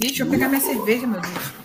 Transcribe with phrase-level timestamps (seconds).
[0.00, 1.60] Deixa eu pegar minha cerveja, meu Deus.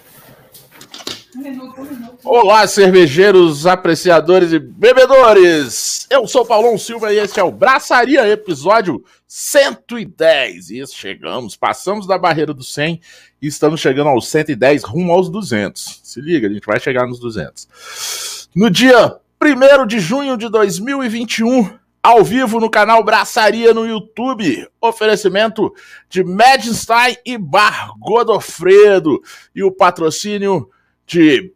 [2.22, 6.06] Olá, cervejeiros, apreciadores e bebedores!
[6.10, 10.70] Eu sou Paulão Silva e este é o Braçaria, episódio 110.
[10.70, 13.00] E chegamos, passamos da barreira do 100
[13.42, 16.02] e estamos chegando aos 110, rumo aos 200.
[16.04, 18.50] Se liga, a gente vai chegar nos 200.
[18.54, 21.70] No dia 1 de junho de 2021,
[22.06, 24.70] ao vivo no canal Braçaria no YouTube.
[24.80, 25.74] Oferecimento
[26.08, 29.20] de Medstein e Bar Godofredo.
[29.56, 30.70] E o patrocínio
[31.08, 31.52] de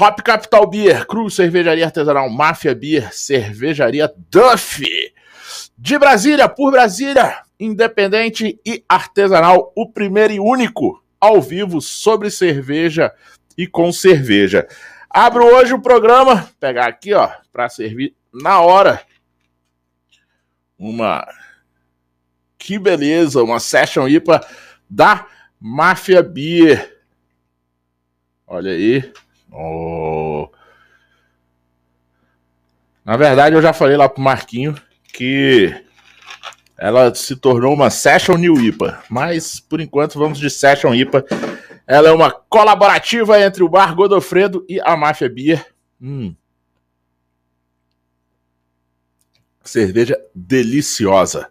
[0.00, 4.84] Hop Capital Beer, Cruz Cervejaria Artesanal, Máfia Beer, Cervejaria Duff.
[5.76, 13.12] De Brasília, por Brasília, independente e artesanal, o primeiro e único ao vivo sobre cerveja
[13.56, 14.64] e com cerveja.
[15.10, 19.07] Abro hoje o programa, pegar aqui, ó, para servir na hora.
[20.78, 21.26] Uma
[22.58, 24.46] que beleza, uma session IPA
[24.88, 25.26] da
[25.60, 26.98] Máfia Beer.
[28.46, 29.12] Olha aí.
[29.50, 30.48] Oh.
[33.04, 34.74] Na verdade, eu já falei lá pro Marquinho
[35.12, 35.74] que
[36.76, 39.02] ela se tornou uma Session New IPA.
[39.08, 41.24] Mas, por enquanto, vamos de Session IPA.
[41.86, 45.66] Ela é uma colaborativa entre o Bar Godofredo e a Máfia Beer.
[46.00, 46.34] Hum.
[49.68, 51.50] Cerveja deliciosa.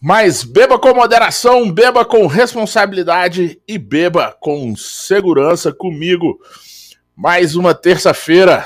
[0.00, 6.40] Mas beba com moderação, beba com responsabilidade e beba com segurança comigo.
[7.16, 8.64] Mais uma terça-feira.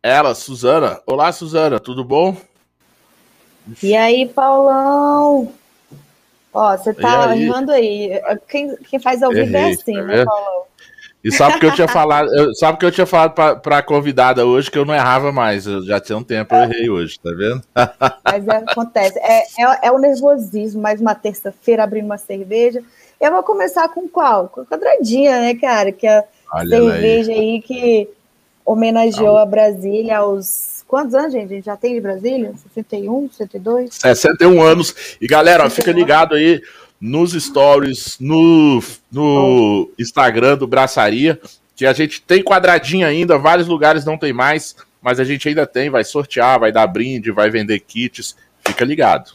[0.00, 1.02] Ela, Suzana.
[1.04, 2.36] Olá, Suzana, tudo bom?
[3.82, 5.52] E aí, Paulão?
[6.52, 8.10] Ó, você tá errando aí.
[8.48, 10.69] Quem, quem faz ao vivo é assim, tá né, Paulão?
[11.22, 14.46] E sabe que eu tinha falado, eu, sabe que eu tinha falado pra, pra convidada
[14.46, 15.66] hoje que eu não errava mais.
[15.66, 17.62] Eu já tinha um tempo, eu errei hoje, tá vendo?
[18.24, 19.18] Mas é, acontece.
[19.18, 22.82] É, é, é, o nervosismo, mais uma terça-feira abrindo uma cerveja.
[23.20, 24.48] Eu vou começar com qual?
[24.48, 25.92] Com a quadradinha, né, cara?
[25.92, 27.38] Que é a cerveja aí.
[27.38, 27.62] aí.
[27.62, 28.08] que
[28.64, 30.84] homenageou a Brasília aos.
[30.88, 31.52] Quantos anos, gente?
[31.52, 32.52] A gente já tem de Brasília?
[32.74, 33.94] 61, 62?
[33.94, 35.16] 61 anos.
[35.20, 36.60] E galera, 61 fica ligado aí
[37.00, 41.40] nos stories, no, no Instagram do Braçaria,
[41.74, 45.66] que a gente tem quadradinho ainda, vários lugares não tem mais, mas a gente ainda
[45.66, 49.32] tem, vai sortear, vai dar brinde, vai vender kits, fica ligado.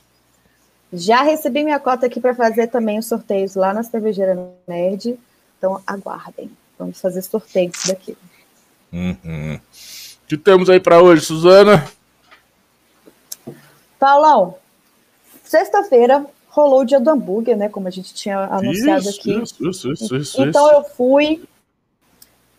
[0.93, 4.37] Já recebi minha cota aqui para fazer também os sorteios lá na Cervejeira
[4.67, 5.17] Nerd,
[5.57, 8.15] então aguardem, vamos fazer sorteios daqui.
[8.93, 9.55] Uhum.
[9.55, 11.85] O que temos aí para hoje, Suzana?
[13.99, 14.55] Paulão,
[15.43, 16.25] sexta-feira
[16.55, 17.67] rolou o dia do hambúrguer, né?
[17.67, 19.43] Como a gente tinha anunciado isso, aqui.
[19.43, 21.43] Isso, isso, isso, isso, então eu fui,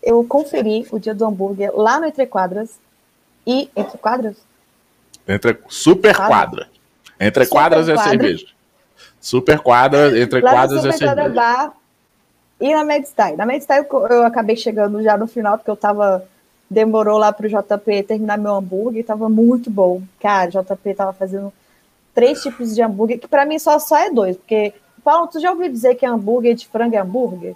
[0.02, 2.78] eu conferi o dia do hambúrguer lá no Entre Quadras.
[3.46, 3.70] E.
[3.74, 4.36] Entre Quadras?
[5.26, 6.68] Entre, super Quadra.
[7.18, 8.46] Entre super Quadras é cerveja.
[9.18, 11.28] Super Quadra, Entre lá Quadras é cerveja.
[11.30, 11.72] Bar,
[12.60, 13.36] e na Medstyle.
[13.36, 16.22] Na Medstyle eu, eu acabei chegando já no final, porque eu tava
[16.68, 20.02] demorou lá pro JP terminar meu hambúrguer, tava muito bom.
[20.20, 21.52] Cara, o JP tava fazendo
[22.16, 24.72] três tipos de hambúrguer, que para mim só, só é dois, porque,
[25.04, 27.54] Paulo, tu já ouviu dizer que hambúrguer de frango é hambúrguer?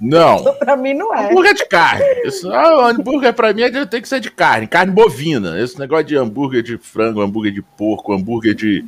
[0.00, 0.44] Não.
[0.54, 1.28] para mim não é.
[1.28, 2.04] Hambúrguer de carne.
[2.24, 5.60] Isso, ah, hambúrguer para mim é tem que ser de carne, carne bovina.
[5.60, 8.84] Esse negócio de hambúrguer de frango, hambúrguer de porco, hambúrguer de,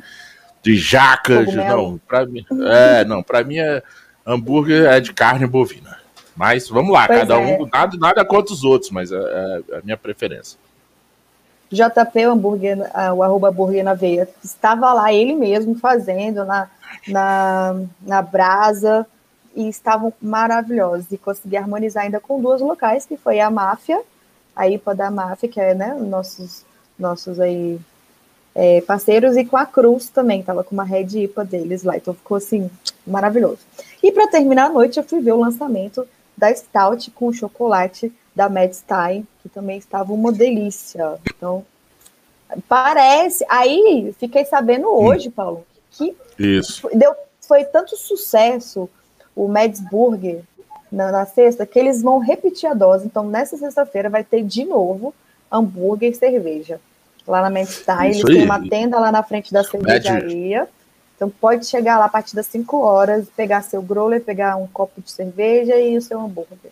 [0.63, 3.83] de jaca, de, não, para mim, é, não, para mim é
[4.25, 5.99] hambúrguer é de carne bovina.
[6.33, 7.37] Mas vamos lá, pois cada é.
[7.37, 10.57] um, nada, nada contra os outros, mas é, é a minha preferência.
[11.71, 12.77] JP Hambúrguer,
[13.15, 16.69] o arroba hambúrguer na veia, estava lá ele mesmo fazendo na,
[17.07, 19.07] na, na brasa
[19.55, 24.01] e estavam maravilhosos e consegui harmonizar ainda com duas locais, que foi a Máfia,
[24.55, 26.65] a IPA da Máfia, que é né, nossos,
[26.99, 27.79] nossos aí
[28.53, 32.13] é, parceiros, e com a Cruz também, estava com uma Red IPA deles lá, então
[32.13, 32.69] ficou assim,
[33.07, 33.59] maravilhoso.
[34.03, 36.05] E para terminar a noite, eu fui ver o lançamento
[36.37, 41.17] da Stout com chocolate da Medstein, que também estava uma delícia.
[41.35, 41.65] Então,
[42.67, 43.45] parece.
[43.49, 45.31] Aí, fiquei sabendo hoje, hum.
[45.31, 46.89] Paulo, que Isso.
[46.93, 48.89] Deu, foi tanto sucesso
[49.35, 50.41] o Medsburger
[50.91, 53.05] na, na sexta que eles vão repetir a dose.
[53.05, 55.13] Então, nessa sexta-feira vai ter de novo
[55.51, 56.79] hambúrguer e cerveja.
[57.27, 60.67] Lá na Medstein, eles têm uma tenda lá na frente da cervejaria.
[61.15, 64.99] Então pode chegar lá a partir das 5 horas, pegar seu growler, pegar um copo
[65.01, 66.71] de cerveja e o seu hambúrguer.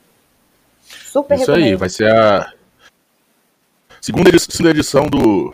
[0.88, 2.52] Super Isso aí, vai ser a
[4.02, 5.54] segunda edição, edição do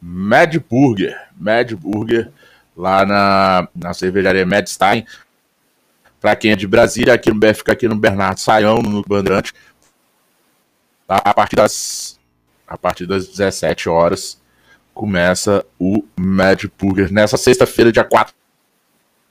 [0.00, 1.16] Mad Burger.
[1.38, 2.30] Mad Burger,
[2.76, 5.06] lá na, na cervejaria Madstein.
[6.20, 9.52] Para quem é de Brasília, aqui no BFK, aqui no Bernardo Saião, no Bandeirante.
[11.06, 11.16] Tá?
[11.24, 12.18] A partir das
[12.66, 14.40] a partir das 17 horas
[14.92, 18.34] começa o Mad Burger nessa sexta-feira, dia 4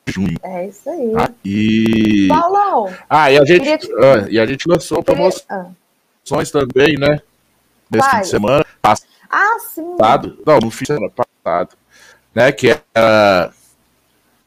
[0.08, 0.38] junho.
[0.44, 1.12] É isso aí.
[1.12, 1.30] Tá?
[1.44, 2.28] E.
[2.30, 2.94] Paulão!
[3.10, 6.60] Ah, e a gente, Queria te- ah, e a gente lançou queria- promoções ah.
[6.60, 7.20] também, né?
[7.90, 8.96] Nesse fim de semana Ah,
[9.60, 9.96] sim.
[9.98, 10.38] passado.
[10.46, 11.76] Não, no fim de semana passado.
[12.34, 12.52] Né?
[12.52, 13.52] Que era.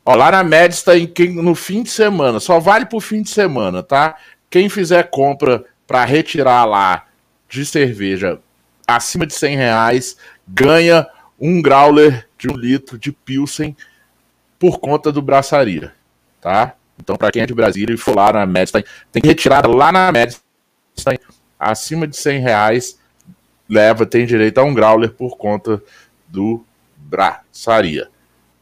[0.05, 2.41] Ó, lá na média está em quem, no fim de semana.
[2.41, 4.17] Só vale pro fim de semana, tá?
[4.49, 7.07] Quem fizer compra para retirar lá
[7.49, 8.41] de cerveja
[8.87, 11.07] acima de 100 reais ganha
[11.39, 13.77] um growler de um litro de Pilsen
[14.59, 15.93] por conta do braçaria,
[16.41, 16.75] tá?
[16.99, 18.83] Então, para quem é de Brasília e for lá na Medstein,
[19.13, 21.19] tem que retirar lá na Medstein
[21.59, 22.98] acima de 100 reais,
[23.69, 25.83] leva, tem direito a um growler por conta
[26.27, 26.65] do
[26.97, 28.09] braçaria.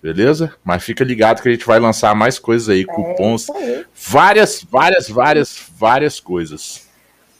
[0.02, 0.54] Beleza?
[0.64, 3.84] Mas fica ligado que a gente vai lançar mais coisas aí, É cupons, aí.
[3.94, 6.86] várias, várias, várias, várias coisas.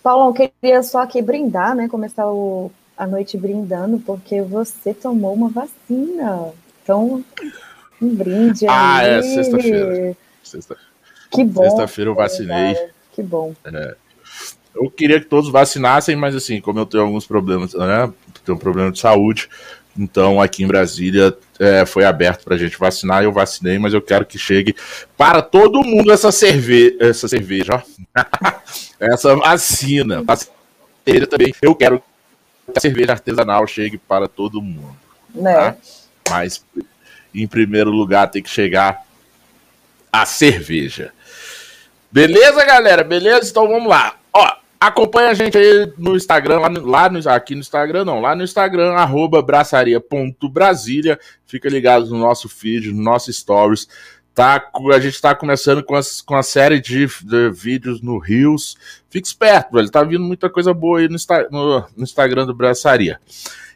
[0.03, 1.89] Paulão, queria só aqui brindar, né?
[1.89, 6.51] Começar o, a noite brindando, porque você tomou uma vacina.
[6.83, 7.25] Então,
[8.01, 9.11] um brinde Ah, aí.
[9.11, 10.17] é, sexta-feira.
[10.43, 10.77] Sexta-
[11.31, 11.63] Que bom.
[11.63, 12.75] Sexta-feira eu vacinei.
[12.75, 12.91] cara.
[13.13, 13.55] Que bom.
[14.77, 18.13] Eu queria que todos vacinassem, mas assim, como eu tenho alguns problemas, né?
[18.45, 19.49] Tenho um problema de saúde,
[19.99, 24.27] então aqui em Brasília é, foi aberto pra gente vacinar, eu vacinei, mas eu quero
[24.27, 24.75] que chegue
[25.17, 28.23] para todo mundo essa, cerve essa cerveja, ó.
[29.01, 30.23] essa vacina.
[30.23, 31.55] Vacina também.
[31.63, 32.03] Eu quero
[32.67, 34.97] que a cerveja artesanal chegue para todo mundo.
[35.35, 35.55] Né?
[35.55, 35.77] Tá?
[36.31, 36.65] Mas
[37.35, 39.03] em primeiro lugar tem que chegar
[40.13, 41.13] a cerveja.
[42.11, 43.05] Beleza, galera?
[43.05, 43.51] Beleza?
[43.51, 44.17] Então vamos lá.
[44.33, 48.21] Ó, acompanha a gente aí no Instagram, lá, no, lá no- aqui no Instagram, não,
[48.21, 51.19] lá no Instagram, arroba braçaria.brasília.
[51.47, 53.89] Fica ligado no nosso feed, no nosso stories.
[54.35, 58.77] Tá, a gente tá começando com, as, com a série de, de vídeos no Rios.
[59.09, 59.91] Fique esperto, velho.
[59.91, 61.17] Tá vindo muita coisa boa aí no,
[61.51, 63.19] no- no Instagram do Braçaria.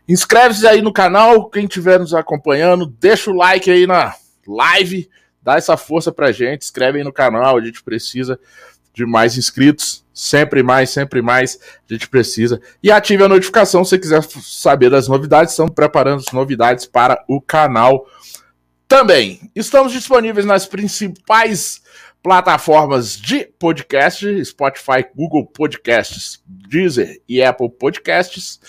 [0.06, 4.12] Inscreve-se aí no canal, quem estiver nos acompanhando, deixa o like aí na
[4.46, 5.08] live,
[5.42, 8.38] dá essa força pra gente, inscreve aí no canal, a gente precisa
[8.92, 11.58] de mais inscritos, sempre mais, sempre mais,
[11.88, 12.60] a gente precisa.
[12.82, 17.40] E ative a notificação se quiser saber das novidades, estamos preparando as novidades para o
[17.40, 18.06] canal
[18.86, 19.50] também.
[19.56, 21.80] Estamos disponíveis nas principais
[22.22, 28.60] plataformas de podcast, Spotify, Google Podcasts, Deezer e Apple Podcasts.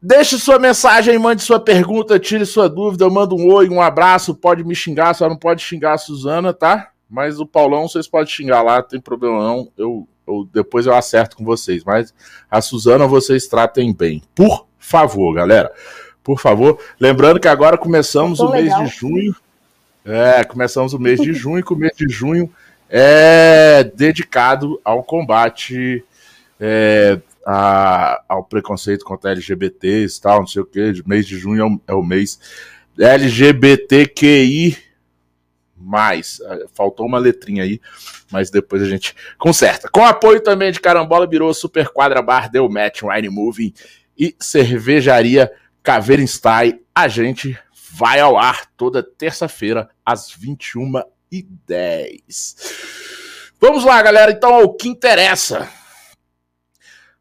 [0.00, 4.64] Deixe sua mensagem, mande sua pergunta, tire sua dúvida, manda um oi, um abraço, pode
[4.64, 6.92] me xingar, só não pode xingar a Suzana, tá?
[7.08, 10.94] Mas o Paulão vocês podem xingar lá, não tem problema não, eu, eu- depois eu
[10.94, 12.12] acerto com vocês, mas
[12.50, 15.72] a Suzana vocês tratem bem, por favor, galera,
[16.22, 16.78] por favor.
[17.00, 18.84] Lembrando que agora começamos o mês legal.
[18.84, 19.36] de junho,
[20.04, 22.52] é, começamos o mês de junho, que o mês de junho
[22.90, 26.04] é dedicado ao combate
[26.60, 31.02] é, a- ao preconceito contra LGBTs e tal, não sei o que.
[31.06, 32.38] Mês de junho é o, é o mês
[32.98, 34.76] LGBTQI.
[35.88, 37.80] Mais, É, faltou uma letrinha aí,
[38.30, 39.88] mas depois a gente conserta.
[39.88, 43.72] Com apoio também de Carambola Birô, Super Quadra Bar, Deu Match, Wine Moving
[44.16, 45.50] e Cervejaria
[45.82, 47.58] Caveira Style, a gente
[47.92, 51.06] vai ao ar toda terça-feira às 21h10.
[53.58, 55.66] Vamos lá, galera, então ao que interessa.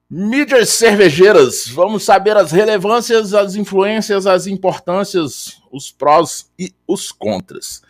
[0.09, 7.81] Mídias cervejeiras, vamos saber as relevâncias, as influências, as importâncias, os prós e os contras.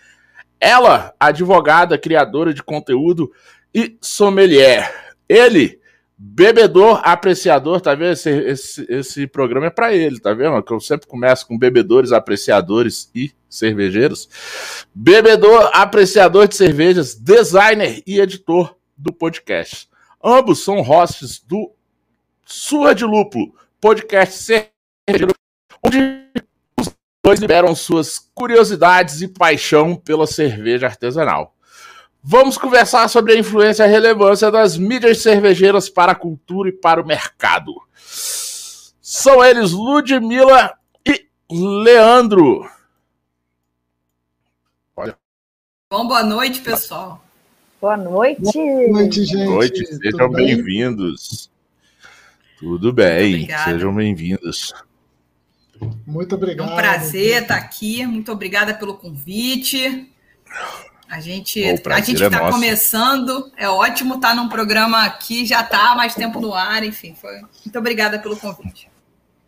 [0.59, 3.31] Ela, advogada, criadora de conteúdo
[3.73, 5.15] e sommelier.
[5.29, 5.79] Ele,
[6.17, 8.13] bebedor, apreciador, tá vendo?
[8.13, 10.61] Esse, esse, esse programa é para ele, tá vendo?
[10.63, 14.27] Que eu sempre começo com bebedores, apreciadores e cervejeiros.
[14.93, 19.87] Bebedor, apreciador de cervejas, designer e editor do podcast.
[20.23, 21.71] Ambos são hosts do
[22.43, 25.33] Surra de Lúpulo, podcast cervejeiro,
[25.85, 26.27] onde
[27.27, 31.53] dois liberam suas curiosidades e paixão pela cerveja artesanal.
[32.23, 36.71] Vamos conversar sobre a influência e a relevância das mídias cervejeiras para a cultura e
[36.71, 37.73] para o mercado.
[39.01, 40.73] São eles Ludmilla
[41.05, 42.69] e Leandro.
[45.89, 47.21] Bom, boa noite, pessoal.
[47.81, 48.41] Boa noite.
[48.41, 49.45] Boa noite, gente.
[49.45, 50.55] Boa noite, Tudo sejam bem?
[50.55, 51.49] bem-vindos.
[52.57, 53.71] Tudo bem, obrigada.
[53.71, 54.73] sejam bem-vindos.
[56.05, 56.71] Muito É obrigado.
[56.71, 58.05] um prazer estar aqui.
[58.05, 60.11] Muito obrigada pelo convite.
[61.09, 62.51] A gente a gente é está nosso.
[62.53, 63.51] começando.
[63.55, 67.15] É ótimo estar num programa aqui, já está há mais tempo no ar, enfim.
[67.19, 67.33] Foi...
[67.39, 68.89] Muito obrigada pelo convite.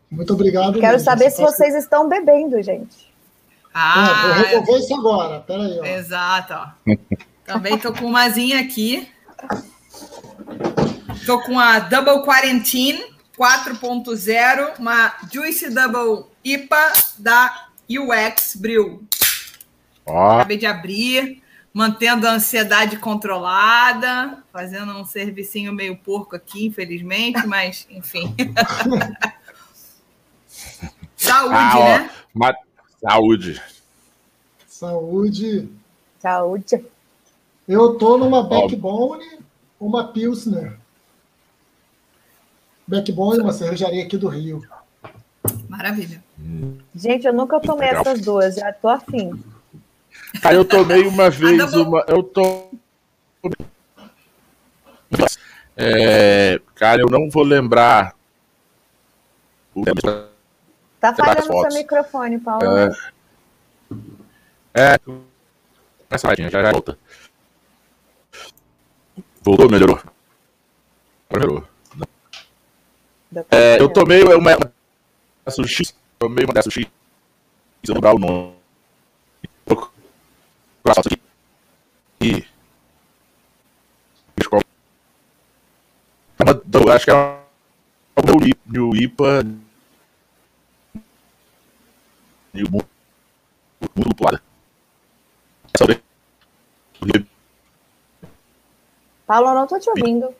[0.10, 0.80] Muito obrigado.
[0.80, 1.06] Quero mesmo.
[1.06, 3.10] saber se Você tá- vocês estão bebendo, gente.
[3.74, 5.40] Ah, vou Ah, resolver isso agora.
[5.42, 5.86] Peraí, ó.
[5.86, 6.54] exato.
[6.54, 6.96] Ó.
[7.46, 9.08] Também tô com umazinha aqui.
[11.26, 13.04] Tô com a Double Quarantine
[13.40, 19.02] 4.0, uma Juicy Double IPA da UX Brew.
[20.06, 20.32] Ó.
[20.32, 21.42] Acabei de abrir,
[21.74, 28.36] mantendo a ansiedade controlada, fazendo um servicinho meio porco aqui, infelizmente, mas enfim.
[31.16, 32.10] Saúde, ah, né?
[32.42, 32.54] Ó,
[33.10, 33.62] Saúde.
[34.68, 35.70] Saúde.
[36.20, 36.86] Saúde.
[37.66, 39.40] Eu tô numa backbone,
[39.80, 40.79] uma Pilsner.
[42.90, 44.64] Backbone, uma cervejaria aqui do Rio.
[45.70, 46.24] Maravilha.
[46.96, 48.02] Gente, eu nunca tomei Legal.
[48.02, 49.44] essas duas, já tô afim.
[50.44, 52.04] Aí eu tomei uma vez uma.
[52.08, 52.72] Eu tô.
[55.78, 58.16] É, cara, eu não vou lembrar.
[61.00, 62.66] Tá falhando seu microfone, Paulo.
[62.76, 62.92] É.
[64.74, 65.00] é
[66.10, 66.98] essa já, já volta.
[69.44, 70.02] Voltou, melhorou.
[71.32, 71.64] Melhorou.
[73.52, 74.58] É, eu tomei uma,
[75.50, 75.94] sushi.
[76.18, 76.90] Tomei uma sushi.
[77.84, 78.54] Se eu lembrar o nome.
[82.22, 82.44] E.
[86.72, 87.42] Eu acho que é o
[88.66, 89.46] New IPA.
[92.54, 94.42] Muito lupulada.
[99.26, 100.34] Paulo, eu não tô te ouvindo.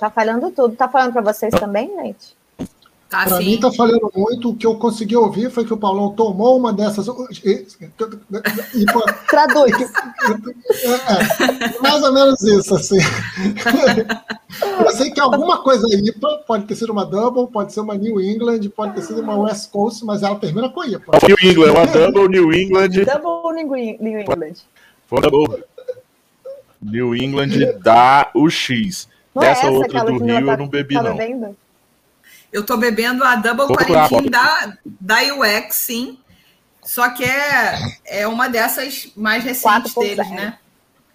[0.00, 0.74] Tá falhando tudo.
[0.74, 2.34] Tá falando para vocês também, gente?
[3.10, 4.50] Tá, para mim tá falhando muito.
[4.50, 7.06] O que eu consegui ouvir foi que o Paulão tomou uma dessas.
[9.28, 9.72] Traduz.
[10.84, 12.96] É, mais ou menos isso, assim.
[14.84, 18.20] Eu sei que alguma coisa IPA pode ter sido uma Double, pode ser uma New
[18.20, 21.18] England, pode ter sido uma West Coast, mas ela termina com IPA.
[21.26, 22.88] New England, uma Double New England.
[22.88, 24.54] Double New England.
[25.06, 25.64] Foi Double.
[26.82, 29.08] New England dá o X.
[29.34, 31.16] Não Dessa é outra do Rio tá, eu não bebi, tá não.
[31.16, 31.56] Bebendo?
[32.52, 36.18] Eu tô bebendo a Double Vou Quarantine da, da UX, sim.
[36.82, 40.58] Só que é, é uma dessas mais recentes deles, né?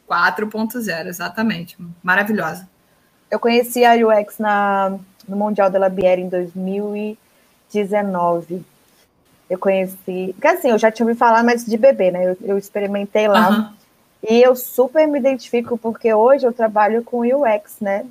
[0.09, 1.77] 4.0, exatamente.
[2.01, 2.69] Maravilhosa.
[3.29, 8.63] Eu conheci a UX na, no Mundial de la Bière em 2019.
[9.49, 10.33] Eu conheci.
[10.33, 12.25] Porque assim, eu já tinha ouvido falar, mas de bebê, né?
[12.25, 13.49] Eu, eu experimentei lá.
[13.49, 13.69] Uhum.
[14.27, 18.05] E eu super me identifico, porque hoje eu trabalho com UX, né?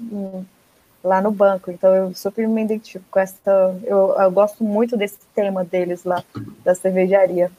[1.02, 1.70] Lá no banco.
[1.70, 3.76] Então eu super me identifico com essa.
[3.84, 6.22] Eu, eu gosto muito desse tema deles lá,
[6.64, 7.50] da cervejaria.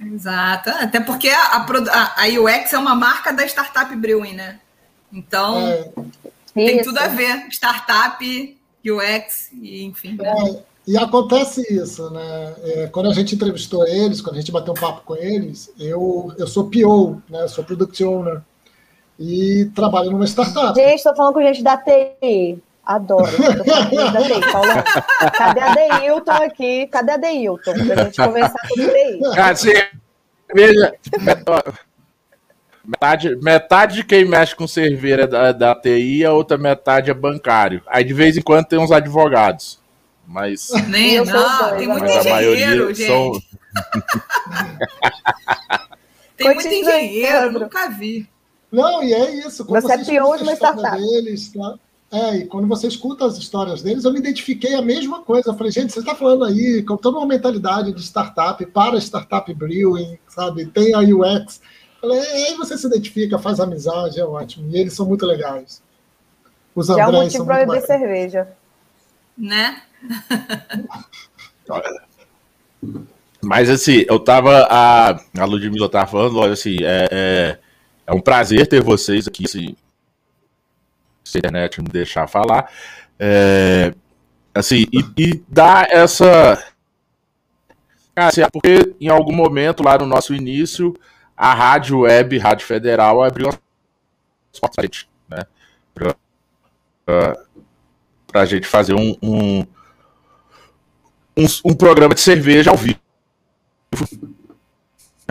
[0.00, 0.70] Exato.
[0.70, 4.60] Até porque a, a, a UX é uma marca da Startup Brewing, né?
[5.12, 5.90] Então, é.
[6.54, 7.46] tem tudo a ver.
[7.50, 10.16] Startup, UX, e enfim.
[10.16, 10.28] Né?
[10.28, 10.73] É.
[10.86, 12.54] E acontece isso, né?
[12.62, 16.32] É, quando a gente entrevistou eles, quando a gente bateu um papo com eles, eu,
[16.38, 17.42] eu sou PO, né?
[17.42, 18.42] Eu sou Product Owner.
[19.18, 20.78] E trabalho numa startup.
[20.78, 22.58] Gente, estou falando com gente da TI.
[22.84, 23.30] Adoro.
[24.12, 24.82] da TI, Paulão.
[25.38, 26.86] Cadê a Deilton aqui?
[26.88, 27.72] Cadê a Deilton?
[27.72, 29.40] Pra gente conversar com o TI.
[29.40, 29.72] Assim,
[30.54, 30.94] veja,
[32.84, 37.14] metade, metade de quem mexe com cerveja é da, da TI, a outra metade é
[37.14, 37.80] bancário.
[37.86, 39.82] Aí de vez em quando tem uns advogados.
[40.26, 40.68] Mas.
[40.88, 43.06] Nem, não, tem muito engenheiro, gente.
[43.06, 43.32] São...
[46.36, 48.28] tem muito engenheiro, nunca vi.
[48.70, 49.64] Não, e é isso.
[49.64, 50.98] Quando você, é pior de uma startup.
[50.98, 51.78] Deles, tá?
[52.10, 55.50] É, e quando você escuta as histórias deles, eu me identifiquei a mesma coisa.
[55.50, 59.52] Eu falei, gente, você está falando aí com toda uma mentalidade de startup, para startup
[59.52, 60.66] brewing, sabe?
[60.66, 61.60] Tem a UX.
[62.02, 64.70] Eu falei, é, aí você se identifica, faz amizade, é ótimo.
[64.70, 65.82] E eles são muito legais.
[66.74, 68.48] Os Andrés Já é um motivo para beber cerveja.
[69.36, 69.82] Né?
[73.44, 74.66] Mas assim, eu tava.
[74.70, 77.58] A, a Ludmilla tava falando, olha assim, é, é,
[78.06, 79.76] é, um prazer ter vocês aqui, assim,
[81.22, 82.70] se a internet me deixar falar.
[83.18, 83.94] É,
[84.54, 86.62] assim, e, e dar essa.
[88.16, 90.94] Assim, porque em algum momento lá no nosso início,
[91.36, 95.44] a Rádio Web, Rádio Federal, abriu as portas, né?
[95.94, 96.14] Pra,
[97.04, 97.36] pra,
[98.26, 99.66] pra gente fazer um, um
[101.36, 102.98] um, um programa de cerveja ao vivo.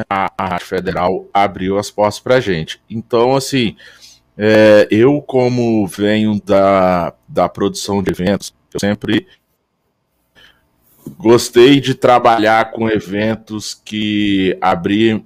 [0.10, 2.82] A, a Rádio Federal abriu as portas para gente.
[2.90, 3.76] Então, assim,
[4.38, 9.28] é, eu, como venho da, da produção de eventos, eu sempre
[11.18, 15.24] gostei de trabalhar com eventos que abri,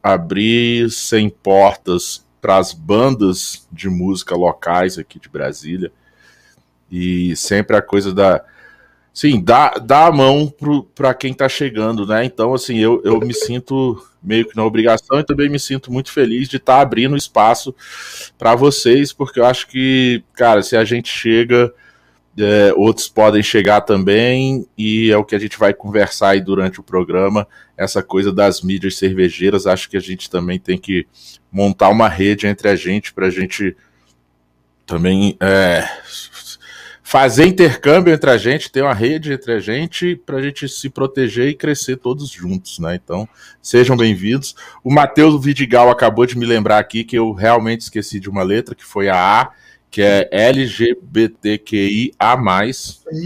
[1.41, 5.91] portas para as bandas de música locais aqui de Brasília.
[6.91, 8.43] E sempre a coisa da,
[9.17, 10.53] Sim, dá, dá a mão
[10.93, 12.23] para quem está chegando, né?
[12.23, 16.11] Então, assim, eu, eu me sinto meio que na obrigação e também me sinto muito
[16.11, 17.73] feliz de estar tá abrindo espaço
[18.37, 21.73] para vocês, porque eu acho que, cara, se a gente chega
[22.39, 26.79] É, outros podem chegar também, e é o que a gente vai conversar aí durante
[26.79, 27.47] o programa.
[27.75, 31.07] Essa coisa das mídias cervejeiras, acho que a gente também tem que
[31.51, 33.75] montar uma rede entre a gente para a gente
[34.85, 35.83] também é,
[37.07, 40.89] fazer intercâmbio entre a gente, ter uma rede entre a gente, para a gente se
[40.89, 42.95] proteger e crescer todos juntos, né?
[42.95, 43.25] Então,
[43.61, 44.53] sejam bem-vindos.
[44.83, 48.75] O Matheus Vidigal acabou de me lembrar aqui que eu realmente esqueci de uma letra,
[48.75, 49.51] que foi a A
[49.89, 52.11] que é LGBTQIA+,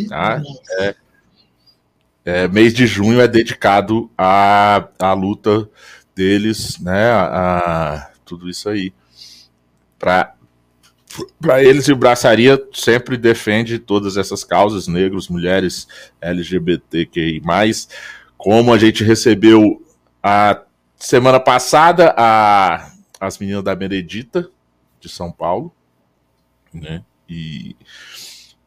[0.07, 0.43] tá?
[0.77, 0.95] É,
[2.23, 5.67] é, mês de junho é dedicado à, à luta
[6.15, 7.23] deles, né, a,
[7.95, 8.93] a tudo isso aí.
[9.97, 10.35] Para
[11.39, 15.88] para eles e Braçaria sempre defende todas essas causas, negros, mulheres,
[16.20, 17.41] LGBTQI+,
[18.38, 19.84] como a gente recebeu
[20.22, 20.62] a
[20.96, 24.50] semana passada a, as meninas da Benedita,
[25.00, 25.72] de São Paulo,
[26.74, 27.03] né?
[27.27, 27.75] E,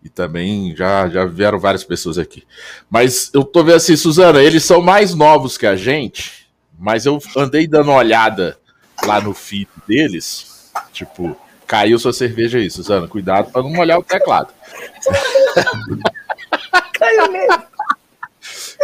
[0.03, 2.45] e também já, já vieram várias pessoas aqui.
[2.91, 6.49] Mas eu tô vendo assim, Suzana, eles são mais novos que a gente,
[6.79, 8.59] mas eu andei dando uma olhada
[9.05, 14.05] lá no feed deles, tipo, caiu sua cerveja aí, Suzana, cuidado para não molhar o
[14.05, 14.53] teclado.
[16.99, 17.63] caiu mesmo.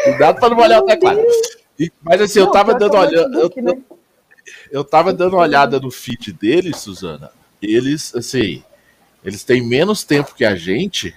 [0.04, 1.20] Cuidado para não molhar o teclado.
[1.78, 3.38] E, mas assim, não, eu tava dando olhada.
[3.38, 3.78] Eu, né?
[4.70, 7.30] eu tava dando uma olhada no feed deles, Suzana.
[7.60, 8.62] Eles, assim,
[9.24, 11.14] eles têm menos tempo que a gente,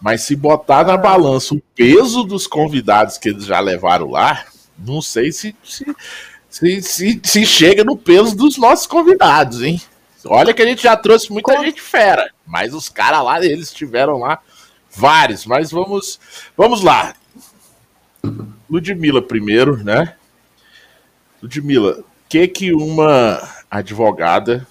[0.00, 4.44] mas se botar na balança o peso dos convidados que eles já levaram lá,
[4.78, 5.86] não sei se, se,
[6.48, 9.80] se, se, se chega no peso dos nossos convidados, hein?
[10.26, 11.64] Olha que a gente já trouxe muita Como?
[11.64, 14.40] gente fera, mas os caras lá, eles tiveram lá
[14.90, 16.18] vários, mas vamos,
[16.56, 17.14] vamos lá.
[18.68, 20.16] Ludmilla primeiro, né?
[21.42, 24.66] Ludmilla, o que que uma advogada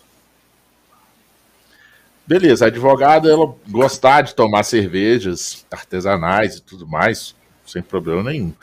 [2.28, 7.34] Beleza, a advogada, ela gostar de tomar cervejas artesanais e tudo mais,
[7.66, 8.54] sem problema nenhum.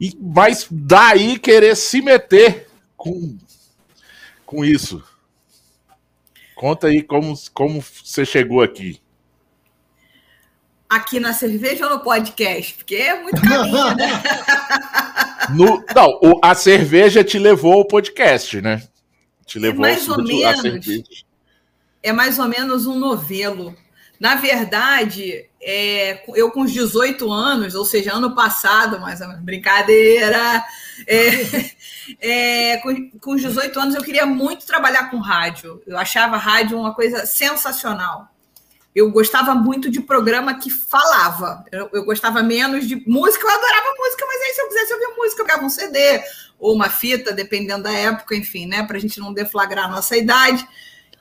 [0.00, 2.66] E, mas daí querer se meter
[2.96, 3.36] com,
[4.46, 5.04] com isso.
[6.60, 9.00] Conta aí como, como você chegou aqui.
[10.86, 12.74] Aqui na cerveja ou no podcast?
[12.74, 14.22] Porque é muito caminho, né?
[15.56, 18.86] No, não, a cerveja te levou ao podcast, né?
[19.46, 20.60] Te levou é mais ou menos.
[20.60, 21.02] Cerveja
[22.02, 23.74] é mais ou menos um novelo.
[24.20, 29.42] Na verdade, é, eu com os 18 anos, ou seja, ano passado, mais ou menos,
[29.42, 30.64] brincadeira,
[31.06, 31.70] é,
[32.72, 35.82] é, com, com os 18 anos eu queria muito trabalhar com rádio.
[35.86, 38.28] Eu achava rádio uma coisa sensacional.
[38.94, 41.64] Eu gostava muito de programa que falava.
[41.70, 45.16] Eu, eu, gostava menos de música, eu adorava música, mas aí se eu quisesse ouvir
[45.16, 46.22] música, eu pegava um CD
[46.58, 48.82] ou uma fita, dependendo da época, enfim, né?
[48.82, 50.66] Para a gente não deflagrar a nossa idade.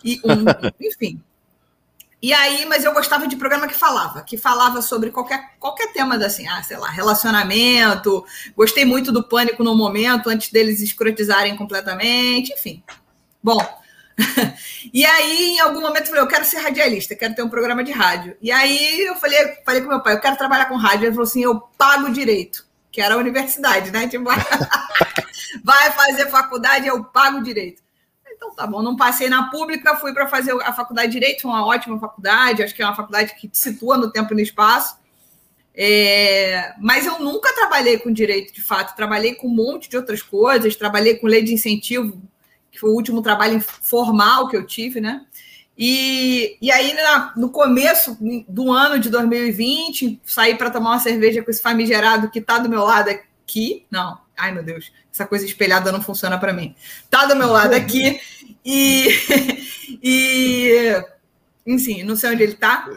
[0.03, 0.45] E um,
[0.87, 1.21] enfim.
[2.21, 6.15] E aí, mas eu gostava de programa que falava, que falava sobre qualquer, qualquer tema
[6.17, 8.25] assim, ah, sei lá, relacionamento.
[8.55, 12.83] Gostei muito do pânico no momento, antes deles escrotizarem completamente, enfim.
[13.41, 13.59] Bom.
[14.93, 17.85] e aí, em algum momento, eu falei, eu quero ser radialista, quero ter um programa
[17.85, 18.35] de rádio.
[18.41, 21.05] E aí eu falei, falei com meu pai, eu quero trabalhar com rádio.
[21.05, 24.09] Ele falou assim: eu pago direito, que era a universidade, né?
[24.09, 24.25] Tipo,
[25.63, 27.81] vai fazer faculdade, eu pago direito.
[28.39, 31.65] Então tá bom, não passei na pública, fui para fazer a faculdade de Direito, uma
[31.65, 34.97] ótima faculdade, acho que é uma faculdade que te situa no tempo e no espaço.
[35.75, 40.21] É, mas eu nunca trabalhei com direito de fato, trabalhei com um monte de outras
[40.21, 42.21] coisas, trabalhei com lei de incentivo,
[42.71, 45.25] que foi o último trabalho formal que eu tive, né?
[45.77, 51.43] E, e aí, na, no começo do ano de 2020, saí para tomar uma cerveja
[51.43, 53.85] com esse famigerado que está do meu lado aqui.
[53.91, 56.73] Não, ai meu Deus, essa coisa espelhada não funciona para mim.
[57.09, 58.19] Tá do meu lado aqui
[58.63, 59.09] e,
[60.01, 61.03] e
[61.67, 62.87] enfim, não sei onde ele tá.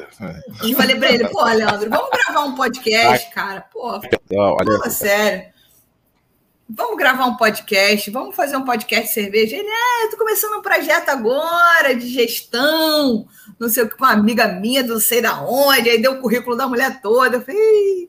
[0.62, 3.62] E falei para ele, pô, Leandro, vamos gravar um podcast, cara.
[3.72, 5.50] Pô, fala sério.
[6.74, 9.56] Vamos gravar um podcast, vamos fazer um podcast de cerveja.
[9.56, 13.26] Ele, é, tô começando um projeto agora de gestão,
[13.58, 16.20] não sei o que, com uma amiga minha, não sei da onde, aí deu o
[16.20, 17.36] currículo da mulher toda.
[17.36, 18.08] Eu falei,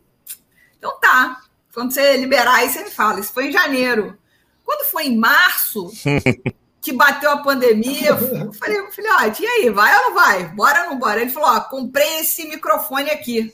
[0.77, 1.42] então tá.
[1.73, 3.19] Quando você liberar aí, você me fala.
[3.19, 4.17] Isso foi em janeiro.
[4.63, 5.91] Quando foi em março,
[6.79, 10.45] que bateu a pandemia, eu falei, filhote, e aí, vai ou não vai?
[10.49, 11.21] Bora ou não bora?
[11.21, 13.53] Ele falou: ó, comprei esse microfone aqui.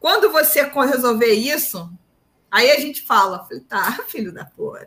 [0.00, 1.90] Quando você resolver isso,
[2.50, 3.44] aí a gente fala.
[3.44, 4.86] falei, tá, filho da puta.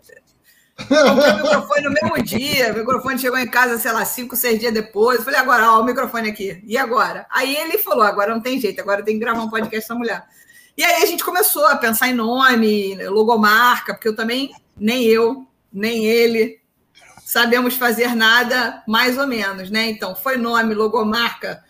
[0.77, 4.59] Comprei o microfone no mesmo dia, o microfone chegou em casa, sei lá, cinco, seis
[4.59, 5.19] dias depois.
[5.19, 6.63] Eu falei, agora, ó, o microfone aqui.
[6.65, 7.27] E agora?
[7.29, 9.97] Aí ele falou: agora não tem jeito, agora tem que gravar um podcast com a
[9.97, 10.25] mulher.
[10.77, 15.45] E aí a gente começou a pensar em nome, logomarca, porque eu também, nem eu,
[15.71, 16.59] nem ele,
[17.25, 19.89] sabemos fazer nada mais ou menos, né?
[19.89, 21.63] Então, foi nome, logomarca,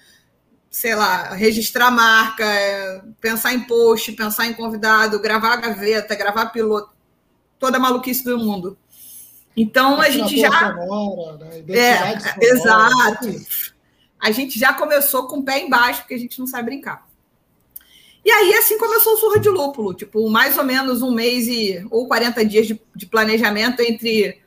[0.69, 6.47] sei lá, registrar marca, é, pensar em post, pensar em convidado, gravar a gaveta, gravar
[6.47, 6.91] piloto,
[7.59, 8.77] toda a maluquice do mundo.
[9.55, 10.49] Então a gente já.
[10.49, 11.63] Sonora, né?
[11.69, 13.45] É, sonora, exato.
[14.19, 17.05] A gente já começou com o pé embaixo, porque a gente não sabe brincar.
[18.23, 21.85] E aí, assim começou o Surra de Lúpulo, tipo, mais ou menos um mês e,
[21.89, 24.41] ou 40 dias de, de planejamento entre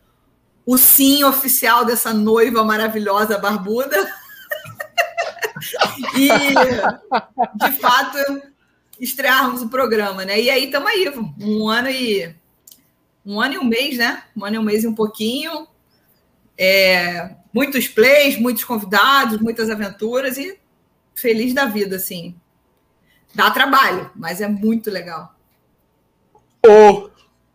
[0.64, 3.96] o sim oficial dessa noiva maravilhosa barbuda
[6.16, 6.28] e,
[7.64, 8.18] de fato,
[9.00, 10.40] estrearmos o programa, né?
[10.40, 12.34] E aí estamos aí, um ano e
[13.26, 14.22] um ano e um mês, né?
[14.37, 15.66] Um ano e um mês e um pouquinho.
[16.56, 20.58] É, muitos plays, muitos convidados, muitas aventuras e
[21.14, 22.34] feliz da vida, assim.
[23.35, 25.35] Dá trabalho, mas é muito legal.
[26.66, 27.11] Oh.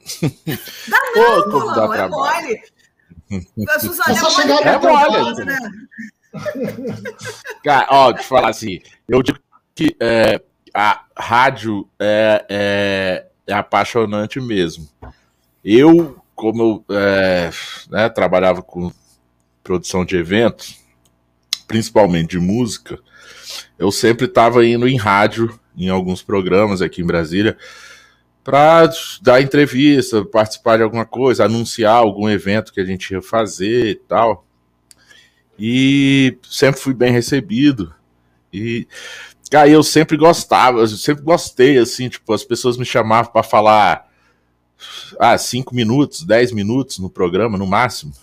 [0.87, 2.61] Dá não, oh, não, é mole.
[3.69, 5.45] A Suzana é, é mole.
[5.45, 5.57] Né?
[7.63, 9.39] Cara, ó, te falar assim, eu digo
[9.73, 10.41] que é,
[10.73, 14.87] a rádio é, é, é, apaixonante mesmo.
[15.63, 17.49] Eu, como eu é,
[17.89, 18.91] né, trabalhava com
[19.63, 20.79] produção de eventos,
[21.67, 22.99] principalmente de música,
[23.77, 27.57] eu sempre estava indo em rádio em alguns programas aqui em Brasília
[28.43, 28.89] para
[29.21, 33.95] dar entrevista, participar de alguma coisa, anunciar algum evento que a gente ia fazer e
[33.95, 34.45] tal.
[35.57, 37.93] E sempre fui bem recebido.
[38.51, 38.87] E
[39.53, 44.07] aí eu sempre gostava, eu sempre gostei, assim, tipo, as pessoas me chamavam para falar
[45.19, 48.13] ah, cinco minutos, dez minutos no programa, no máximo.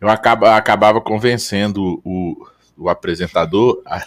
[0.00, 2.46] Eu acaba, acabava convencendo o,
[2.76, 4.02] o apresentador a,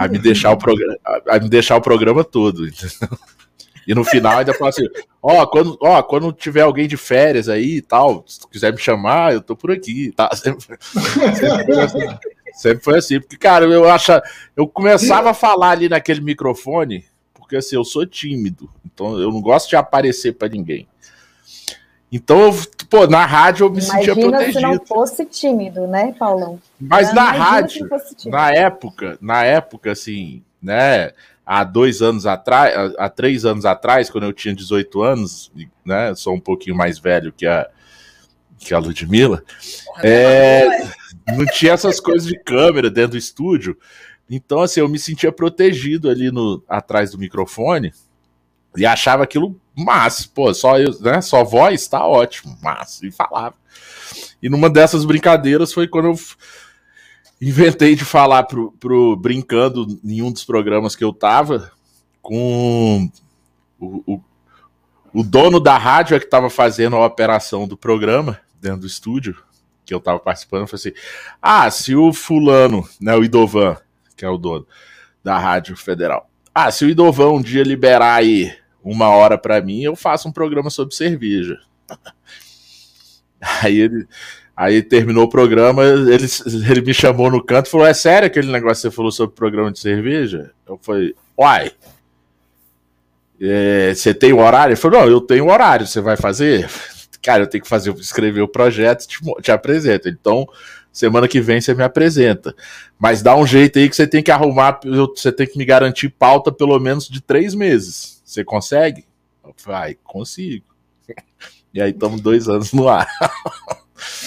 [0.00, 0.96] a me deixar o programa,
[1.28, 2.66] a me deixar o programa todo.
[2.66, 3.18] Entendeu?
[3.86, 4.86] E no final ainda fala assim:
[5.22, 9.34] ó, quando, ó, quando tiver alguém de férias aí e tal, se quiser me chamar,
[9.34, 10.30] eu tô por aqui, tá?
[10.34, 12.18] Sempre, sempre, foi, assim,
[12.54, 13.20] sempre foi assim.
[13.20, 14.12] Porque, cara, eu acho.
[14.56, 19.42] Eu começava a falar ali naquele microfone, porque assim, eu sou tímido, então eu não
[19.42, 20.88] gosto de aparecer para ninguém.
[22.12, 22.54] Então, eu,
[22.88, 24.52] pô, na rádio eu me Imagina sentia protegido.
[24.52, 26.60] se não fosse tímido, né, Paulão?
[26.80, 27.88] Mas na rádio,
[28.26, 31.12] na época, na época, assim, né,
[31.46, 35.52] há dois anos atrás, há três anos atrás, quando eu tinha 18 anos,
[35.84, 37.68] né, sou um pouquinho mais velho que a,
[38.58, 39.44] que a Ludmilla,
[40.02, 40.68] é,
[41.28, 43.76] não tinha essas coisas de câmera dentro do estúdio,
[44.30, 47.92] então, assim, eu me sentia protegido ali no, atrás do microfone,
[48.76, 53.54] e achava aquilo massa, pô, só, né, só voz tá ótimo, massa, e falava.
[54.42, 56.14] E numa dessas brincadeiras foi quando eu
[57.40, 61.72] inventei de falar pro, pro brincando em um dos programas que eu tava
[62.20, 63.10] com
[63.78, 64.20] o, o,
[65.12, 69.42] o dono da rádio é que tava fazendo a operação do programa dentro do estúdio
[69.84, 70.92] que eu tava participando, eu falei assim:
[71.42, 73.76] "Ah, se o fulano, né, o Idovan,
[74.16, 74.66] que é o dono
[75.22, 76.30] da Rádio Federal.
[76.54, 80.32] Ah, se o Idovan um dia liberar aí uma hora para mim, eu faço um
[80.32, 81.58] programa sobre cerveja.
[83.62, 84.06] Aí ele,
[84.54, 86.26] aí terminou o programa, ele,
[86.68, 89.34] ele me chamou no canto e falou: É sério aquele negócio que você falou sobre
[89.34, 90.50] programa de cerveja?
[90.68, 91.72] Eu falei: Uai,
[93.40, 94.72] é, você tem um horário?
[94.72, 96.68] Ele falou: Não, eu tenho um horário, você vai fazer?
[97.22, 100.08] Cara, eu tenho que fazer, escrever o projeto te, te apresento.
[100.08, 100.46] Então,
[100.92, 102.54] semana que vem você me apresenta.
[102.98, 106.10] Mas dá um jeito aí que você tem que arrumar, você tem que me garantir
[106.10, 108.19] pauta pelo menos de três meses.
[108.30, 109.04] Você consegue?
[109.64, 110.64] Vai, consigo.
[111.74, 113.08] E aí estamos dois anos no ar.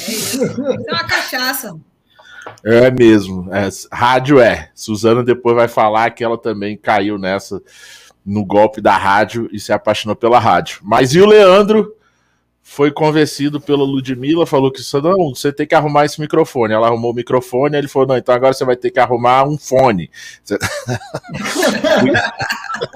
[0.06, 0.44] É isso.
[0.44, 1.80] É uma cachaça.
[2.66, 3.50] É mesmo.
[3.54, 4.70] É, rádio é.
[4.76, 7.62] Suzana depois vai falar que ela também caiu nessa
[8.26, 10.80] no golpe da rádio e se apaixonou pela rádio.
[10.84, 11.96] Mas e o Leandro?
[12.66, 16.74] Foi convencido pela Ludmilla, falou que não, você tem que arrumar esse microfone.
[16.74, 19.58] Ela arrumou o microfone, ele falou: não, então agora você vai ter que arrumar um
[19.58, 20.10] fone.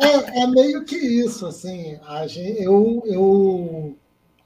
[0.02, 2.00] é, é, meio que isso, assim.
[2.28, 3.98] Gente, eu, eu,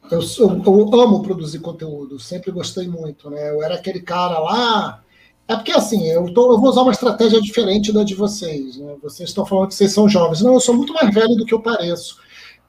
[0.10, 0.20] eu,
[0.66, 3.52] eu, amo produzir conteúdo, sempre gostei muito, né?
[3.52, 5.04] Eu era aquele cara lá.
[5.48, 8.78] É porque assim, eu, tô, eu vou usar uma estratégia diferente da de vocês.
[8.78, 8.96] Né?
[9.04, 10.42] Vocês estão falando que vocês são jovens.
[10.42, 12.18] Não, eu sou muito mais velho do que eu pareço.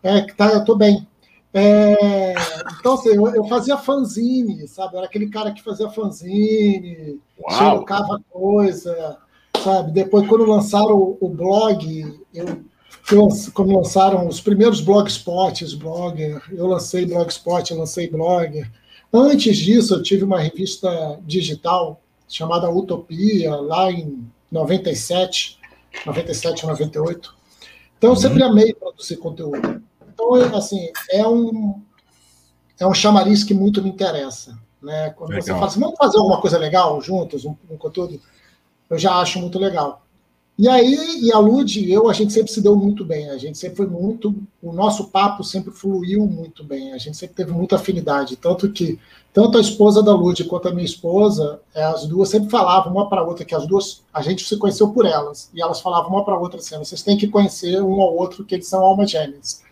[0.02, 1.06] É, tá, eu tô bem.
[1.54, 2.32] É,
[2.78, 4.94] então, assim, eu, eu, fazia fanzine, sabe?
[4.94, 9.18] Eu era aquele cara que fazia fanzine, xerocava coisa,
[9.62, 9.92] sabe?
[9.92, 12.46] Depois, quando lançaram o, o blog, eu,
[13.10, 18.70] eu, quando lançaram os primeiros blogspots, blogger, eu lancei blogspot, eu lancei blogger.
[19.12, 25.58] Antes disso, eu tive uma revista digital chamada Utopia, lá em 97,
[26.06, 27.34] 97, 98.
[27.98, 28.50] Então, eu sempre uhum.
[28.50, 29.82] amei produzir conteúdo.
[30.46, 31.80] Então, assim, é um,
[32.78, 34.58] é um chamariz que muito me interessa.
[34.82, 35.11] Né?
[35.11, 35.42] Quando legal.
[35.42, 38.20] você fala assim, vamos fazer alguma coisa legal juntos, um, um conteúdo,
[38.90, 40.02] eu já acho muito legal.
[40.58, 43.38] E aí, e a Lud e eu, a gente sempre se deu muito bem, a
[43.38, 47.52] gente sempre foi muito, o nosso papo sempre fluiu muito bem, a gente sempre teve
[47.52, 49.00] muita afinidade, tanto que
[49.32, 53.08] tanto a esposa da Lud quanto a minha esposa, é, as duas sempre falavam uma
[53.08, 56.24] para outra que as duas, a gente se conheceu por elas, e elas falavam uma
[56.24, 59.62] para outra assim, vocês têm que conhecer um ao outro que eles são almas gêmeas.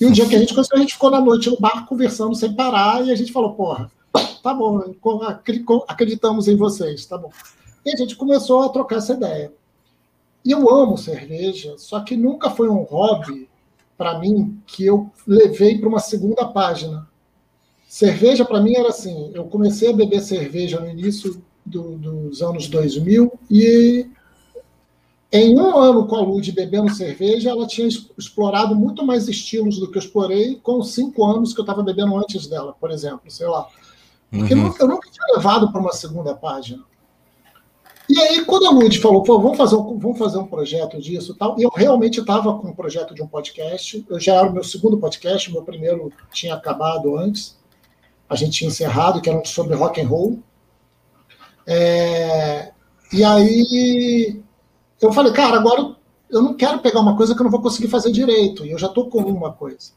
[0.00, 2.34] E um dia que a gente conheceu, a gente ficou na noite no bar conversando
[2.34, 3.90] sem parar, e a gente falou, porra,
[4.42, 4.80] tá bom,
[5.86, 7.30] acreditamos em vocês, tá bom.
[7.84, 9.52] E a gente começou a trocar essa ideia.
[10.44, 13.48] E eu amo cerveja, só que nunca foi um hobby
[13.96, 17.08] para mim que eu levei para uma segunda página.
[17.86, 22.66] Cerveja para mim era assim, eu comecei a beber cerveja no início do, dos anos
[22.66, 24.06] 2000 e
[25.32, 29.90] em um ano com a Lud bebendo cerveja, ela tinha explorado muito mais estilos do
[29.90, 33.46] que eu explorei com cinco anos que eu estava bebendo antes dela, por exemplo, sei
[33.46, 33.66] lá.
[34.30, 34.74] Porque uhum.
[34.78, 36.84] eu nunca tinha levado para uma segunda página.
[38.10, 41.34] E aí, quando a Lud falou, Pô, vamos, fazer um, vamos fazer um projeto disso
[41.34, 44.52] tal, e eu realmente estava com um projeto de um podcast, eu já era o
[44.52, 47.56] meu segundo podcast, o meu primeiro tinha acabado antes,
[48.28, 50.42] a gente tinha encerrado, que era sobre rock and roll.
[51.66, 52.72] É,
[53.12, 54.41] e aí
[55.08, 55.94] eu falei, cara, agora
[56.30, 58.78] eu não quero pegar uma coisa que eu não vou conseguir fazer direito, e eu
[58.78, 59.92] já estou com uma coisa.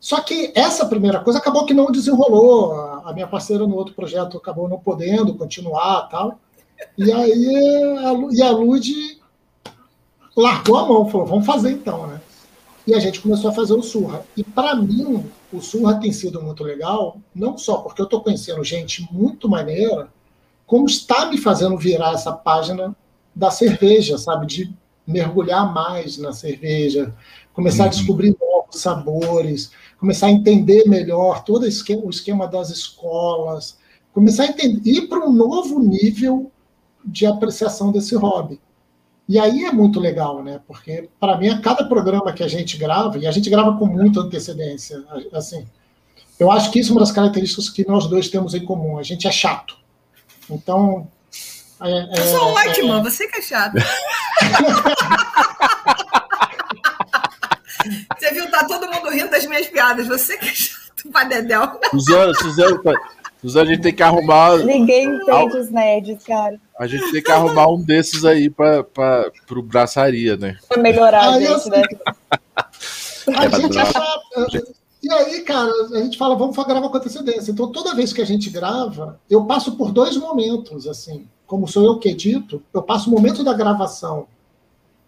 [0.00, 2.74] Só que essa primeira coisa acabou que não desenrolou.
[3.04, 6.38] A minha parceira no outro projeto acabou não podendo continuar tal.
[6.96, 9.20] E aí e a Lud
[10.34, 12.20] largou a mão, falou, vamos fazer então, né?
[12.86, 14.24] E a gente começou a fazer o Surra.
[14.34, 18.64] E para mim, o Surra tem sido muito legal, não só porque eu estou conhecendo
[18.64, 20.08] gente muito maneira,
[20.66, 22.96] como está me fazendo virar essa página
[23.34, 24.46] da cerveja, sabe?
[24.46, 24.74] De
[25.06, 27.14] mergulhar mais na cerveja,
[27.52, 27.88] começar uhum.
[27.88, 33.78] a descobrir novos sabores, começar a entender melhor todo o esquema, o esquema das escolas,
[34.12, 36.50] começar a entender, ir para um novo nível
[37.04, 38.60] de apreciação desse hobby.
[39.28, 40.60] E aí é muito legal, né?
[40.66, 43.86] Porque, para mim, a cada programa que a gente grava, e a gente grava com
[43.86, 45.64] muita antecedência, assim,
[46.38, 48.98] eu acho que isso é uma das características que nós dois temos em comum.
[48.98, 49.76] A gente é chato.
[50.48, 51.06] Então.
[51.82, 53.72] É, eu sou é, ótima, é, você que é chato.
[58.18, 60.06] você viu, tá todo mundo rindo das minhas piadas.
[60.06, 61.80] Você que é chato, padedel.
[61.90, 62.78] Suzana, Suzana,
[63.40, 64.58] Suzana, a gente tem que arrumar.
[64.58, 66.60] Ninguém entende os nerds, cara.
[66.78, 68.84] A gente tem que arrumar um desses aí para
[69.50, 70.58] o braçaria, né?
[70.68, 71.82] Pra melhorar a gente, né?
[73.36, 74.02] A gente acha...
[75.02, 77.50] E aí, cara, a gente fala, vamos gravar com antecedência.
[77.50, 81.26] Então, toda vez que a gente grava, eu passo por dois momentos, assim.
[81.50, 84.28] Como sou eu que edito, eu passo o momento da gravação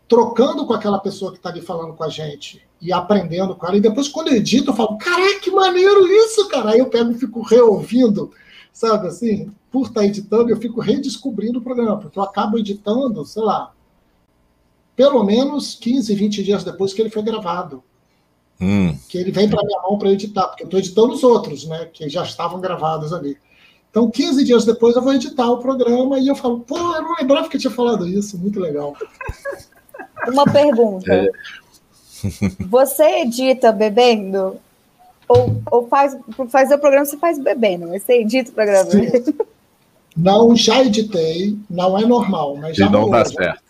[0.08, 3.76] trocando com aquela pessoa que está ali falando com a gente e aprendendo com ela.
[3.76, 6.70] E depois, quando eu edito, eu falo, caraca, que maneiro isso, cara.
[6.70, 8.32] Aí eu pego e fico reouvindo,
[8.72, 9.52] sabe assim?
[9.70, 13.72] Por estar tá editando, eu fico redescobrindo o programa, porque eu acabo editando, sei lá,
[14.96, 17.84] pelo menos 15, 20 dias depois que ele foi gravado.
[18.60, 18.98] Hum.
[19.08, 21.84] Que ele vem para minha mão para editar, porque eu estou editando os outros, né?
[21.84, 23.38] Que já estavam gravados ali.
[23.92, 27.14] Então, 15 dias depois, eu vou editar o programa e eu falo, pô, eu não
[27.20, 28.96] lembrava que eu tinha falado isso, muito legal.
[30.26, 31.12] Uma pergunta.
[31.12, 31.28] É.
[32.60, 34.56] Você edita bebendo?
[35.28, 36.16] Ou, ou faz
[36.48, 38.90] fazer o programa você faz bebendo, mas você edita o programa?
[38.90, 39.34] Sim.
[40.16, 42.86] Não, já editei, não é normal, mas já.
[42.86, 43.62] E não dá certo.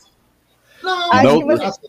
[0.83, 1.89] Não, não você...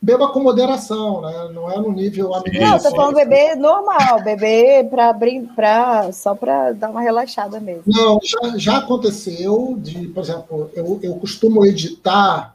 [0.00, 1.50] beba com moderação, né?
[1.52, 2.58] Não é no nível amigo.
[2.58, 7.82] Não, tô falando beber normal, beber para abrir, para só para dar uma relaxada mesmo.
[7.86, 12.54] Não, já, já aconteceu de, por exemplo, eu, eu costumo editar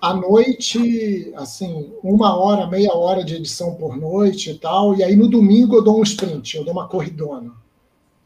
[0.00, 5.16] à noite, assim, uma hora, meia hora de edição por noite e tal, e aí
[5.16, 7.52] no domingo eu dou um sprint, eu dou uma corridona.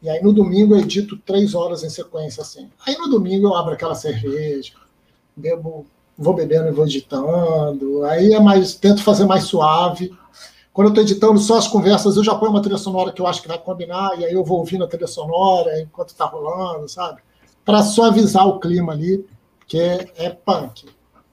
[0.01, 2.69] E aí no domingo eu edito três horas em sequência, assim.
[2.85, 4.73] Aí no domingo eu abro aquela cerveja,
[5.35, 5.85] bebo,
[6.17, 10.11] vou bebendo e vou editando, aí é mais, tento fazer mais suave.
[10.71, 13.27] Quando eu estou editando só as conversas, eu já ponho uma trilha sonora que eu
[13.27, 16.87] acho que vai combinar, e aí eu vou ouvindo a trilha sonora enquanto está rolando,
[16.89, 17.21] sabe?
[17.63, 19.25] Para suavizar o clima ali,
[19.67, 20.85] que é, é punk.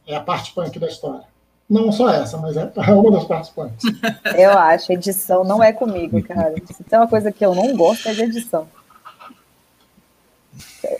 [0.06, 1.24] É a parte punk da história.
[1.68, 3.72] Não só essa, mas é uma das partes punk.
[4.36, 6.54] Eu acho, edição não é comigo, cara.
[6.66, 8.68] Se tem uma coisa que eu não gosto é de edição.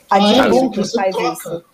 [0.08, 1.64] A ah, é bom que faz isso.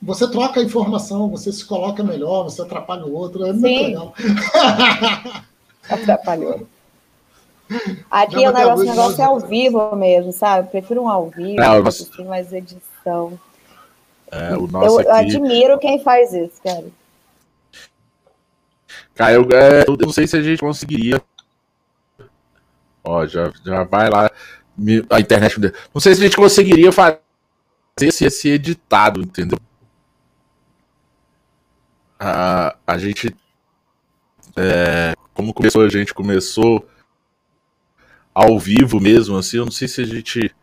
[0.00, 3.58] Você troca a informação, você se coloca melhor, você atrapalha o outro, é Sim.
[3.58, 4.14] muito legal.
[5.90, 6.66] Atrapalhou.
[8.10, 10.70] Aqui o negócio, o negócio é ao vivo mesmo, sabe?
[10.70, 12.10] Prefiro um ao vivo, é, mas...
[12.20, 13.38] mais edição.
[14.30, 15.36] É, o nosso eu, aqui...
[15.36, 16.86] admiro quem faz isso, cara.
[19.14, 21.20] Cara, eu, é, eu não sei se a gente conseguiria.
[23.02, 24.30] Ó, já, já vai lá.
[25.10, 25.58] A internet.
[25.92, 27.18] Não sei se a gente conseguiria fazer
[28.00, 29.58] esse, esse editado, entendeu?
[32.18, 33.34] A, a gente.
[34.56, 36.88] É, como começou, a gente começou
[38.34, 40.54] ao vivo mesmo, assim, eu não sei se a gente.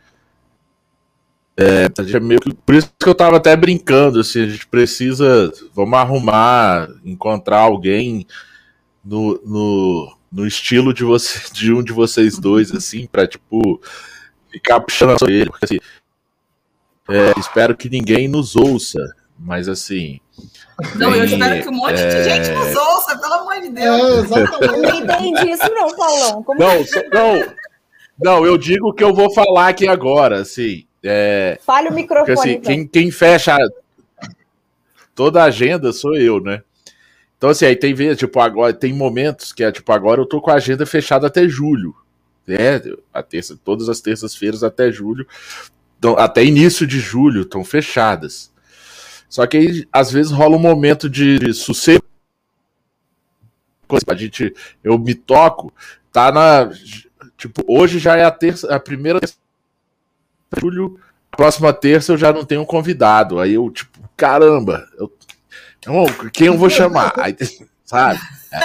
[1.57, 4.47] É, a gente é meio que, por isso que eu tava até brincando, assim, a
[4.47, 5.51] gente precisa.
[5.73, 8.27] Vamos arrumar, encontrar alguém
[9.03, 13.81] no, no, no estilo de, você, de um de vocês dois, assim, pra, tipo,
[14.49, 15.79] ficar puxando a ele, porque assim.
[17.07, 18.99] É, espero que ninguém nos ouça,
[19.37, 20.19] mas assim.
[20.95, 22.09] Não, eu espero que um monte é...
[22.09, 24.01] de gente nos ouça, pelo amor de Deus.
[24.01, 24.73] É, exatamente.
[24.73, 26.43] Eu não entendi isso, não, Paulão.
[26.43, 27.53] Como não, não,
[28.19, 30.85] não, eu digo que eu vou falar aqui agora, assim.
[31.03, 32.35] É, Fale o microfone.
[32.35, 32.73] Porque, assim, então.
[32.73, 33.55] quem, quem fecha
[35.13, 36.61] toda a agenda sou eu, né?
[37.37, 40.41] Então, assim, aí tem vezes, tipo, agora tem momentos que é tipo, agora eu tô
[40.41, 41.95] com a agenda fechada até julho.
[42.47, 42.81] É,
[43.13, 45.27] a terça, todas as terças-feiras até julho.
[45.97, 48.51] Então, até início de julho estão fechadas.
[49.35, 52.05] Só que aí, às vezes, rola um momento de, de sossego.
[54.07, 55.73] A gente, eu me toco,
[56.09, 56.71] tá na.
[57.37, 59.35] Tipo, hoje já é a terça, a primeira terça
[60.53, 60.97] de julho,
[61.35, 63.37] próxima terça eu já não tenho convidado.
[63.37, 65.11] Aí eu, tipo, caramba, eu,
[66.31, 67.11] quem eu vou chamar?
[67.17, 67.35] Aí,
[67.83, 68.17] sabe?
[68.53, 68.59] É.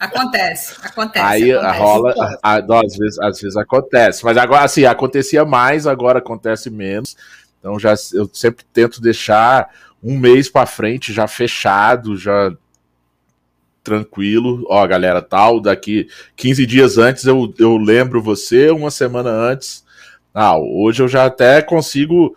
[0.00, 1.24] Acontece, acontece.
[1.24, 1.78] Aí acontece.
[1.78, 6.70] rola, a, a, às, vezes, às vezes acontece, mas agora assim, acontecia mais, agora acontece
[6.70, 7.16] menos.
[7.58, 9.68] Então já eu sempre tento deixar
[10.02, 12.52] um mês para frente já fechado, já
[13.82, 14.64] tranquilo.
[14.68, 19.84] Ó, galera, tal, daqui 15 dias antes eu, eu lembro você, uma semana antes.
[20.32, 22.36] Ah, hoje eu já até consigo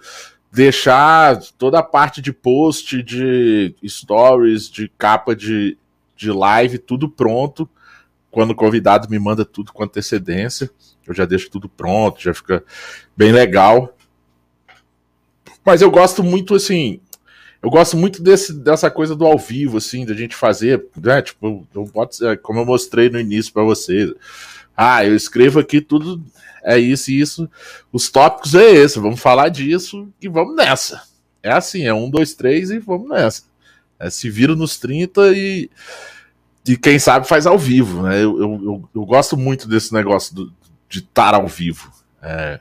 [0.52, 5.78] deixar toda a parte de post, de stories, de capa de,
[6.16, 7.70] de live, tudo pronto.
[8.30, 10.70] Quando o convidado me manda tudo com antecedência,
[11.06, 12.64] eu já deixo tudo pronto, já fica
[13.16, 13.96] bem legal.
[15.64, 17.00] Mas eu gosto muito, assim,
[17.62, 21.22] eu gosto muito desse, dessa coisa do ao vivo, assim, da gente fazer, né?
[21.22, 24.12] Tipo, eu, como eu mostrei no início para vocês.
[24.76, 26.24] Ah, eu escrevo aqui tudo,
[26.64, 27.50] é isso e isso.
[27.92, 31.04] Os tópicos é esse, vamos falar disso e vamos nessa.
[31.44, 33.44] É assim, é um, dois, três e vamos nessa.
[34.00, 35.70] É, se vira nos 30 e,
[36.68, 38.24] e quem sabe faz ao vivo, né?
[38.24, 40.54] Eu, eu, eu, eu gosto muito desse negócio do,
[40.90, 41.92] de estar ao vivo.
[42.24, 42.60] É.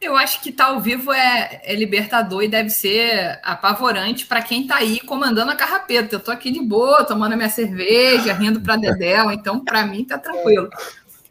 [0.00, 4.42] Eu acho que estar tá ao vivo é, é, libertador e deve ser apavorante para
[4.42, 6.14] quem está aí comandando a carrapeta.
[6.14, 10.18] Eu estou aqui de boa, tomando minha cerveja, rindo para Dedéu, então para mim tá
[10.18, 10.68] tranquilo.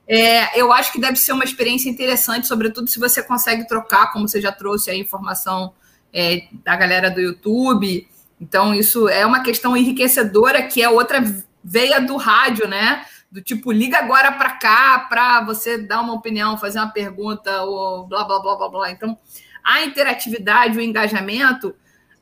[0.08, 4.28] É, eu acho que deve ser uma experiência interessante, sobretudo se você consegue trocar, como
[4.28, 5.74] você já trouxe a informação
[6.14, 8.08] é, da galera do YouTube.
[8.40, 11.24] Então, isso é uma questão enriquecedora, que é outra
[11.64, 13.04] veia do rádio, né?
[13.36, 18.08] Do tipo, liga agora para cá para você dar uma opinião, fazer uma pergunta, ou
[18.08, 18.92] blá, blá, blá, blá, blá.
[18.92, 19.18] Então,
[19.62, 21.76] a interatividade, o engajamento,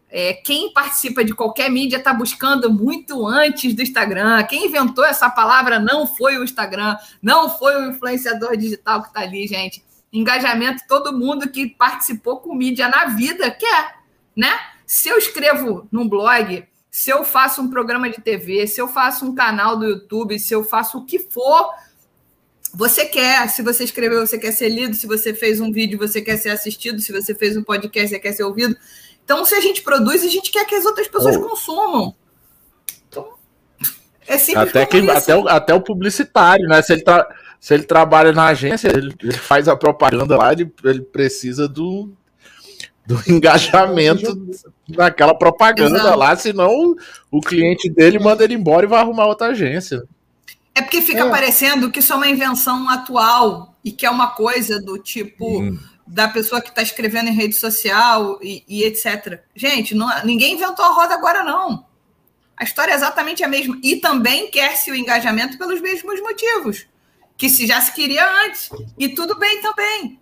[0.10, 4.42] é, quem participa de qualquer mídia está buscando muito antes do Instagram.
[4.46, 9.20] Quem inventou essa palavra não foi o Instagram, não foi o influenciador digital que está
[9.20, 13.96] ali, gente engajamento, todo mundo que participou com mídia na vida quer,
[14.36, 14.60] né?
[14.86, 19.26] Se eu escrevo num blog, se eu faço um programa de TV, se eu faço
[19.26, 21.72] um canal do YouTube, se eu faço o que for,
[22.72, 26.22] você quer, se você escreveu, você quer ser lido, se você fez um vídeo, você
[26.22, 28.78] quer ser assistido, se você fez um podcast, você quer ser ouvido.
[29.26, 31.42] Então, se a gente produz, a gente quer que as outras pessoas oh.
[31.42, 32.16] consumam.
[33.10, 33.34] Então,
[34.28, 36.80] é simples até, que, até, o, até o publicitário, né?
[36.84, 37.28] Se ele tá
[37.60, 42.14] se ele trabalha na agência, ele, ele faz a propaganda lá, ele, ele precisa do,
[43.06, 44.56] do engajamento
[44.88, 46.18] daquela propaganda Exato.
[46.18, 46.96] lá, senão
[47.32, 50.04] o cliente dele manda ele embora e vai arrumar outra agência.
[50.76, 51.30] É porque fica é.
[51.30, 55.78] parecendo que isso é uma invenção atual e que é uma coisa do tipo hum.
[56.08, 59.42] da pessoa que está escrevendo em rede social e, e etc.
[59.56, 61.86] Gente, não, ninguém inventou a roda agora, não.
[62.58, 63.78] A história é exatamente a mesma.
[63.84, 66.88] E também quer-se o engajamento pelos mesmos motivos
[67.38, 68.70] que se já se queria antes.
[68.98, 70.20] E tudo bem também.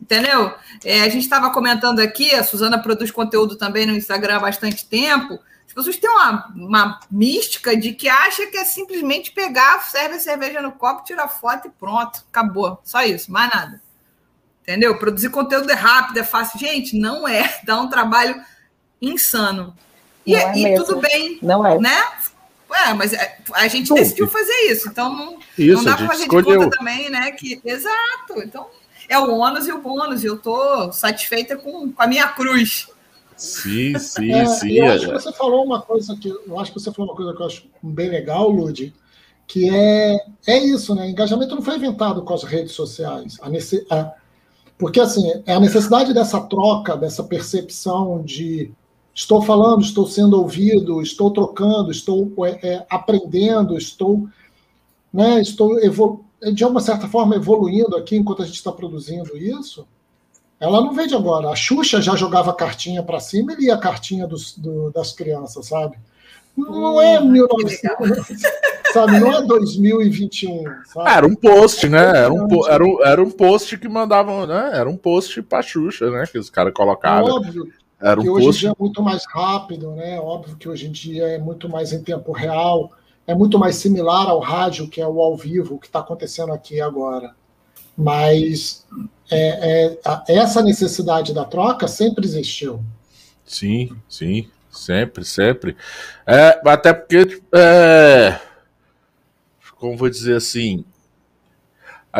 [0.00, 0.54] Entendeu?
[0.84, 4.86] É, a gente estava comentando aqui, a Suzana produz conteúdo também no Instagram há bastante
[4.86, 5.38] tempo.
[5.66, 10.20] As pessoas têm uma, uma mística de que acha que é simplesmente pegar, serve a
[10.20, 12.80] cerveja no copo, tira foto e pronto, acabou.
[12.82, 13.80] Só isso, mais nada.
[14.62, 14.98] Entendeu?
[14.98, 16.58] Produzir conteúdo é rápido, é fácil.
[16.58, 17.60] Gente, não é.
[17.64, 18.34] Dá um trabalho
[19.00, 19.76] insano.
[20.26, 21.38] E, é e tudo bem.
[21.42, 21.78] Não é.
[21.78, 22.04] Né?
[22.70, 26.22] Ué, mas é, a gente decidiu fazer isso, então não, isso, não dá para fazer
[26.22, 26.58] escolheu.
[26.58, 27.32] de conta também, né?
[27.32, 28.68] Que, exato, então
[29.10, 32.86] é o ônus e o bônus, e eu tô satisfeita com, com a minha cruz.
[33.36, 34.72] Sim, sim, é, sim.
[34.74, 37.34] Eu acho que você falou uma coisa que eu acho que você falou uma coisa
[37.34, 38.94] que eu acho bem legal, Lud,
[39.48, 41.10] que é, é isso, né?
[41.10, 43.36] Engajamento não foi inventado com as redes sociais.
[43.40, 43.48] A,
[43.96, 44.12] a,
[44.78, 48.70] Porque, assim, é a necessidade dessa troca, dessa percepção de
[49.12, 54.28] estou falando, estou sendo ouvido, estou trocando, estou é, é, aprendendo, estou,
[55.12, 55.80] né, estou
[56.52, 59.86] de uma certa forma evoluindo aqui enquanto a gente está produzindo isso.
[60.58, 61.48] Ela não vem de agora.
[61.48, 65.66] A Xuxa já jogava cartinha para cima e lia a cartinha dos, do, das crianças,
[65.66, 65.98] sabe?
[66.56, 68.18] Não é 1900,
[68.92, 69.20] sabe?
[69.20, 70.64] Não é 2021.
[70.84, 71.10] Sabe?
[71.10, 72.18] Era um post, né?
[72.18, 74.70] Era um, era um, era um post que mandavam, né?
[74.74, 76.24] Era um post pra Xuxa, né?
[76.30, 77.28] Que os caras colocavam.
[77.28, 78.58] É óbvio era um que hoje post...
[78.58, 80.18] em dia é muito mais rápido, né?
[80.18, 82.90] Óbvio que hoje em dia é muito mais em tempo real,
[83.26, 86.80] é muito mais similar ao rádio, que é o ao vivo, que está acontecendo aqui
[86.80, 87.34] agora.
[87.96, 88.86] Mas
[89.30, 92.82] é, é, essa necessidade da troca sempre existiu.
[93.44, 94.48] Sim, sim.
[94.70, 95.76] Sempre, sempre.
[96.26, 98.38] É, até porque, é,
[99.76, 100.84] como vou dizer assim,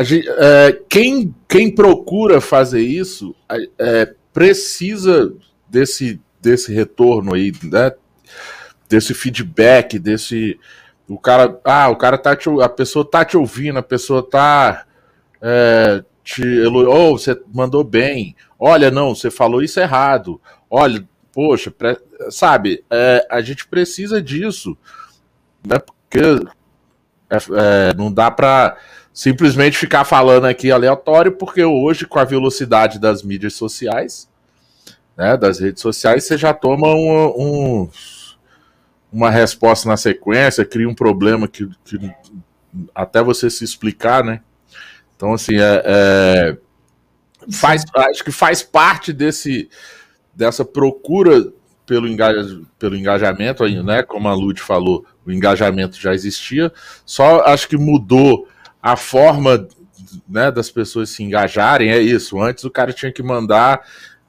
[0.02, 3.34] gente, é, quem, quem procura fazer isso
[3.78, 5.32] é, precisa
[5.68, 7.92] desse, desse retorno aí, né?
[8.88, 10.58] Desse feedback, desse.
[11.10, 11.60] O cara.
[11.64, 14.84] Ah, o cara tá te, A pessoa tá te ouvindo, a pessoa tá.
[15.42, 18.36] É, te oh, você mandou bem.
[18.56, 20.40] Olha, não, você falou isso errado.
[20.70, 21.74] Olha, poxa,
[22.30, 24.78] sabe, é, a gente precisa disso,
[25.66, 25.78] né?
[25.80, 26.20] Porque
[27.28, 28.76] é, é, não dá para
[29.12, 34.28] simplesmente ficar falando aqui aleatório, porque hoje, com a velocidade das mídias sociais,
[35.16, 37.90] né, das redes sociais, você já toma um, um,
[39.12, 41.98] uma resposta na sequência, cria um problema que, que,
[42.94, 44.40] até você se explicar, né?
[45.16, 46.56] Então, assim, é, é
[47.52, 49.68] faz, acho que faz parte desse
[50.34, 51.52] dessa procura
[51.84, 54.02] pelo, engaja, pelo engajamento, né?
[54.02, 56.72] Como a Lud falou, o engajamento já existia,
[57.04, 58.48] só acho que mudou
[58.82, 59.66] a forma
[60.28, 62.40] né, das pessoas se engajarem, é isso.
[62.40, 63.80] Antes o cara tinha que mandar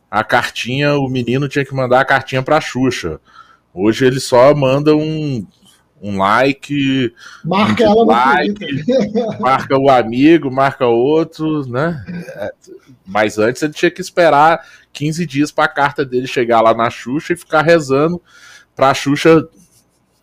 [0.10, 3.20] a cartinha, o menino tinha que mandar a cartinha para a Xuxa.
[3.74, 5.46] Hoje ele só manda um,
[6.02, 7.14] um like,
[7.44, 8.84] marca um ela like,
[9.40, 12.04] marca o amigo, marca outro, né?
[13.06, 16.90] Mas antes ele tinha que esperar 15 dias para a carta dele chegar lá na
[16.90, 18.22] Xuxa e ficar rezando
[18.76, 19.48] para a Xuxa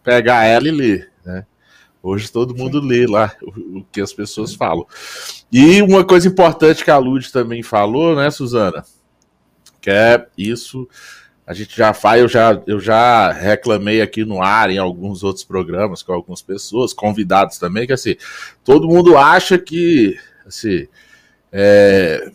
[0.02, 1.44] pegar ela e ler, né?
[2.02, 4.86] Hoje todo mundo lê lá o, o, que as pessoas falam.
[5.50, 8.84] E uma coisa importante que a Lud também falou, né, Suzana?
[9.80, 10.88] que é isso.
[11.48, 15.42] A gente já faz, eu já, eu já reclamei aqui no ar em alguns outros
[15.42, 18.16] programas com algumas pessoas, convidados também, que assim,
[18.62, 20.14] todo mundo acha que
[20.46, 20.86] assim,
[21.50, 22.30] é,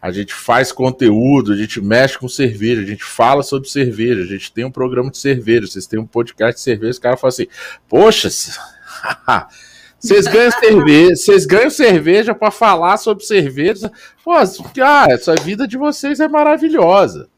[0.00, 4.26] a gente faz conteúdo, a gente mexe com cerveja, a gente fala sobre cerveja, a
[4.26, 7.34] gente tem um programa de cerveja, vocês têm um podcast de cerveja, os caras falam
[7.34, 7.48] assim,
[7.86, 8.30] poxa,
[10.00, 13.90] Vocês ganham cerveja, vocês ganham cerveja para falar sobre cerveja.
[14.22, 17.30] Pô, ah, essa vida de vocês é maravilhosa.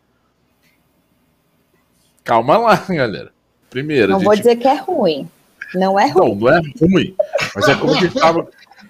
[2.26, 3.32] Calma lá, galera.
[3.70, 4.12] Primeiro.
[4.12, 4.26] Não gente...
[4.26, 5.30] vou dizer que é ruim.
[5.74, 6.28] Não é ruim.
[6.28, 7.16] Não, não é ruim.
[7.54, 8.46] Mas é como a gente tava.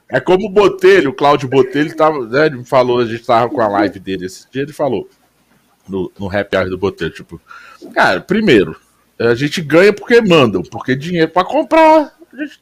[0.09, 3.49] É como o Botelho, o Cláudio Botelho tava, né, ele me falou, a gente tava
[3.49, 5.09] com a live dele esse dia, ele falou
[5.89, 7.41] no, no happy hour do Botelho, tipo,
[7.93, 8.76] cara, primeiro,
[9.18, 12.61] a gente ganha porque mandam, porque dinheiro para comprar, a gente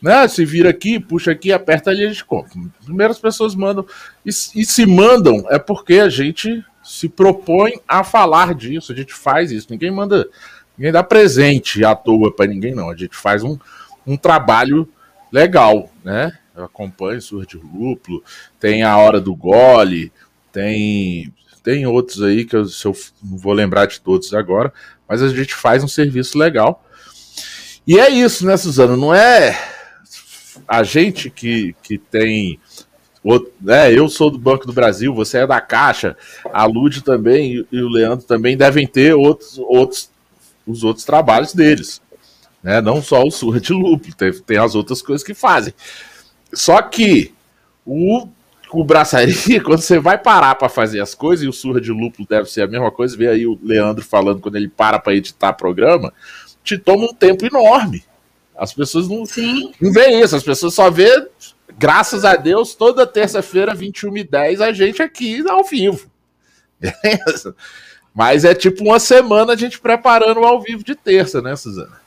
[0.00, 0.26] né?
[0.28, 2.52] Se vira aqui, puxa aqui, aperta ali, a gente compra.
[2.84, 3.84] Primeiro as pessoas mandam.
[4.24, 9.14] E, e, se mandam é porque a gente se propõe a falar disso, a gente
[9.14, 9.68] faz isso.
[9.70, 10.28] Ninguém manda,
[10.76, 12.90] ninguém dá presente à toa para ninguém, não.
[12.90, 13.56] A gente faz um,
[14.04, 14.88] um trabalho
[15.30, 16.36] legal, né?
[16.56, 18.24] Eu acompanho Surra de Lúpulo,
[18.58, 20.12] tem a Hora do Gole,
[20.52, 21.32] tem,
[21.62, 24.72] tem outros aí que eu, eu não vou lembrar de todos agora,
[25.08, 26.84] mas a gente faz um serviço legal.
[27.86, 28.96] E é isso, né, Suzano?
[28.96, 29.56] Não é
[30.66, 32.58] a gente que, que tem.
[33.60, 36.16] Né, eu sou do Banco do Brasil, você é da Caixa,
[36.52, 40.10] a Lud também e, e o Leandro também devem ter outros, outros,
[40.66, 42.00] os outros trabalhos deles.
[42.62, 42.80] Né?
[42.80, 45.74] Não só o surra de lúpulo, tem, tem as outras coisas que fazem.
[46.52, 47.32] Só que
[47.84, 48.28] o,
[48.72, 52.26] o braçaria, quando você vai parar para fazer as coisas, e o surra de lúpulo
[52.28, 55.52] deve ser a mesma coisa, vê aí o Leandro falando quando ele para para editar
[55.52, 56.12] programa,
[56.62, 58.04] te toma um tempo enorme.
[58.56, 59.72] As pessoas não, Sim.
[59.80, 61.26] não veem isso, as pessoas só vê,
[61.78, 66.10] graças a Deus, toda terça-feira, 21 e 10, a gente aqui ao vivo.
[68.14, 72.00] Mas é tipo uma semana a gente preparando ao vivo de terça, né, Suzana?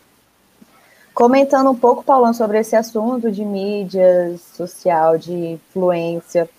[1.14, 6.50] Comentando um pouco, Paulão, sobre esse assunto de mídia social, de influência.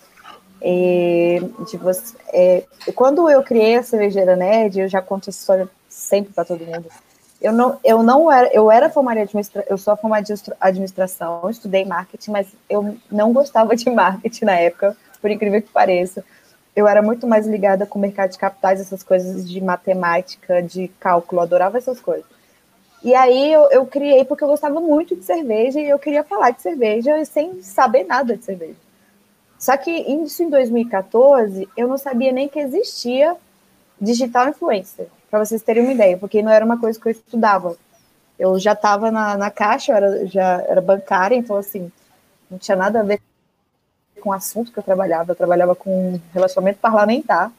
[0.61, 2.63] É, de você, é,
[2.95, 6.87] quando eu criei a Cervejeira Nerd, eu já conto essa história sempre para todo mundo
[7.41, 11.49] eu não, eu não era, eu era formada em administração, eu sou formada de administração,
[11.49, 16.23] estudei marketing, mas eu não gostava de marketing na época, por incrível que pareça.
[16.75, 20.89] Eu era muito mais ligada com o mercado de capitais, essas coisas de matemática, de
[20.99, 22.25] cálculo, adorava essas coisas.
[23.03, 26.49] E aí eu, eu criei porque eu gostava muito de cerveja e eu queria falar
[26.49, 28.75] de cerveja sem saber nada de cerveja.
[29.59, 33.35] Só que isso em 2014 eu não sabia nem que existia
[34.01, 37.75] digital influencer, para vocês terem uma ideia, porque não era uma coisa que eu estudava.
[38.37, 41.91] Eu já estava na, na caixa, eu era, já era bancária, então assim,
[42.49, 43.19] não tinha nada a ver
[44.21, 47.51] com o assunto que eu trabalhava, eu trabalhava com relacionamento parlamentar.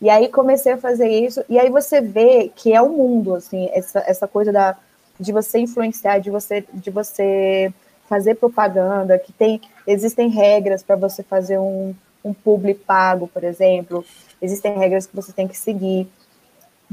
[0.00, 3.70] E aí comecei a fazer isso, e aí você vê que é o mundo, assim,
[3.72, 4.76] essa, essa coisa da,
[5.18, 7.72] de você influenciar, de você, de você
[8.08, 11.94] fazer propaganda, que tem, existem regras para você fazer um,
[12.24, 14.04] um publi pago, por exemplo,
[14.40, 16.08] existem regras que você tem que seguir.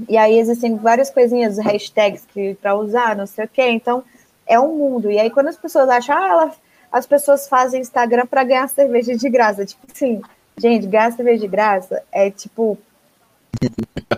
[0.10, 3.70] E aí existem várias coisinhas, hashtags que para usar, não sei o quê.
[3.70, 4.04] Então,
[4.46, 5.12] é um mundo.
[5.12, 6.52] E aí quando as pessoas acham, ah, ela,
[6.92, 9.66] as pessoas fazem Instagram para ganhar cerveja de graça.
[9.66, 10.22] Tipo assim,
[10.58, 12.78] gente, ganhar cerveja de graça é tipo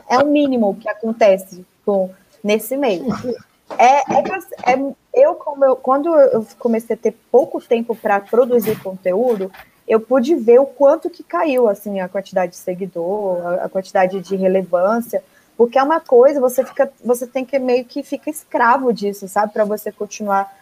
[0.10, 2.10] é o mínimo que acontece com
[2.44, 3.06] nesse meio.
[3.78, 4.80] É, é, é
[5.14, 9.52] eu, eu, quando eu comecei a ter pouco tempo para produzir conteúdo,
[9.88, 14.20] eu pude ver o quanto que caiu assim a quantidade de seguidor, a, a quantidade
[14.22, 15.24] de relevância,
[15.58, 19.54] porque é uma coisa, você fica, você tem que meio que fica escravo disso, sabe,
[19.54, 20.54] para você continuar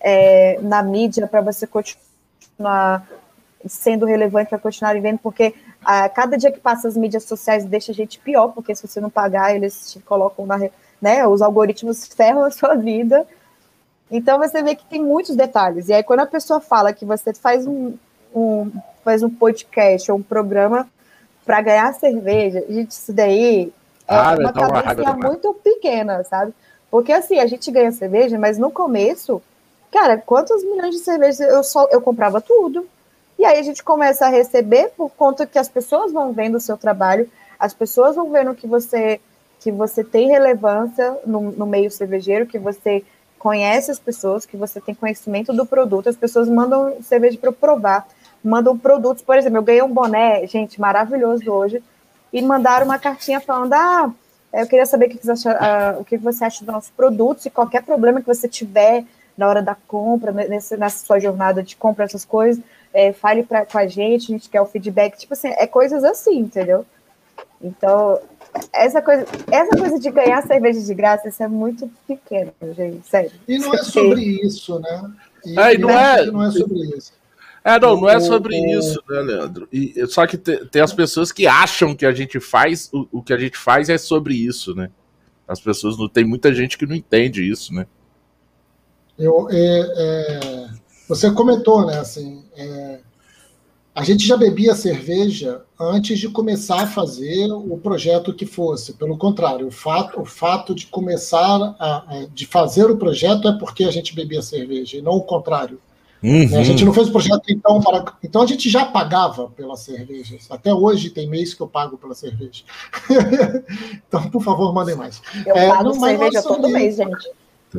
[0.00, 3.06] é, na mídia, para você continuar
[3.66, 7.92] sendo relevante, para continuar vivendo, porque a cada dia que passa as mídias sociais deixa
[7.92, 10.58] a gente pior, porque se você não pagar, eles te colocam na,
[11.00, 13.26] né, os algoritmos ferram a sua vida.
[14.10, 15.88] Então você vê que tem muitos detalhes.
[15.88, 17.94] E aí quando a pessoa fala que você faz um,
[18.34, 18.70] um
[19.04, 20.88] faz um podcast ou um programa
[21.44, 23.72] para ganhar cerveja, gente, isso daí
[24.10, 24.34] é ah,
[24.68, 26.52] uma cabeça muito pequena, sabe?
[26.90, 29.40] Porque assim, a gente ganha cerveja, mas no começo,
[29.92, 32.86] cara, quantos milhões de cervejas eu só eu comprava tudo.
[33.38, 36.60] E aí a gente começa a receber por conta que as pessoas vão vendo o
[36.60, 39.20] seu trabalho, as pessoas vão vendo que você
[39.60, 43.04] que você tem relevância no, no meio cervejeiro, que você
[43.38, 48.08] conhece as pessoas, que você tem conhecimento do produto, as pessoas mandam cerveja para provar,
[48.42, 51.82] mandam produtos, por exemplo, eu ganhei um boné, gente, maravilhoso hoje,
[52.32, 54.12] e mandaram uma cartinha falando: ah,
[54.52, 55.52] eu queria saber o que você acha,
[55.96, 59.04] uh, o que você acha dos nossos produtos e qualquer problema que você tiver
[59.36, 62.62] na hora da compra, nessa, nessa sua jornada de compra, essas coisas,
[62.92, 66.04] é, fale pra, com a gente, a gente quer o feedback, tipo assim, é coisas
[66.04, 66.84] assim, entendeu?
[67.62, 68.20] Então,
[68.72, 73.30] essa coisa, essa coisa de ganhar cerveja de graça, isso é muito pequeno, gente, sério.
[73.46, 75.10] E não é sobre isso, né?
[75.44, 77.12] E, é, não, é, não é sobre isso.
[77.62, 79.68] É, não, não é sobre isso, né, Leandro?
[79.70, 83.22] E, só que te, tem as pessoas que acham que a gente faz, o, o,
[83.22, 84.90] que a gente faz é sobre isso, né?
[85.46, 86.08] As pessoas não.
[86.08, 87.86] Tem muita gente que não entende isso, né?
[89.18, 90.70] Eu, é, é,
[91.06, 93.00] você comentou, né, assim, é,
[93.94, 98.94] a gente já bebia cerveja antes de começar a fazer o projeto que fosse.
[98.94, 103.58] Pelo contrário, o fato, o fato de começar a, a, de fazer o projeto é
[103.58, 105.78] porque a gente bebia cerveja, e não o contrário.
[106.22, 106.58] Uhum.
[106.58, 108.12] A gente não fez o projeto então para.
[108.22, 110.36] Então a gente já pagava pela cerveja.
[110.50, 112.64] Até hoje tem mês que eu pago pela cerveja.
[114.06, 115.22] então, por favor, mandem mais.
[115.46, 117.30] Eu é, pago cerveja todo mês, gente.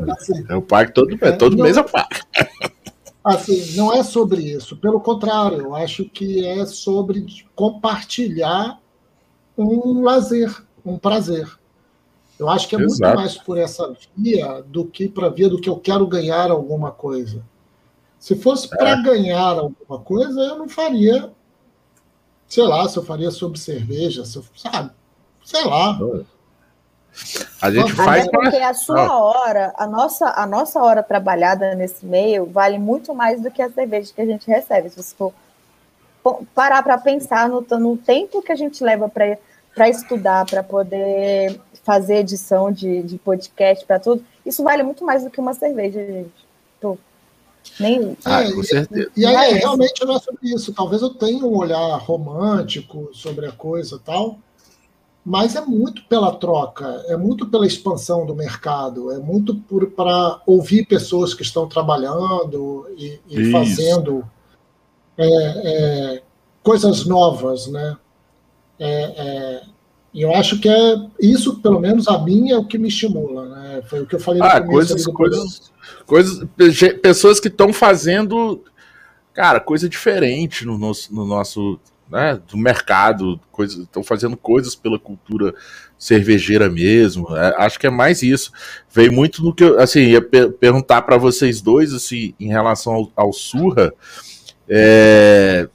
[0.10, 2.10] Assim, eu pago todo, é, todo não, mês eu pago.
[3.24, 4.76] Assim, não é sobre isso.
[4.78, 8.80] Pelo contrário, eu acho que é sobre compartilhar
[9.56, 11.48] um lazer, um prazer.
[12.40, 13.04] Eu acho que é Exato.
[13.04, 16.90] muito mais por essa via do que para via do que eu quero ganhar alguma
[16.90, 17.44] coisa.
[18.22, 19.02] Se fosse para é.
[19.02, 21.32] ganhar alguma coisa, eu não faria.
[22.48, 24.92] Sei lá, se eu faria sobre cerveja, se eu, sabe?
[25.44, 26.00] Sei lá.
[27.60, 28.30] A gente faz.
[28.30, 33.42] Porque a sua hora, a nossa, a nossa hora trabalhada nesse meio vale muito mais
[33.42, 34.92] do que a cerveja que a gente recebe.
[34.92, 35.34] Se você for
[36.54, 42.18] parar para pensar no, no tempo que a gente leva para estudar, para poder fazer
[42.18, 46.41] edição de, de podcast, para tudo, isso vale muito mais do que uma cerveja, gente.
[47.80, 48.18] Nem...
[48.26, 49.12] Ah, é, com certeza.
[49.16, 50.74] E, e aí, realmente não é sobre isso.
[50.74, 54.40] Talvez eu tenha um olhar romântico sobre a coisa tal,
[55.24, 59.56] mas é muito pela troca, é muito pela expansão do mercado, é muito
[59.96, 64.28] para ouvir pessoas que estão trabalhando e, e fazendo
[65.18, 66.24] é, é,
[66.64, 67.98] coisas novas, né?
[68.80, 69.64] É, é,
[70.14, 73.48] e eu acho que é isso, pelo menos a mim, é o que me estimula,
[73.48, 73.82] né?
[73.90, 75.72] Foi o que eu falei ah, coisas, coisas,
[76.06, 76.48] coisas,
[77.02, 78.62] pessoas que estão fazendo,
[79.34, 81.80] cara, coisa diferente no nosso, no nosso
[82.12, 85.56] né, do mercado, estão fazendo coisas pela cultura
[85.98, 87.34] cervejeira mesmo.
[87.38, 88.52] É, acho que é mais isso.
[88.94, 92.94] Veio muito no que eu, assim, ia per perguntar para vocês dois, assim, em relação
[92.94, 93.94] ao, ao Surra.
[94.68, 95.70] É,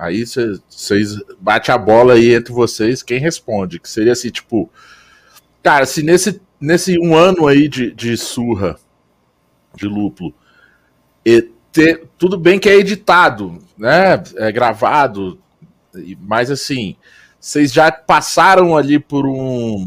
[0.00, 3.78] Aí vocês bate a bola aí entre vocês, quem responde?
[3.78, 4.70] Que seria assim, tipo,
[5.62, 8.78] cara, se nesse, nesse um ano aí de, de surra
[9.74, 10.32] de lúpulo,
[11.22, 11.50] e
[12.16, 14.22] tudo bem que é editado, né?
[14.36, 15.38] É gravado,
[16.18, 16.96] mas assim,
[17.38, 19.86] vocês já passaram ali por um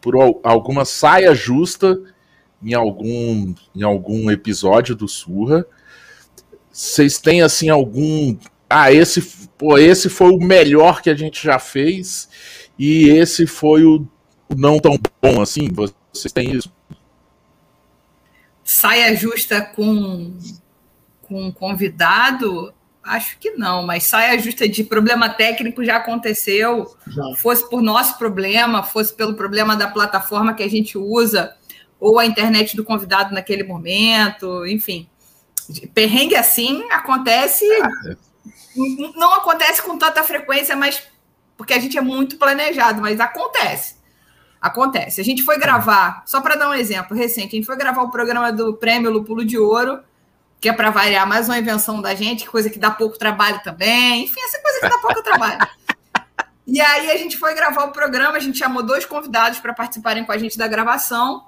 [0.00, 0.14] por
[0.44, 2.00] alguma saia justa
[2.62, 5.66] em algum em algum episódio do Surra.
[6.70, 8.36] Vocês têm assim algum
[8.68, 12.28] ah, esse, pô, esse foi o melhor que a gente já fez
[12.78, 14.06] e esse foi o
[14.54, 15.68] não tão bom assim.
[16.12, 16.72] Vocês têm isso?
[18.64, 20.36] Saia justa com
[21.22, 26.94] com convidado, acho que não, mas saia justa de problema técnico já aconteceu.
[27.06, 27.34] Já.
[27.36, 31.54] Fosse por nosso problema, fosse pelo problema da plataforma que a gente usa,
[31.98, 35.08] ou a internet do convidado naquele momento, enfim.
[35.92, 38.16] Perrengue assim acontece ah,
[39.16, 41.02] não acontece com tanta frequência, mas
[41.56, 43.96] porque a gente é muito planejado, mas acontece.
[44.60, 45.20] Acontece.
[45.20, 48.10] A gente foi gravar, só para dar um exemplo recente, a gente foi gravar o
[48.10, 50.00] programa do Prêmio Lupulo de Ouro,
[50.60, 54.24] que é para variar mais uma invenção da gente, coisa que dá pouco trabalho também.
[54.24, 55.58] Enfim, essa coisa que dá pouco trabalho.
[56.66, 60.24] E aí a gente foi gravar o programa, a gente chamou dois convidados para participarem
[60.24, 61.46] com a gente da gravação.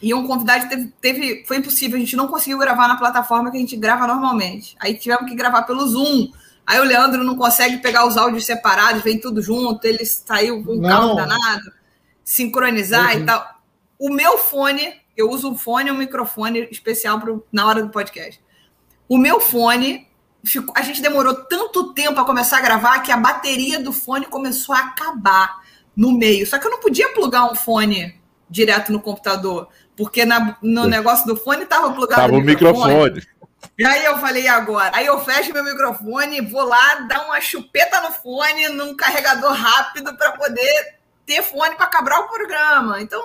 [0.00, 3.56] E um convidado teve, teve, Foi impossível, a gente não conseguiu gravar na plataforma que
[3.56, 4.76] a gente grava normalmente.
[4.78, 6.30] Aí tivemos que gravar pelo Zoom.
[6.66, 10.74] Aí o Leandro não consegue pegar os áudios separados, vem tudo junto, ele saiu com
[10.74, 11.72] um carro danado,
[12.24, 13.22] sincronizar uhum.
[13.22, 13.56] e tal.
[13.98, 17.90] O meu fone, eu uso um fone e um microfone especial pro, na hora do
[17.90, 18.42] podcast.
[19.08, 20.08] O meu fone,
[20.44, 24.26] ficou, a gente demorou tanto tempo a começar a gravar que a bateria do fone
[24.26, 25.62] começou a acabar
[25.96, 26.46] no meio.
[26.46, 28.20] Só que eu não podia plugar um fone
[28.50, 32.94] direto no computador, porque na, no negócio do fone estava plugado tava o microfone.
[32.94, 33.36] microfone.
[33.78, 34.90] E aí eu falei, agora?
[34.94, 40.16] Aí eu fecho meu microfone, vou lá dar uma chupeta no fone, num carregador rápido
[40.16, 43.00] para poder ter fone para acabar o programa.
[43.00, 43.20] Então,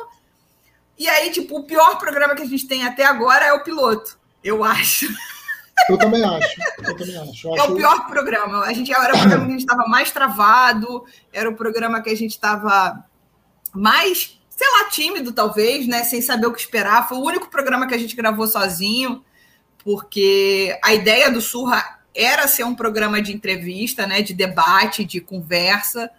[0.97, 4.17] e aí, tipo, o pior programa que a gente tem até agora é o piloto,
[4.43, 5.07] eu acho.
[5.89, 6.55] Eu também acho.
[6.83, 7.47] Eu também acho.
[7.47, 7.71] Eu é acho...
[7.71, 8.61] o pior programa.
[8.65, 12.09] A gente era o programa que a gente estava mais travado, era o programa que
[12.09, 13.03] a gente estava
[13.73, 16.03] mais, sei lá, tímido, talvez, né?
[16.03, 17.09] Sem saber o que esperar.
[17.09, 19.23] Foi o único programa que a gente gravou sozinho
[19.83, 25.19] porque a ideia do Surra era ser um programa de entrevista, né, de debate, de
[25.21, 26.09] conversa,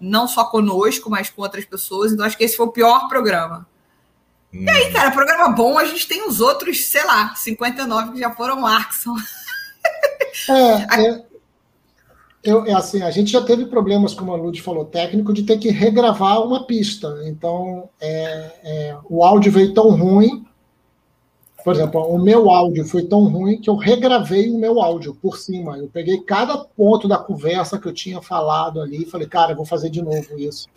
[0.00, 2.12] não só conosco, mas com outras pessoas.
[2.12, 3.66] Então, acho que esse foi o pior programa.
[4.54, 4.64] Hum.
[4.64, 4.92] E aí, uhum.
[4.92, 9.14] cara, programa bom, a gente tem os outros, sei lá, 59 que já foram Arkson.
[10.48, 11.24] É, é,
[12.42, 15.58] eu, é assim, a gente já teve problemas, como a Lud falou, técnico, de ter
[15.58, 17.22] que regravar uma pista.
[17.24, 20.44] Então, é, é, o áudio veio tão ruim
[21.64, 25.36] por exemplo, o meu áudio foi tão ruim que eu regravei o meu áudio por
[25.36, 25.78] cima.
[25.78, 29.56] Eu peguei cada ponto da conversa que eu tinha falado ali e falei, cara, eu
[29.56, 30.68] vou fazer de novo isso.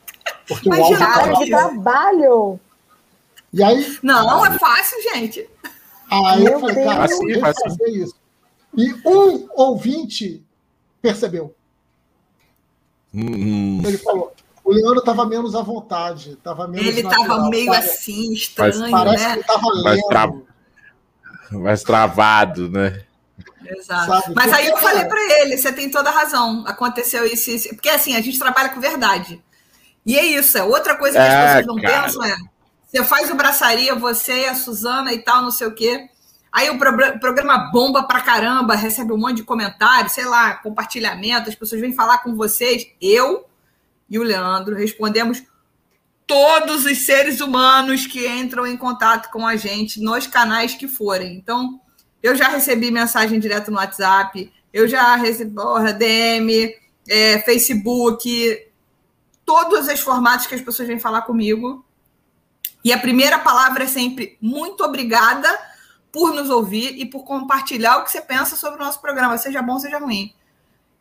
[0.47, 2.59] Porque Mas, o áudio cara, de trabalho.
[3.53, 3.97] E aí.
[4.03, 5.49] Não, não é fácil, gente.
[6.11, 8.15] Aí meu eu falei, cara, assim, eu vou fazer isso.
[8.75, 10.43] E um ouvinte
[11.03, 11.53] percebeu.
[13.13, 13.81] Hum.
[13.85, 14.33] Ele falou:
[14.63, 16.37] o Leandro estava menos à vontade.
[16.37, 19.25] Tava menos ele estava meio assim, estranho, Parece né?
[19.25, 20.47] que ele estava lendo
[21.51, 23.03] mais travado, né?
[23.65, 24.07] Exato.
[24.07, 24.33] Sabe?
[24.35, 26.63] Mas aí eu falei para ele, você tem toda a razão.
[26.65, 29.43] Aconteceu isso, isso, porque assim, a gente trabalha com verdade.
[30.05, 32.03] E é isso, é outra coisa que as é, pessoas não cara.
[32.03, 32.35] pensam é,
[32.87, 36.09] você faz o braçaria, você e a Suzana e tal, não sei o quê.
[36.53, 41.55] Aí o programa bomba pra caramba, recebe um monte de comentários, sei lá, compartilhamento, as
[41.55, 42.85] pessoas vêm falar com vocês.
[43.01, 43.49] Eu
[44.07, 45.41] e o Leandro respondemos
[46.27, 51.35] todos os seres humanos que entram em contato com a gente nos canais que forem.
[51.35, 51.81] Então,
[52.21, 56.71] eu já recebi mensagem direto no WhatsApp, eu já recebi porra, DM,
[57.09, 58.67] é, Facebook,
[59.43, 61.83] todos os formatos que as pessoas vêm falar comigo.
[62.85, 65.72] E a primeira palavra é sempre muito obrigada
[66.13, 69.63] por nos ouvir e por compartilhar o que você pensa sobre o nosso programa, seja
[69.63, 70.31] bom, seja ruim.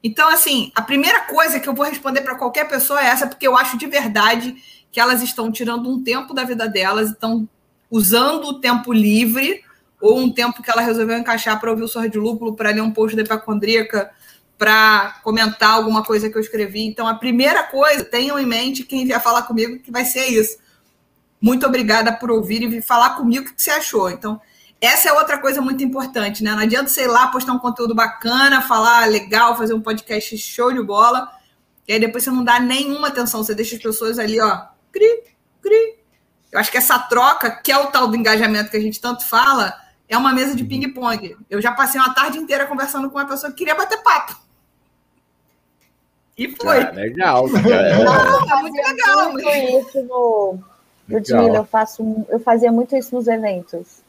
[0.02, 3.46] Então, assim, a primeira coisa que eu vou responder para qualquer pessoa é essa, porque
[3.46, 4.56] eu acho de verdade
[4.90, 7.46] que elas estão tirando um tempo da vida delas, estão
[7.90, 9.62] usando o tempo livre
[10.00, 12.80] ou um tempo que ela resolveu encaixar para ouvir o Sorra de Lúpulo, para ler
[12.80, 14.10] um post da Epacondríaca,
[14.56, 16.86] para comentar alguma coisa que eu escrevi.
[16.86, 20.56] Então, a primeira coisa, tenham em mente quem vier falar comigo, que vai ser isso.
[21.40, 24.10] Muito obrigada por ouvir e vir falar comigo o que você achou.
[24.10, 24.40] Então,
[24.82, 26.50] essa é outra coisa muito importante, né?
[26.50, 30.82] Não adianta, sei lá, postar um conteúdo bacana, falar legal, fazer um podcast show de
[30.82, 31.30] bola,
[31.86, 35.22] e aí depois você não dá nenhuma atenção, você deixa as pessoas ali, ó, cri,
[35.62, 35.98] cri.
[36.50, 39.24] Eu acho que essa troca, que é o tal do engajamento que a gente tanto
[39.24, 39.72] fala,
[40.08, 41.36] é uma mesa de ping-pong.
[41.48, 44.36] Eu já passei uma tarde inteira conversando com uma pessoa que queria bater papo.
[46.36, 46.82] E foi.
[46.82, 47.46] Ah, legal.
[47.48, 48.04] É.
[48.04, 49.32] Não, é muito legal.
[49.32, 50.58] Muito isso no...
[51.08, 54.02] Ludmilla, eu, faço, eu fazia muito isso nos eventos.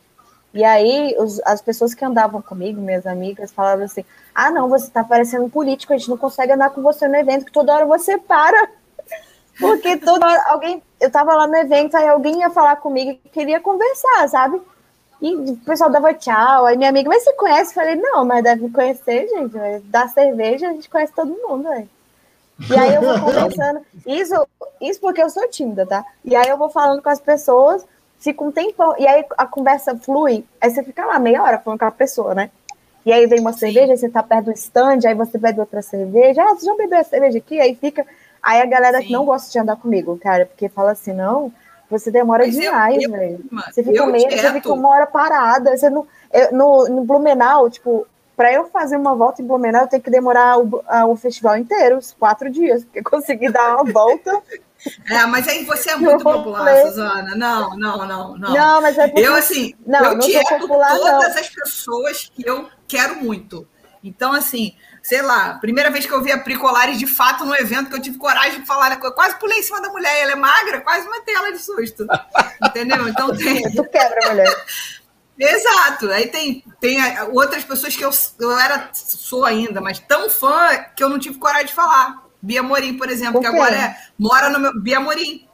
[0.54, 4.90] E aí, os, as pessoas que andavam comigo, minhas amigas, falavam assim: ah, não, você
[4.90, 7.74] tá parecendo um político, a gente não consegue andar com você no evento, que toda
[7.74, 8.70] hora você para.
[9.60, 10.82] Porque toda hora alguém.
[11.00, 14.62] Eu tava lá no evento, aí alguém ia falar comigo e queria conversar, sabe?
[15.22, 16.66] E o pessoal dava tchau.
[16.66, 17.72] Aí minha amiga, mas você conhece?
[17.72, 19.58] Eu falei, não, mas deve me conhecer, gente.
[19.86, 21.90] Da cerveja, a gente conhece todo mundo, velho.
[22.70, 23.82] E aí eu vou conversando.
[24.06, 24.48] Isso,
[24.82, 26.06] isso porque eu sou tímida, tá?
[26.24, 27.86] E aí eu vou falando com as pessoas,
[28.24, 28.96] fica um tempão.
[28.98, 30.46] E aí a conversa flui.
[30.62, 32.50] Aí você fica lá meia hora falando com a pessoa, né?
[33.06, 35.82] E aí vem uma cerveja, aí você tá perto do stand, aí você bebe outra
[35.82, 36.42] cerveja.
[36.42, 37.60] Ah, você já bebeu a cerveja aqui?
[37.60, 38.06] Aí fica.
[38.42, 39.08] Aí a galera Sim.
[39.08, 41.52] que não gosta de andar comigo, cara, porque fala assim, não,
[41.90, 43.40] você demora Mas demais, velho.
[43.72, 45.76] Você fica meio, você fica uma hora parada.
[45.76, 49.88] Você não, eu, no, no Blumenau, tipo, para eu fazer uma volta em Blumenau, eu
[49.88, 53.92] tenho que demorar o, a, o festival inteiro, os quatro dias, porque conseguir dar uma
[53.92, 54.42] volta.
[55.10, 57.36] É, mas aí você é muito popular, Suzana.
[57.36, 58.54] Não, não, não, não.
[58.54, 59.22] Não, mas é porque...
[59.22, 61.42] Eu, assim, não, eu não tieto popular, todas não.
[61.42, 63.68] as pessoas que eu quero muito.
[64.04, 67.90] Então, assim, sei lá, primeira vez que eu vi a Pricolares de fato no evento,
[67.90, 70.36] que eu tive coragem de falar, eu quase pulei em cima da mulher, ela é
[70.36, 72.06] magra, quase matei ela de susto.
[72.62, 73.08] Entendeu?
[73.08, 73.64] Então tem.
[73.72, 74.66] Tu quebra, mulher.
[75.40, 76.10] Exato.
[76.12, 77.00] Aí tem, tem
[77.32, 81.40] outras pessoas que eu, eu era, sou ainda, mas tão fã que eu não tive
[81.40, 82.23] coragem de falar.
[82.44, 84.82] Bia Morim, por exemplo, que agora é, mora no meu.
[84.82, 85.48] Bia Morim,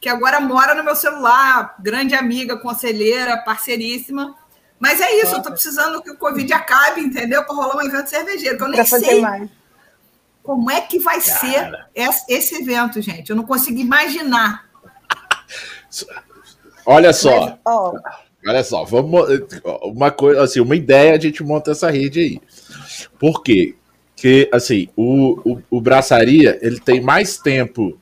[0.00, 4.32] que agora mora no meu celular, grande amiga, conselheira, parceiríssima.
[4.78, 7.42] Mas é isso, eu tô precisando que o Covid acabe, entendeu?
[7.44, 9.50] Para rolar um evento cervejeiro, que eu nem sei mais.
[10.40, 11.88] como é que vai Cara.
[11.92, 13.30] ser esse evento, gente.
[13.30, 14.66] Eu não consigo imaginar.
[16.86, 17.40] Olha só.
[17.40, 17.98] Mas, oh.
[18.46, 19.26] Olha só, vamos
[19.82, 22.40] uma coisa, assim, uma ideia a gente monta essa rede aí.
[23.18, 23.74] Por quê?
[24.16, 28.00] Que assim, o, o, o Braçaria, ele tem mais tempo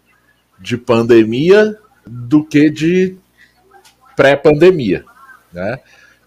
[0.58, 3.16] de pandemia do que de
[4.16, 5.04] pré-pandemia,
[5.52, 5.78] né?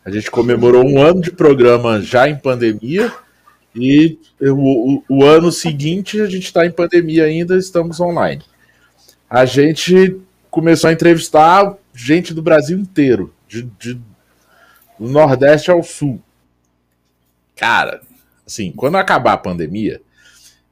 [0.03, 3.11] A gente comemorou um ano de programa já em pandemia
[3.75, 8.41] e o, o, o ano seguinte a gente está em pandemia ainda, estamos online.
[9.29, 10.17] A gente
[10.49, 13.95] começou a entrevistar gente do Brasil inteiro de, de,
[14.97, 16.21] do Nordeste ao Sul.
[17.55, 18.01] Cara,
[18.47, 20.01] assim, quando acabar a pandemia,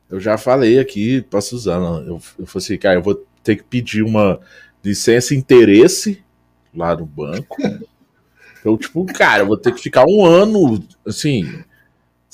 [0.09, 3.63] eu já falei aqui pra Suzana, eu, eu falei assim, cara, eu vou ter que
[3.63, 4.39] pedir uma
[4.83, 6.23] licença interesse
[6.73, 7.57] lá no banco.
[8.59, 11.63] Então, tipo, cara, eu vou ter que ficar um ano, assim,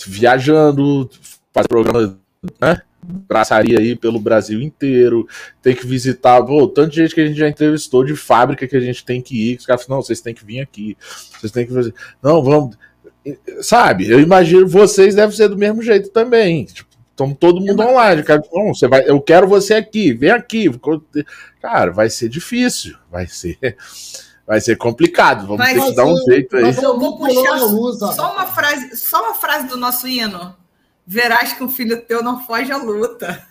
[0.07, 1.09] viajando,
[1.51, 2.17] fazer programa,
[2.59, 2.81] né?
[3.03, 5.27] braçaria aí pelo Brasil inteiro,
[5.61, 8.79] tem que visitar, pô, tanto gente que a gente já entrevistou de fábrica que a
[8.79, 10.95] gente tem que ir, os caras falam, não, vocês têm que vir aqui,
[11.37, 12.77] vocês têm que fazer, não, vamos,
[13.61, 18.23] sabe, eu imagino vocês devem ser do mesmo jeito também, tipo, estão todo mundo online,
[18.23, 20.69] cara, não, você vai, eu quero você aqui, vem aqui,
[21.61, 23.57] cara, vai ser difícil, vai ser...
[24.43, 26.75] Vai ser complicado, vamos ter que dar um jeito aí.
[26.75, 27.57] Eu vou puxar
[28.13, 30.57] só uma frase, só uma frase do nosso hino.
[31.07, 33.41] Verás que um filho teu não foge à luta.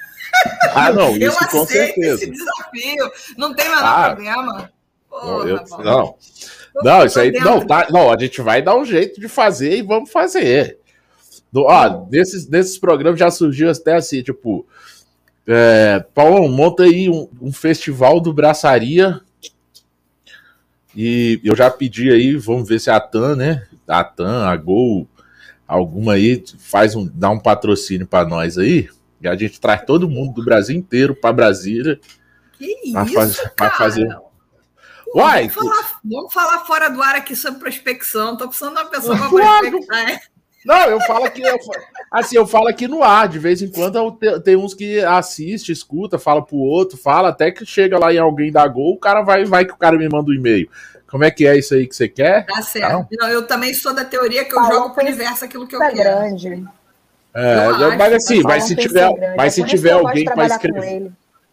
[0.75, 2.25] Ah, não, isso eu com certeza.
[2.25, 4.73] esse desafio, não tem menor ah, problema.
[5.09, 6.15] Porra, eu, não,
[6.83, 9.83] não, isso aí, não, tá, não, a gente vai dar um jeito de fazer e
[9.83, 10.79] vamos fazer.
[11.53, 14.67] Do, ó, nesses, nesses programas já surgiu até assim, tipo,
[15.47, 19.21] é, Paulo, monta aí um, um, festival do Braçaria.
[20.95, 23.67] E eu já pedi aí, vamos ver se a TAM, né?
[23.87, 25.09] A TAM, a Gol,
[25.67, 28.89] alguma aí faz um, dá um patrocínio para nós aí,
[29.21, 31.99] e a gente traz todo mundo do Brasil inteiro para Brasília.
[32.57, 33.71] Que isso, faz, cara?
[33.73, 34.17] fazer.
[35.15, 38.37] Uai, vamos, falar, vamos falar fora do ar aqui sobre prospecção.
[38.37, 40.23] Tô precisando de uma pessoa para prospectar.
[40.65, 41.57] Não, eu falo aqui, eu,
[42.11, 46.19] assim, eu falo aqui no ar, de vez em quando tem uns que assiste, escuta,
[46.19, 49.45] fala pro outro, fala, até que chega lá em alguém da Gol, o cara vai,
[49.47, 50.69] vai que o cara me manda um e-mail.
[51.11, 52.45] Como é que é isso aí que você quer?
[52.47, 53.07] Tá certo.
[53.13, 55.81] Não, eu também sou da teoria que eu Paulo jogo pro universo aquilo que eu
[55.81, 55.95] quero.
[55.95, 56.65] grande.
[57.35, 61.11] É, eu, mas assim, mas se tiver, mas se tiver alguém para escrever,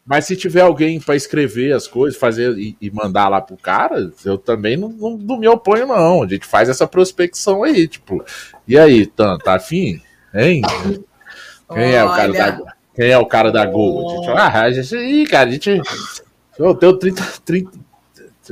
[0.07, 4.09] mas se tiver alguém para escrever as coisas, fazer e, e, mandar lá pro cara,
[4.23, 6.23] eu também não, não, não, me oponho não.
[6.23, 8.23] A gente faz essa prospecção aí, tipo,
[8.65, 10.01] e aí, tá, tá afim?
[10.33, 10.61] Hein?
[11.73, 14.09] Quem é o cara da quem é o cara da Gol?
[14.09, 15.81] A gente, ah, a gente, ih, cara, a gente
[16.57, 17.71] eu tenho 30, 30,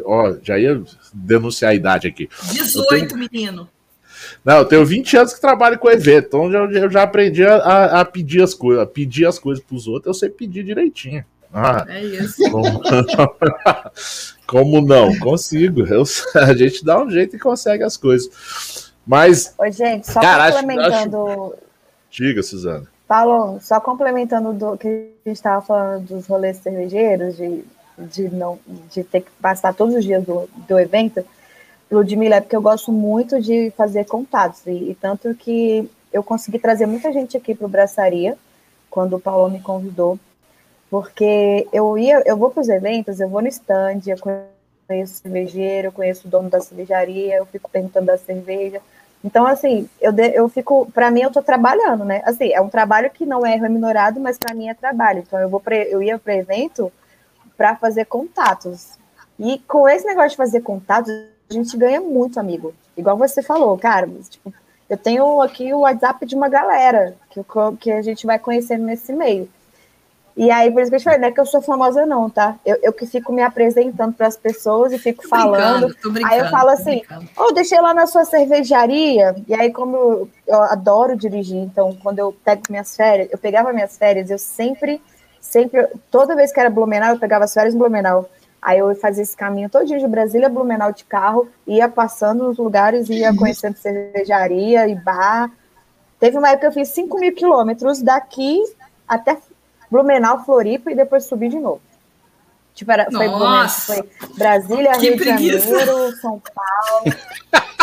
[0.03, 0.83] Ó, já ia
[1.13, 2.29] denunciar a idade aqui.
[2.51, 3.17] 18, tenho...
[3.17, 3.69] menino.
[4.43, 8.01] Não, eu tenho 20 anos que trabalho com evento, então eu, eu já aprendi a,
[8.01, 11.23] a, pedir as coisas, a pedir as coisas pros outros, eu sei pedir direitinho.
[11.57, 12.51] Ah, é isso.
[12.51, 12.81] Como,
[14.45, 15.17] como não?
[15.19, 15.85] Consigo.
[15.87, 16.03] Eu,
[16.35, 18.91] a gente dá um jeito e consegue as coisas.
[19.07, 19.55] Mas.
[19.57, 21.25] Oi, gente, só cara, complementando.
[21.25, 21.53] Acho.
[22.11, 22.87] Diga, Suzana.
[23.07, 27.63] Paulo, só complementando do que a gente estava falando dos rolês cervejeiros, de,
[27.99, 28.59] de, não,
[28.91, 31.23] de ter que passar todos os dias do, do evento,
[31.89, 36.57] Ludmilla, é porque eu gosto muito de fazer contatos, e, e tanto que eu consegui
[36.57, 38.35] trazer muita gente aqui para o Braçaria,
[38.89, 40.19] quando o Paulo me convidou,
[40.89, 45.17] porque eu ia, eu vou para os eventos, eu vou no stand, eu conheço o
[45.17, 48.81] cervejeiro, eu conheço o dono da cervejaria, eu fico perguntando da cerveja.
[49.23, 52.21] Então, assim, eu, eu fico, para mim, eu estou trabalhando, né?
[52.25, 55.23] Assim, é um trabalho que não é remunerado, mas para mim é trabalho.
[55.25, 56.91] Então, eu vou pra, eu ia para evento
[57.57, 58.99] para fazer contatos.
[59.39, 61.11] E com esse negócio de fazer contatos,
[61.49, 62.73] a gente ganha muito, amigo.
[62.95, 64.53] Igual você falou, cara, tipo,
[64.87, 67.41] eu tenho aqui o WhatsApp de uma galera que,
[67.79, 69.49] que a gente vai conhecendo nesse meio.
[70.37, 72.29] E aí, por isso que eu te falei, não é que eu sou famosa, não,
[72.29, 72.57] tá?
[72.65, 75.95] Eu, eu que fico me apresentando para as pessoas e fico tô falando.
[76.25, 77.01] aí eu falo assim:
[77.37, 79.33] oh, deixei lá na sua cervejaria.
[79.47, 83.71] E aí, como eu, eu, adoro dirigir, então, quando eu pego minhas férias, eu pegava
[83.71, 85.01] minhas férias, eu sempre,
[85.39, 88.29] sempre, toda vez que era Blumenau, eu pegava as férias em Blumenau.
[88.61, 92.57] Aí eu fazia esse caminho todo dia de Brasília, Blumenau de carro, ia passando nos
[92.57, 95.49] lugares, ia conhecendo cervejaria e bar.
[96.19, 98.61] Teve uma época que eu fiz 5 mil quilômetros daqui
[99.07, 99.37] até
[99.89, 101.81] Blumenau, Floripa e depois subi de novo.
[102.73, 107.15] Tipo, era, foi, Blumenau, foi Brasília, que Rio de Janeiro, São Paulo.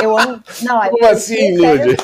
[0.03, 0.43] Eu amo.
[0.63, 1.97] Não, Como assim, Lúdia?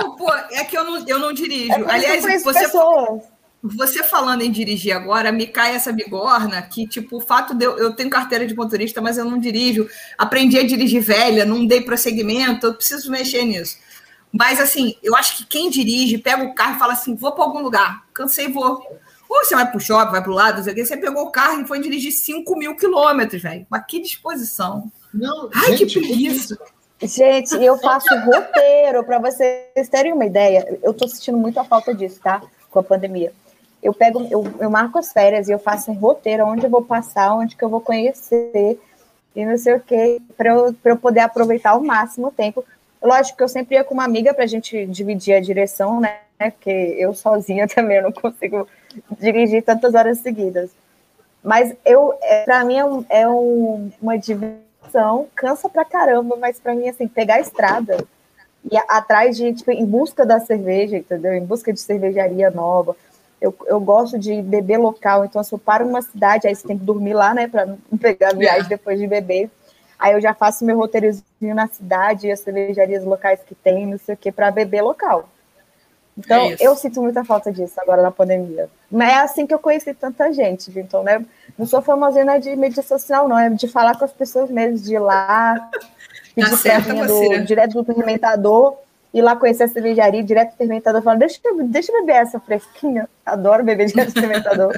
[0.00, 1.72] Não, pô, é que eu não, eu não dirijo.
[1.72, 2.60] É Aliás, você.
[2.60, 3.22] Pessoas
[3.62, 7.78] você falando em dirigir agora, me cai essa bigorna que, tipo, o fato de eu,
[7.78, 9.88] eu tenho carteira de motorista, mas eu não dirijo,
[10.18, 13.78] aprendi a dirigir velha, não dei prosseguimento, eu preciso mexer nisso.
[14.32, 17.44] Mas, assim, eu acho que quem dirige, pega o carro e fala assim, vou para
[17.44, 18.82] algum lugar, cansei, vou.
[19.28, 21.66] Ou você vai para o shopping, vai para o lado, você pegou o carro e
[21.66, 23.66] foi dirigir 5 mil quilômetros, velho.
[23.70, 24.90] Mas que disposição.
[25.12, 26.58] Não, Ai, gente, que preguiça.
[27.02, 30.78] Gente, eu faço roteiro, para vocês terem uma ideia.
[30.82, 32.42] Eu estou sentindo muito a falta disso, tá?
[32.70, 33.32] Com a pandemia
[33.82, 36.84] eu pego, eu, eu marco as férias e eu faço um roteiro onde eu vou
[36.84, 38.78] passar, onde que eu vou conhecer
[39.34, 42.64] e não sei o que, para eu, eu poder aproveitar ao máximo o tempo.
[43.02, 46.20] Lógico que eu sempre ia com uma amiga para a gente dividir a direção, né?
[46.50, 48.66] Porque eu sozinha também eu não consigo
[49.18, 50.70] dirigir tantas horas seguidas.
[51.42, 56.60] Mas eu, é, para mim é, um, é um, uma diversão, cansa pra caramba, mas
[56.60, 58.04] para mim assim pegar a estrada
[58.70, 61.34] e atrás de tipo, em busca da cerveja, entendeu?
[61.34, 62.96] Em busca de cervejaria nova,
[63.40, 66.78] eu, eu gosto de beber local, então se eu paro numa cidade, aí você tem
[66.78, 68.68] que dormir lá, né, para não pegar viagem é.
[68.68, 69.50] depois de beber.
[69.98, 74.14] Aí eu já faço meu roteirozinho na cidade, as cervejarias locais que tem, não sei
[74.14, 75.28] o que, para beber local.
[76.16, 78.68] Então, é eu sinto muita falta disso agora na pandemia.
[78.90, 81.24] Mas é assim que eu conheci tanta gente, então, né?
[81.58, 84.94] Não sou famosinha de mídia social, não, é de falar com as pessoas mesmo, de
[84.94, 85.70] ir lá,
[86.34, 88.76] pedir tá do, direto do fermentador
[89.12, 93.08] ir lá conhecer a cervejaria, direto do fermentador, falando, deixa, deixa eu beber essa fresquinha,
[93.24, 94.72] adoro beber direto do fermentador.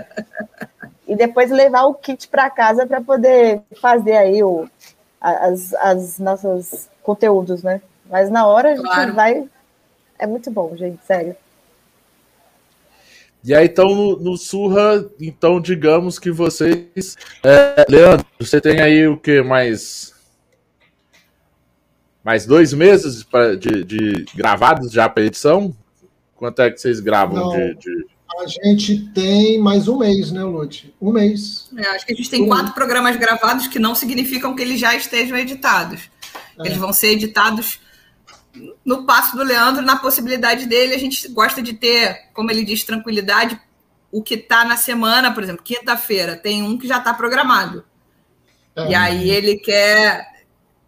[1.06, 4.68] e depois levar o kit para casa para poder fazer aí o,
[5.20, 7.80] as, as nossos conteúdos, né?
[8.10, 9.14] Mas na hora a gente claro.
[9.14, 9.48] vai.
[10.18, 11.36] É muito bom, gente, sério.
[13.42, 17.16] E aí, então, no, no Surra, então, digamos que vocês.
[17.42, 20.14] É, Leandro, você tem aí o que mais?
[22.24, 25.76] mais dois meses pra, de, de gravados já para edição?
[26.34, 28.06] Quanto é que vocês gravam de, de,
[28.40, 30.94] A gente tem mais um mês, né, Lute?
[31.00, 31.68] Um mês.
[31.76, 32.74] É, acho que a gente tem um quatro mês.
[32.74, 36.10] programas gravados que não significam que eles já estejam editados.
[36.58, 36.66] É.
[36.66, 37.78] Eles vão ser editados
[38.84, 40.94] no passo do Leandro, na possibilidade dele.
[40.94, 43.60] A gente gosta de ter, como ele diz, tranquilidade.
[44.10, 47.84] O que está na semana, por exemplo, quinta-feira, tem um que já está programado.
[48.76, 48.90] É.
[48.90, 50.34] E aí ele quer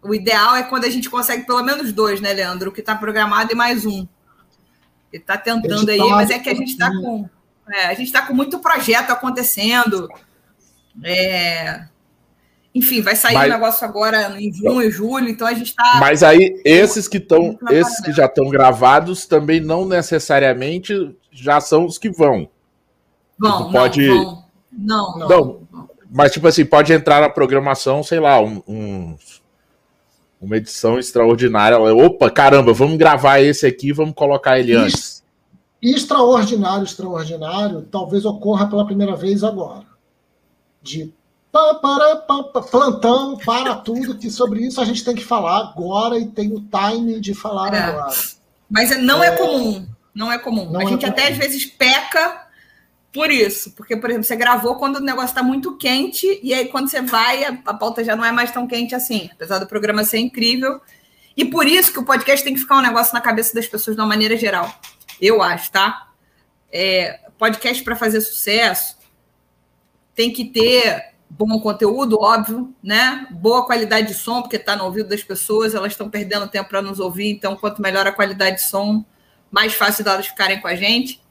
[0.01, 2.69] o ideal é quando a gente consegue pelo menos dois, né, Leandro?
[2.69, 4.07] O que está programado e mais um.
[5.11, 7.29] Ele está tentando aí, mas é que a gente está com.
[7.69, 10.07] É, a gente está com muito projeto acontecendo.
[11.03, 11.85] É,
[12.77, 13.49] enfim, vai sair o mas...
[13.49, 15.97] um negócio agora em junho, julho, então a gente está.
[15.99, 21.85] Mas aí, esses que estão, esses que já estão gravados também não necessariamente já são
[21.85, 22.49] os que vão.
[23.39, 24.07] Vão, tipo, pode.
[24.07, 25.67] Não, Não, não, não.
[26.09, 28.63] Mas, tipo assim, pode entrar na programação, sei lá, uns.
[28.67, 29.15] Um,
[30.39, 31.79] uma edição extraordinária.
[31.79, 35.23] Opa, caramba, vamos gravar esse aqui, vamos colocar ele antes.
[35.81, 39.85] Extraordinário, extraordinário, talvez ocorra pela primeira vez agora.
[40.81, 41.11] De
[41.51, 46.61] plantão para tudo, que sobre isso a gente tem que falar agora e tem o
[46.61, 47.79] time de falar é.
[47.79, 48.13] agora.
[48.69, 50.69] Mas não é, é comum, não é comum.
[50.69, 51.11] Não a é gente comum.
[51.11, 52.47] até às vezes peca
[53.13, 56.67] por isso, porque, por exemplo, você gravou quando o negócio está muito quente, e aí
[56.67, 59.65] quando você vai, a, a, pauta já não é mais tão quente assim, apesar do
[59.65, 60.79] programa ser incrível.
[61.35, 63.95] E por isso que o podcast tem que ficar um negócio na cabeça das pessoas
[63.95, 64.71] de uma maneira geral.
[65.21, 66.07] Eu acho, tá?
[66.71, 68.97] é, podcast para fazer sucesso
[70.13, 73.27] tem que ter bom conteúdo, óbvio, né?
[73.31, 76.81] Boa qualidade de som, porque está no ouvido das pessoas, elas estão perdendo tempo para
[76.81, 79.05] nos ouvir, então quanto melhor a qualidade de som,
[79.51, 81.21] mais fácil delas ficarem com a gente.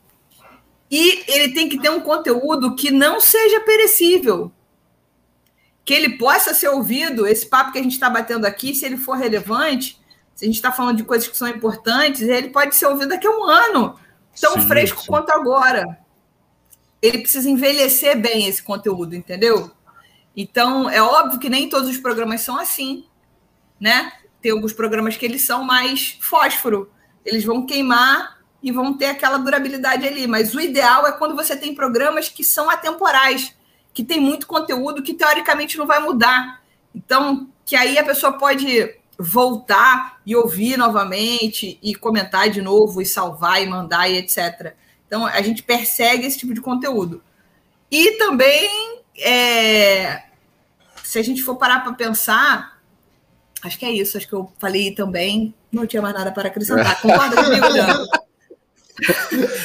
[0.90, 4.52] E ele tem que ter um conteúdo que não seja perecível,
[5.84, 8.96] que ele possa ser ouvido, esse papo que a gente está batendo aqui, se ele
[8.96, 10.00] for relevante,
[10.34, 13.26] se a gente está falando de coisas que são importantes, ele pode ser ouvido daqui
[13.26, 13.98] a um ano,
[14.40, 15.06] tão sim, fresco sim.
[15.06, 15.98] quanto agora.
[17.00, 19.70] Ele precisa envelhecer bem esse conteúdo, entendeu?
[20.36, 23.06] Então, é óbvio que nem todos os programas são assim,
[23.80, 24.12] né?
[24.42, 26.90] Tem alguns programas que eles são mais fósforo,
[27.24, 30.26] eles vão queimar e vão ter aquela durabilidade ali.
[30.26, 33.56] Mas o ideal é quando você tem programas que são atemporais,
[33.94, 36.62] que tem muito conteúdo que teoricamente não vai mudar.
[36.94, 43.06] Então, que aí a pessoa pode voltar e ouvir novamente e comentar de novo e
[43.06, 44.74] salvar e mandar e etc.
[45.06, 47.22] Então, a gente persegue esse tipo de conteúdo.
[47.90, 50.24] E também é,
[51.16, 52.78] se a gente for parar para pensar,
[53.62, 57.00] acho que é isso, acho que eu falei também, não tinha mais nada para acrescentar.
[57.00, 57.66] Concorda comigo?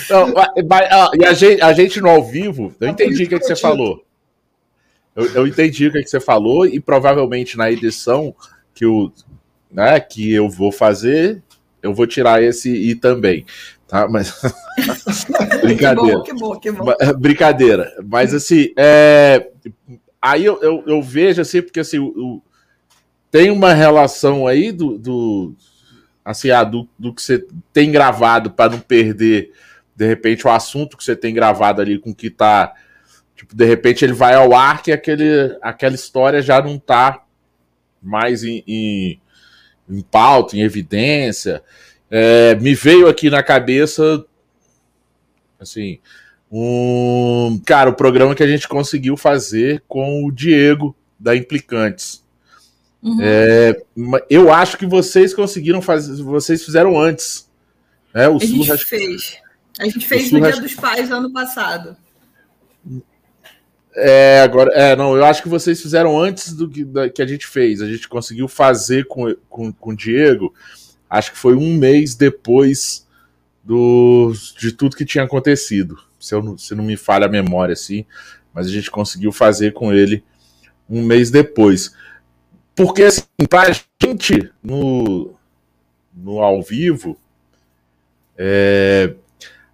[0.09, 0.33] Não,
[0.67, 3.45] mas, e a gente, a gente no ao vivo, eu entendi o que, é que
[3.45, 4.03] você falou.
[5.15, 8.35] Eu, eu entendi o que, é que você falou, e provavelmente na edição
[8.73, 9.09] que, o,
[9.71, 11.41] né, que eu vou fazer,
[11.81, 13.45] eu vou tirar esse e também.
[13.87, 14.41] Tá, mas.
[15.61, 16.21] Brincadeira.
[16.23, 17.19] Que bom, que bom, que bom.
[17.19, 17.93] Brincadeira.
[18.05, 19.49] Mas assim, é
[20.21, 22.41] aí eu, eu, eu, vejo assim, porque assim, o,
[23.31, 25.55] tem uma relação aí do, do
[26.23, 29.51] assim, ah, do, do que você tem gravado para não perder,
[29.95, 32.73] de repente, o assunto que você tem gravado ali com que tá.
[33.35, 37.23] Tipo, de repente ele vai ao ar que aquele, aquela história já não tá
[38.01, 39.21] mais em, em,
[39.89, 41.63] em pauta, em evidência.
[42.09, 44.25] É, me veio aqui na cabeça,
[45.59, 45.99] assim,
[46.51, 52.21] um cara, o programa que a gente conseguiu fazer com o Diego da Implicantes.
[53.01, 53.17] Uhum.
[53.21, 53.81] É,
[54.29, 57.49] eu acho que vocês conseguiram fazer, vocês fizeram antes.
[58.13, 58.27] Né?
[58.27, 59.37] O a gente fez.
[59.79, 61.95] A gente fez no Dia dos Pais ano passado.
[63.95, 67.27] É, agora, é, não, eu acho que vocês fizeram antes do que, da, que a
[67.27, 67.81] gente fez.
[67.81, 70.53] A gente conseguiu fazer com, com, com o Diego,
[71.09, 73.07] acho que foi um mês depois
[73.63, 78.05] do, de tudo que tinha acontecido se, eu, se não me falha a memória, assim,
[78.53, 80.23] mas a gente conseguiu fazer com ele
[80.89, 81.93] um mês depois.
[82.75, 85.33] Porque, assim, pra gente, no,
[86.13, 87.17] no ao vivo,
[88.37, 89.13] é,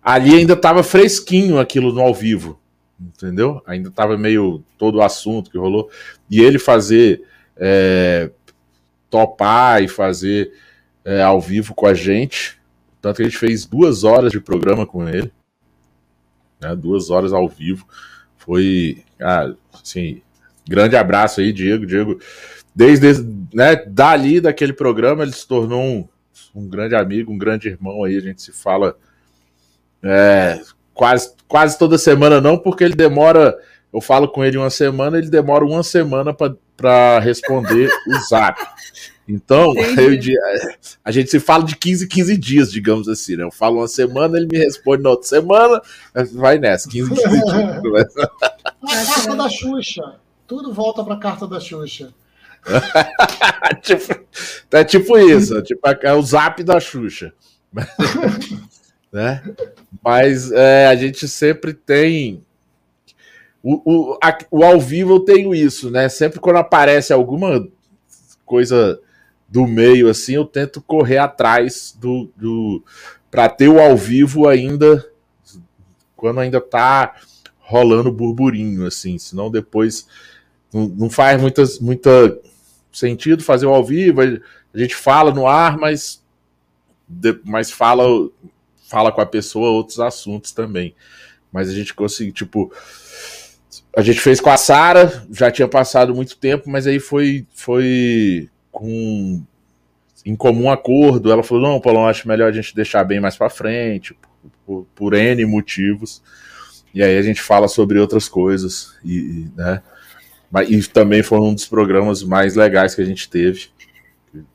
[0.01, 2.59] ali ainda estava fresquinho aquilo no ao vivo,
[2.99, 3.61] entendeu?
[3.67, 5.89] Ainda estava meio todo o assunto que rolou.
[6.29, 7.23] E ele fazer,
[7.57, 8.31] é,
[9.09, 10.53] topar e fazer
[11.03, 12.59] é, ao vivo com a gente,
[13.01, 15.31] tanto que a gente fez duas horas de programa com ele
[16.59, 16.75] né?
[16.75, 17.85] Duas horas ao vivo.
[18.37, 20.21] Foi, ah, assim,
[20.67, 21.85] grande abraço aí, Diego.
[21.85, 22.19] Diego,
[22.75, 26.07] desde, né, dali daquele programa, ele se tornou um,
[26.55, 28.17] um grande amigo, um grande irmão aí.
[28.17, 28.97] A gente se fala
[30.03, 30.61] é,
[30.93, 33.57] quase, quase toda semana, não, porque ele demora.
[33.93, 38.59] Eu falo com ele uma semana, ele demora uma semana para responder o zap.
[39.27, 40.17] Então, eu,
[41.03, 43.43] a gente se fala de 15 15 dias, digamos assim, né?
[43.43, 45.81] Eu falo uma semana, ele me responde na outra semana,
[46.33, 48.15] vai nessa, 15 15 dias.
[48.17, 50.15] A carta da Xuxa.
[50.47, 52.13] Tudo volta para a carta da Xuxa.
[53.81, 54.25] tipo,
[54.71, 57.33] é tipo isso, tipo, é o zap da Xuxa.
[59.11, 59.43] né?
[60.03, 62.41] Mas é, a gente sempre tem.
[63.61, 63.81] O,
[64.13, 66.07] o, a, o ao vivo eu tenho isso, né?
[66.07, 67.67] Sempre quando aparece alguma
[68.45, 68.99] coisa
[69.49, 72.83] do meio, assim, eu tento correr atrás do, do
[73.31, 75.05] para ter o ao vivo ainda
[76.15, 77.15] quando ainda tá
[77.59, 80.07] rolando burburinho, assim, senão depois
[80.73, 82.37] não, não faz muitas, muita
[82.91, 86.23] sentido fazer o ao vivo, a gente fala no ar, mas,
[87.45, 88.03] mas fala,
[88.89, 90.95] fala com a pessoa outros assuntos também.
[91.51, 92.73] Mas a gente conseguiu, tipo,
[93.95, 98.49] a gente fez com a Sara, já tinha passado muito tempo, mas aí foi, foi
[98.77, 99.41] com
[100.23, 101.31] em comum acordo.
[101.31, 104.87] Ela falou: não, Paulão, acho melhor a gente deixar bem mais para frente, por, por,
[104.93, 106.21] por, N motivos.
[106.93, 108.95] E aí a gente fala sobre outras coisas.
[109.03, 109.81] E, né?
[110.67, 113.69] e também foi um dos programas mais legais que a gente teve.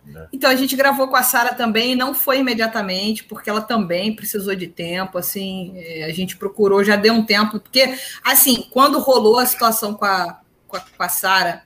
[0.06, 0.28] Né?
[0.32, 4.54] Então a gente gravou com a Sara também, não foi imediatamente, porque ela também precisou
[4.54, 7.92] de tempo, assim, é, a gente procurou, já deu um tempo, porque
[8.24, 11.64] assim, quando rolou a situação com a, com a, com a Sara,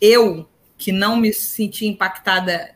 [0.00, 0.48] eu
[0.82, 2.74] que não me senti impactada.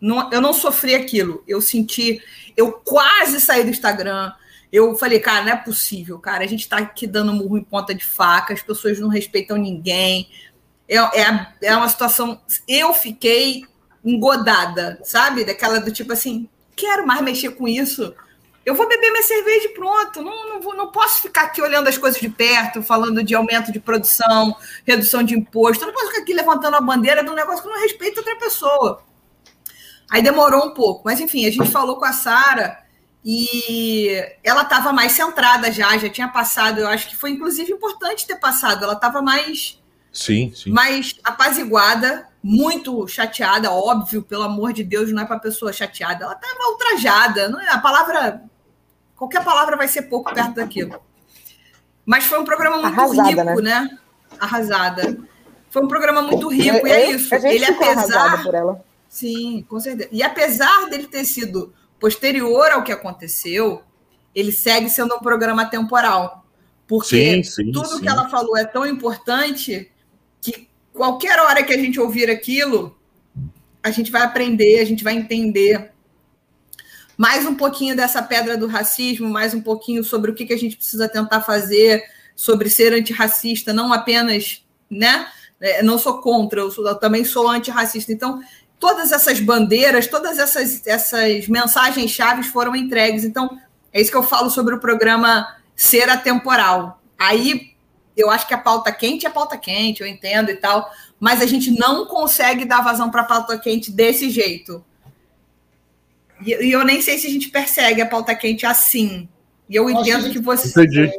[0.00, 1.44] Não, eu não sofri aquilo.
[1.46, 2.22] Eu senti.
[2.56, 4.32] Eu quase saí do Instagram.
[4.72, 6.42] Eu falei, cara, não é possível, cara.
[6.42, 10.30] A gente tá aqui dando murro em ponta de faca, as pessoas não respeitam ninguém.
[10.88, 12.40] É, é, é uma situação.
[12.66, 13.66] Eu fiquei
[14.02, 15.44] engodada, sabe?
[15.44, 18.14] Daquela do tipo assim, quero mais mexer com isso.
[18.64, 20.22] Eu vou beber minha cerveja e pronto.
[20.22, 23.70] Não, não, vou, não posso ficar aqui olhando as coisas de perto, falando de aumento
[23.70, 24.56] de produção,
[24.86, 25.84] redução de imposto.
[25.84, 28.36] Eu não posso ficar aqui levantando a bandeira de um negócio que não respeita outra
[28.36, 29.02] pessoa.
[30.10, 31.02] Aí demorou um pouco.
[31.04, 32.84] Mas, enfim, a gente falou com a Sara
[33.24, 34.10] e
[34.42, 36.78] ela estava mais centrada já, já tinha passado.
[36.78, 38.84] Eu acho que foi, inclusive, importante ter passado.
[38.84, 39.80] Ela estava mais,
[40.12, 40.70] sim, sim.
[40.70, 46.24] mais apaziguada, muito chateada, óbvio, pelo amor de Deus, não é para pessoa chateada.
[46.24, 47.48] Ela estava ultrajada.
[47.48, 48.42] Não é, a palavra.
[49.16, 51.00] Qualquer palavra vai ser pouco perto daquilo.
[52.04, 53.80] Mas foi um programa muito Arrasada, rico, né?
[53.80, 53.98] né?
[54.38, 55.18] Arrasada.
[55.70, 57.34] Foi um programa muito rico, eu, e é isso.
[57.34, 58.42] Ele, apesar.
[58.42, 58.84] Por ela.
[59.08, 60.08] Sim, com certeza.
[60.12, 63.82] E apesar dele ter sido posterior ao que aconteceu,
[64.34, 66.44] ele segue sendo um programa temporal.
[66.86, 68.00] Porque sim, sim, tudo sim.
[68.00, 69.90] que ela falou é tão importante
[70.40, 72.98] que qualquer hora que a gente ouvir aquilo,
[73.82, 75.93] a gente vai aprender, a gente vai entender
[77.16, 80.76] mais um pouquinho dessa pedra do racismo, mais um pouquinho sobre o que, a gente
[80.76, 82.02] precisa tentar fazer,
[82.34, 85.26] sobre ser antirracista, não apenas, né?
[85.60, 88.12] É, não sou contra, eu, sou, eu também sou antirracista.
[88.12, 88.40] Então,
[88.78, 93.24] todas essas bandeiras, todas essas, essas mensagens chaves foram entregues.
[93.24, 93.58] Então,
[93.92, 95.46] é isso que eu falo sobre o programa
[95.76, 97.00] ser atemporal.
[97.18, 97.74] Aí
[98.16, 100.88] eu acho que a pauta quente é pauta quente, eu entendo e tal,
[101.18, 104.84] mas a gente não consegue dar vazão para a pauta quente desse jeito.
[106.40, 109.28] E, e, eu nem sei se a gente persegue a pauta quente assim.
[109.68, 110.68] E eu entendo que você.
[110.68, 111.10] Entendi.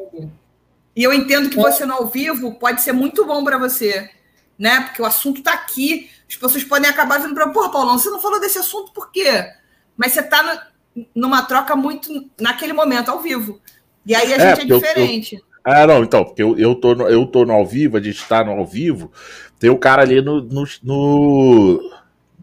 [0.95, 4.09] E eu entendo que você no ao vivo pode ser muito bom para você,
[4.57, 4.82] né?
[4.82, 8.20] Porque o assunto está aqui as pessoas podem acabar vindo para, pô, Paulão, você não
[8.20, 9.51] falou desse assunto por quê?
[9.95, 10.70] Mas você está
[11.13, 12.09] numa troca muito
[12.39, 13.59] naquele momento, ao vivo.
[14.05, 15.36] E aí a é, gente é diferente.
[15.36, 15.45] Eu, eu...
[15.63, 18.18] Ah, não, então, porque eu, eu, tô no, eu tô no ao vivo, a gente
[18.18, 19.11] está no ao vivo,
[19.59, 21.91] tem o cara ali no, no, no,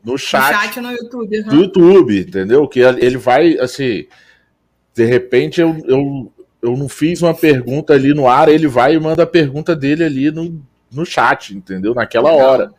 [0.05, 1.49] no chat, no chat no YouTube, uhum.
[1.49, 2.69] do YouTube, entendeu?
[2.69, 4.07] Que ele vai, assim,
[4.95, 9.01] de repente eu, eu, eu não fiz uma pergunta ali no ar, ele vai e
[9.01, 11.95] manda a pergunta dele ali no, no chat, entendeu?
[11.95, 12.49] Naquela Legal.
[12.49, 12.75] hora.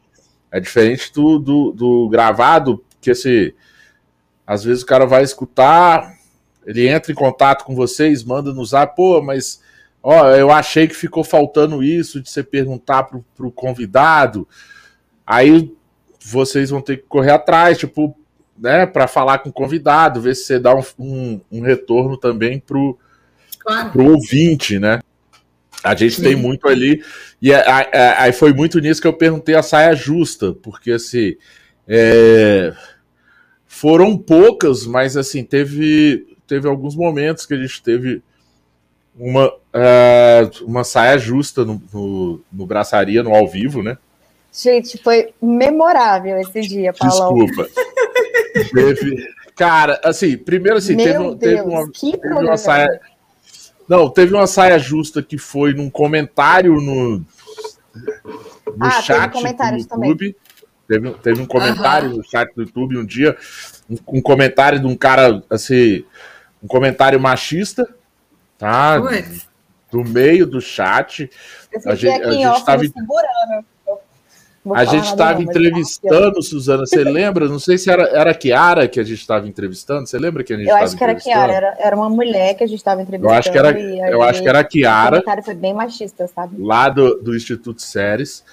[0.51, 3.51] É diferente do, do, do gravado, que assim,
[4.45, 6.15] às vezes o cara vai escutar,
[6.65, 9.61] ele entra em contato com vocês, manda no zap, pô, mas
[10.01, 14.47] ó, eu achei que ficou faltando isso de você perguntar pro, pro convidado.
[15.26, 15.74] Aí
[16.24, 18.15] vocês vão ter que correr atrás, tipo,
[18.57, 22.59] né, para falar com o convidado, ver se você dá um, um, um retorno também
[22.59, 22.97] pro,
[23.59, 23.91] claro.
[23.91, 24.99] pro ouvinte, né?
[25.84, 26.24] A gente Sim.
[26.24, 27.03] tem muito ali.
[27.41, 27.63] E é,
[28.17, 31.36] aí foi muito nisso que eu perguntei a saia justa, porque assim.
[31.86, 32.74] É,
[33.74, 38.21] foram poucas, mas assim, teve, teve alguns momentos que a gente teve
[39.17, 43.97] uma, uh, uma saia justa no, no, no, braçaria, no ao vivo, né?
[44.54, 47.43] Gente, foi memorável esse dia, Paulo.
[47.43, 47.70] Desculpa.
[48.72, 53.01] teve, cara, assim, primeiro assim, Meu teve, Deus, teve uma, teve uma saia.
[53.89, 57.26] Não, teve uma saia justa que foi num comentário no, no
[58.80, 59.88] ah, chat do YouTube.
[59.88, 60.36] Também.
[60.88, 62.18] Teve, teve um comentário uhum.
[62.18, 63.36] no chat do YouTube um dia,
[63.89, 66.06] um, um, comentário de um cara, assim,
[66.61, 67.91] um comentário machista,
[68.56, 68.99] tá?
[69.91, 71.27] Do meio do chat.
[71.86, 72.84] A gente, a gente tava...
[72.84, 73.73] segurando.
[74.64, 77.49] Vou a gente estava entrevistando, Suzana, você lembra?
[77.49, 80.07] Não sei se era, era a Kiara que a gente estava entrevistando.
[80.07, 82.64] Você lembra que a gente Eu acho que era Kiara, era, era uma mulher que
[82.64, 83.34] a gente estava entrevistando.
[83.34, 83.77] Eu acho que era,
[84.10, 85.19] eu acho que era a Kiara.
[85.19, 86.56] O cara foi bem machista, sabe?
[86.61, 88.44] Lá do, do Instituto Séries.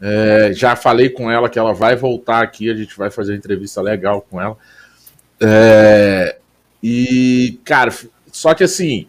[0.00, 3.38] É, já falei com ela que ela vai voltar aqui, a gente vai fazer uma
[3.38, 4.56] entrevista legal com ela.
[5.38, 6.38] É,
[6.82, 7.92] e, cara,
[8.32, 9.06] só que assim,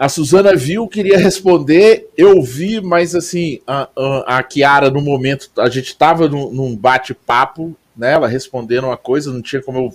[0.00, 5.50] a Suzana viu, queria responder, eu vi, mas assim, a, a, a Kiara, no momento,
[5.58, 8.12] a gente estava num, num bate-papo, né?
[8.12, 9.94] Ela respondendo uma coisa, não tinha como eu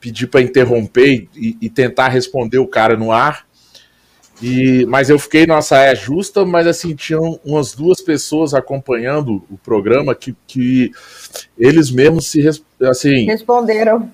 [0.00, 3.46] pedir para interromper e, e, tentar responder o cara no ar.
[4.42, 9.56] E, mas eu fiquei numa saia justa, mas assim, tinham umas duas pessoas acompanhando o
[9.56, 10.90] programa que, que
[11.56, 12.44] eles mesmos se
[12.82, 14.10] assim, responderam.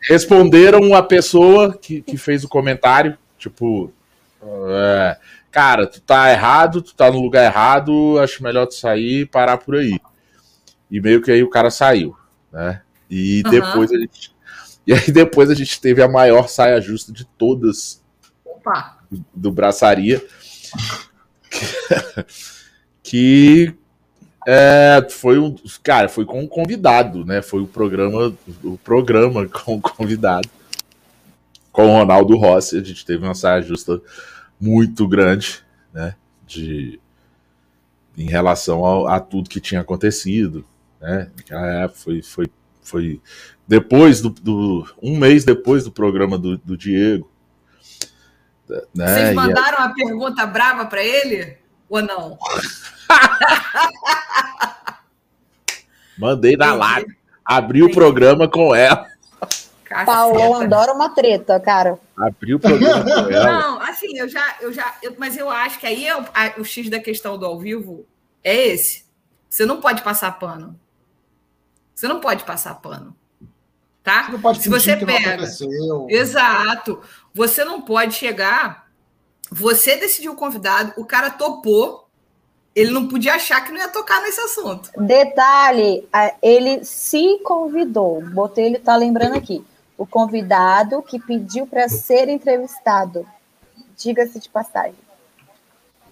[0.00, 3.92] Responderam a pessoa que, que fez o comentário, tipo,
[4.42, 5.16] é,
[5.50, 9.58] cara, tu tá errado, tu tá no lugar errado, acho melhor tu sair e parar
[9.58, 9.98] por aí.
[10.90, 12.16] E meio que aí o cara saiu,
[12.52, 12.82] né?
[13.10, 13.50] E uhum.
[13.50, 14.34] depois a gente.
[14.86, 18.02] E aí depois a gente teve a maior saia justa de todas
[18.44, 18.98] Opa.
[19.10, 20.24] Do, do braçaria.
[23.02, 23.74] que
[24.46, 25.54] é, foi um.
[25.82, 27.42] Cara, foi com um convidado, né?
[27.42, 30.48] Foi o programa, o programa com o convidado
[31.78, 34.02] com o Ronaldo Rossi, a gente teve uma saia justa
[34.60, 35.62] muito grande,
[35.94, 36.16] né?
[36.44, 36.98] De,
[38.16, 40.66] em relação ao, a tudo que tinha acontecido,
[41.00, 41.30] né?
[41.48, 42.46] É, foi, foi,
[42.82, 43.20] foi
[43.68, 47.30] depois do, do, um mês depois do programa do, do Diego.
[48.92, 49.06] Né?
[49.06, 49.86] Vocês mandaram a...
[49.86, 52.36] uma pergunta brava para ele ou não?
[56.18, 57.16] Mandei na live.
[57.44, 59.06] Abri o programa com ela.
[60.04, 61.98] Paulo adora uma treta, cara.
[62.16, 63.04] Abriu o programa.
[63.30, 66.60] Não, assim, eu já, eu já, eu, mas eu acho que aí é o, a,
[66.60, 68.04] o X da questão do ao vivo
[68.44, 69.04] é esse.
[69.48, 70.78] Você não pode passar pano.
[71.94, 73.16] Você não pode passar pano.
[74.02, 74.24] Tá?
[74.24, 75.44] Você não pode Se você pega.
[76.08, 77.00] Exato.
[77.34, 78.88] Você não pode chegar.
[79.50, 82.06] Você decidiu o convidado, o cara topou.
[82.74, 84.90] Ele não podia achar que não ia tocar nesse assunto.
[84.98, 86.06] Detalhe,
[86.40, 88.22] ele se convidou.
[88.30, 89.64] Botei, ele tá lembrando aqui
[89.98, 93.26] o convidado que pediu para ser entrevistado.
[93.96, 94.94] Diga-se de passagem.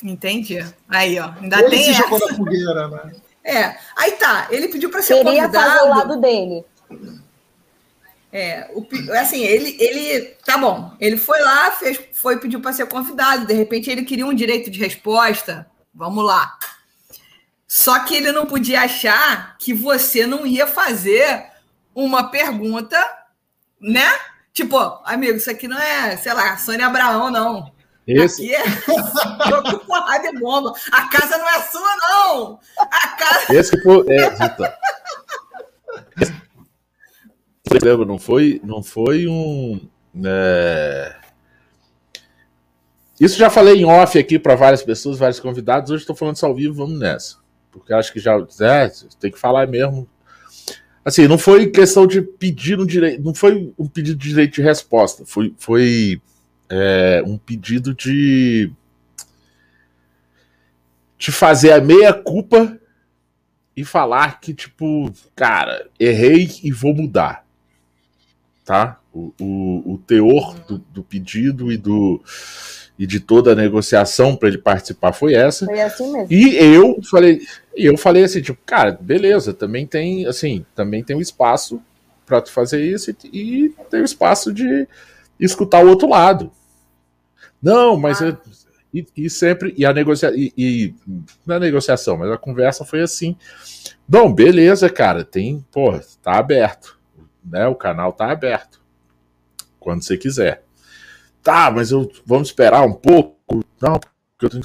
[0.02, 0.58] Entendi.
[0.88, 1.32] Aí, ó.
[1.40, 3.12] Ainda ele tem se jogou na fogueira, né?
[3.44, 3.76] É.
[3.96, 4.48] Aí tá.
[4.50, 5.70] Ele pediu para ser Queria convidado.
[5.70, 6.64] fazer o lado dele.
[8.32, 12.86] É, o, assim, ele, ele, tá bom, ele foi lá, fez, foi pediu para ser
[12.86, 16.58] convidado, de repente ele queria um direito de resposta, vamos lá.
[17.66, 21.46] Só que ele não podia achar que você não ia fazer
[21.94, 22.98] uma pergunta
[23.86, 24.06] né?
[24.52, 27.72] Tipo, amigo, isso aqui não é, sei lá, Sônia Abraão, não.
[28.06, 28.54] Esse...
[28.54, 28.64] Aqui é
[29.48, 30.72] jogo porrada e bomba.
[30.92, 32.60] A casa não é sua, não!
[32.78, 33.54] A casa...
[33.54, 34.06] Esse que foi...
[34.10, 34.26] É.
[36.20, 36.46] Esse...
[38.06, 39.88] Não foi, não foi um...
[40.24, 41.16] É...
[43.20, 45.90] Isso já falei em off aqui para várias pessoas, vários convidados.
[45.90, 47.36] Hoje estou falando isso ao vivo, vamos nessa.
[47.70, 48.90] Porque acho que já é,
[49.20, 50.08] tem que falar mesmo
[51.06, 54.62] Assim, não foi questão de pedir um direito, não foi um pedido de direito de
[54.62, 56.20] resposta, foi, foi
[56.68, 58.72] é, um pedido de
[61.16, 62.76] de fazer a meia culpa
[63.76, 67.46] e falar que, tipo, cara, errei e vou mudar.
[68.64, 68.98] Tá?
[69.12, 72.20] O, o, o teor do, do pedido e do,
[72.98, 75.66] e de toda a negociação para ele participar foi essa.
[75.66, 76.28] Foi assim mesmo.
[76.30, 77.40] E eu falei,
[77.74, 81.80] eu falei assim, tipo, cara, beleza, também tem, assim, também tem um espaço
[82.24, 84.88] para tu fazer isso e, e tem o um espaço de
[85.38, 86.50] escutar o outro lado.
[87.62, 88.26] Não, mas ah.
[88.26, 88.38] eu,
[88.92, 90.94] e, e, sempre e a negociação e, e
[91.44, 93.36] na é negociação, mas a conversa foi assim.
[94.08, 96.98] Bom, beleza, cara, tem, pô, tá aberto,
[97.44, 97.66] né?
[97.66, 98.80] O canal tá aberto.
[99.78, 100.65] Quando você quiser.
[101.46, 103.64] Tá, mas eu vamos esperar um pouco.
[103.80, 104.64] Não, porque eu tenho.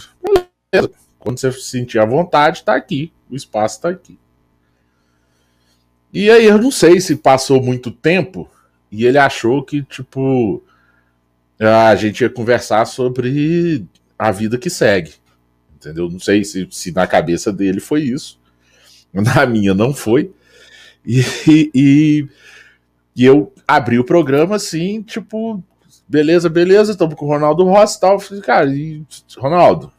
[0.74, 0.92] Beleza.
[1.20, 3.14] Quando você sentir a vontade, tá aqui.
[3.30, 4.18] O espaço tá aqui.
[6.12, 8.50] E aí eu não sei se passou muito tempo
[8.92, 10.64] e ele achou que, tipo,
[11.60, 13.86] a gente ia conversar sobre
[14.18, 15.14] a vida que segue.
[15.76, 16.10] Entendeu?
[16.10, 18.40] Não sei se, se na cabeça dele foi isso.
[19.14, 20.34] Na minha não foi.
[21.06, 21.22] E,
[21.76, 22.28] e,
[23.16, 25.64] e eu abri o programa assim, tipo,
[26.12, 28.20] Beleza, beleza, estamos com o Ronaldo Rossi tal.
[28.20, 29.02] falei, cara, e,
[29.38, 29.94] Ronaldo,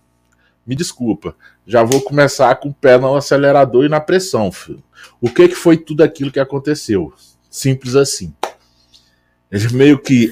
[0.67, 1.35] me desculpa,
[1.67, 4.85] já vou começar com o pé no acelerador e na pressão, filho.
[5.23, 7.15] O que, que foi tudo aquilo que aconteceu?
[7.49, 8.31] Simples assim.
[9.51, 10.31] Ele meio que.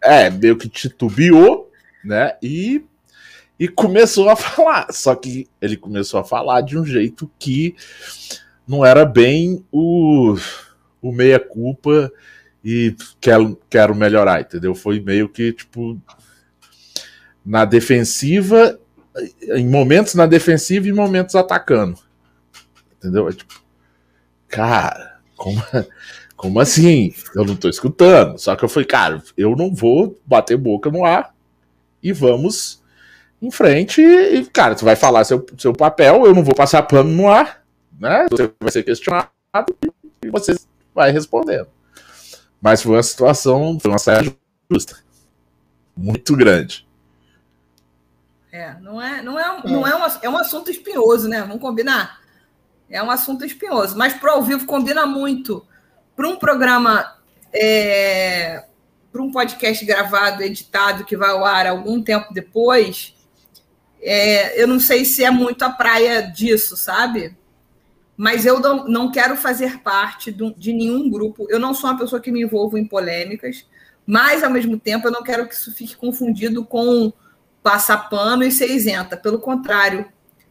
[0.00, 1.68] é, meio que titubeou,
[2.04, 2.36] né?
[2.40, 2.84] E,
[3.58, 4.92] e começou a falar.
[4.92, 7.74] Só que ele começou a falar de um jeito que
[8.68, 10.36] não era bem o,
[11.02, 12.12] o meia-culpa
[12.64, 14.74] e quero, quero melhorar, entendeu?
[14.74, 16.00] Foi meio que, tipo,
[17.44, 18.78] na defensiva,
[19.54, 21.98] em momentos na defensiva e momentos atacando.
[22.96, 23.28] Entendeu?
[23.28, 23.60] É tipo,
[24.48, 25.60] cara, como,
[26.36, 27.12] como assim?
[27.34, 28.38] Eu não tô escutando.
[28.38, 31.34] Só que eu falei, cara, eu não vou bater boca no ar
[32.02, 32.80] e vamos
[33.40, 34.00] em frente.
[34.00, 37.64] E, cara, tu vai falar seu, seu papel, eu não vou passar pano no ar,
[37.98, 38.28] né?
[38.30, 39.28] Você vai ser questionado
[40.24, 40.54] e você
[40.94, 41.66] vai respondendo.
[42.62, 44.32] Mas foi uma situação, foi uma saia
[44.70, 45.02] justa.
[45.96, 46.86] Muito grande.
[48.52, 51.40] É, não é, não é, não é, um, é um assunto espinhoso, né?
[51.40, 52.20] Vamos combinar?
[52.88, 55.66] É um assunto espinhoso, mas para ao vivo combina muito.
[56.14, 57.16] Para um programa,
[57.52, 58.64] é,
[59.10, 63.14] para um podcast gravado, editado, que vai ao ar algum tempo depois,
[64.00, 67.36] é, eu não sei se é muito a praia disso, sabe?
[68.16, 71.46] Mas eu não, quero fazer parte de, de nenhum grupo.
[71.48, 73.66] Eu não sou uma pessoa que me envolvo em polêmicas,
[74.06, 77.12] mas, ao mesmo tempo, eu não quero que isso fique confundido com
[77.62, 79.16] passar pano e ser isenta.
[79.16, 80.06] Pelo contrário,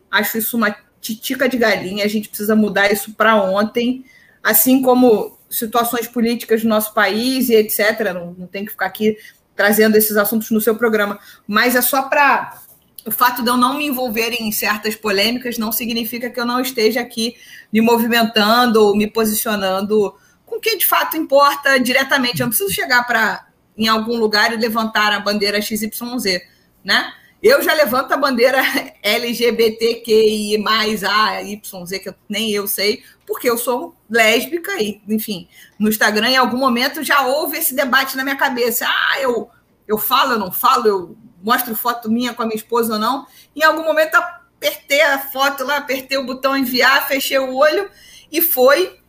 [0.09, 2.05] acho isso uma titica de galinha.
[2.05, 4.05] A gente precisa mudar isso para ontem.
[4.41, 8.13] Assim como situações políticas do nosso país e etc.
[8.13, 9.17] Não, não tem que ficar aqui
[9.55, 12.57] trazendo esses assuntos no seu programa, mas é só para
[13.05, 16.59] o fato de eu não me envolver em certas polêmicas não significa que eu não
[16.59, 17.35] esteja aqui
[17.71, 20.15] me movimentando ou me posicionando
[20.45, 22.41] com o que de fato importa diretamente.
[22.41, 23.47] Eu não preciso chegar para
[23.77, 26.41] em algum lugar e levantar a bandeira XYZ,
[26.83, 27.11] né?
[27.41, 28.61] Eu já levanto a bandeira
[29.01, 35.47] LGBTQI mais A, YZ, que eu, nem eu sei, porque eu sou lésbica e, enfim,
[35.79, 38.85] no Instagram em algum momento já houve esse debate na minha cabeça.
[38.87, 39.49] Ah, eu,
[39.87, 43.25] eu falo, eu não falo, eu mostro foto minha com a minha esposa ou não.
[43.55, 47.89] Em algum momento apertei a foto lá, apertei o botão enviar, fechei o olho
[48.31, 48.99] e foi.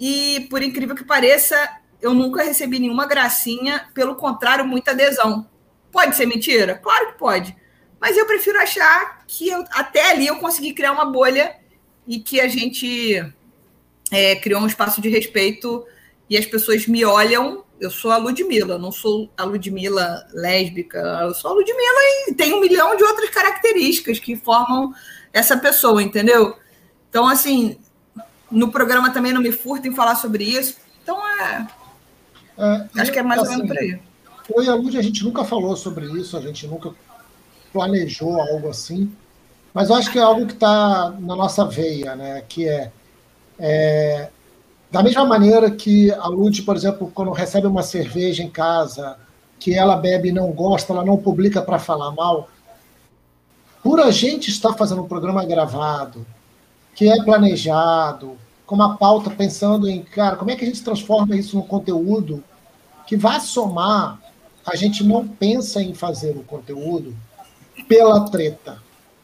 [0.00, 1.56] E por incrível que pareça,
[2.00, 5.48] eu nunca recebi nenhuma gracinha, pelo contrário, muita adesão.
[5.90, 6.76] Pode ser mentira?
[6.76, 7.56] Claro que pode.
[8.00, 11.56] Mas eu prefiro achar que eu, até ali eu consegui criar uma bolha
[12.06, 13.22] e que a gente
[14.10, 15.84] é, criou um espaço de respeito
[16.30, 17.64] e as pessoas me olham.
[17.80, 22.52] Eu sou a Ludmilla, não sou a Ludmilla lésbica, eu sou a Ludmilla e tem
[22.52, 24.92] um milhão de outras características que formam
[25.32, 26.56] essa pessoa, entendeu?
[27.08, 27.78] Então, assim,
[28.50, 30.76] no programa também não me furto em falar sobre isso.
[31.02, 31.66] Então, é.
[32.58, 34.00] é acho que é mais assim, ou menos assim, por aí.
[34.54, 36.92] Eu e a Lud, a gente nunca falou sobre isso, a gente nunca
[37.72, 39.12] planejou algo assim,
[39.74, 42.42] mas eu acho que é algo que está na nossa veia, né?
[42.48, 42.90] Que é,
[43.58, 44.30] é,
[44.90, 49.16] da mesma maneira que a Lud, por exemplo, quando recebe uma cerveja em casa,
[49.58, 52.48] que ela bebe e não gosta, ela não publica para falar mal.
[53.82, 56.26] Por a gente estar fazendo um programa gravado,
[56.94, 58.36] que é planejado,
[58.66, 62.42] com uma pauta pensando em, cara, como é que a gente transforma isso num conteúdo
[63.06, 64.20] que vai somar
[64.70, 67.16] a gente não pensa em fazer o conteúdo
[67.88, 68.82] pela treta.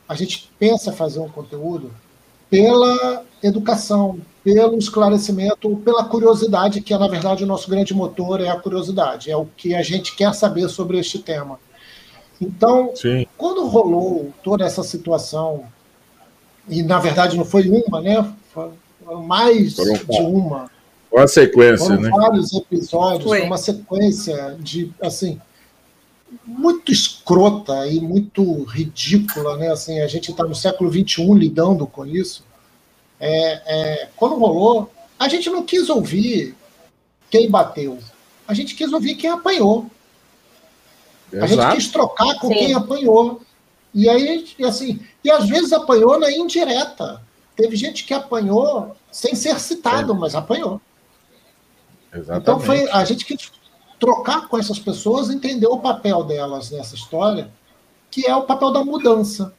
[0.09, 1.93] A gente pensa fazer um conteúdo
[2.55, 8.49] pela educação, pelo esclarecimento, pela curiosidade, que é, na verdade, o nosso grande motor é
[8.49, 11.59] a curiosidade, é o que a gente quer saber sobre este tema.
[12.41, 13.27] Então, Sim.
[13.37, 15.65] quando rolou toda essa situação,
[16.69, 18.25] e na verdade não foi uma, né?
[18.53, 20.71] Foram mais Foram de uma.
[21.11, 22.11] Uma sequência, Foram né?
[22.11, 23.43] vários episódios, Foi.
[23.43, 25.41] uma sequência de, assim,
[26.45, 29.71] muito escrota e muito ridícula, né?
[29.71, 32.45] Assim, a gente está no século XXI lidando com isso.
[33.21, 36.55] É, é, quando rolou, a gente não quis ouvir
[37.31, 37.99] quem bateu,
[38.47, 39.91] a gente quis ouvir quem apanhou.
[41.33, 41.45] Exato.
[41.45, 42.55] A gente quis trocar com Sim.
[42.55, 43.43] quem apanhou.
[43.93, 47.23] E aí, assim, e às vezes apanhou na indireta.
[47.57, 50.19] Teve gente que apanhou sem ser citado, Sim.
[50.19, 50.81] mas apanhou.
[52.13, 52.43] Exatamente.
[52.43, 53.37] Então foi a gente que
[53.99, 57.51] trocar com essas pessoas, entender o papel delas nessa história,
[58.11, 59.53] que é o papel da mudança,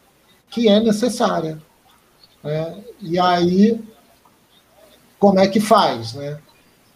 [0.50, 1.62] que é necessária.
[2.44, 2.84] Né?
[3.02, 3.80] E aí,
[5.20, 6.14] como é que faz?
[6.14, 6.40] Né?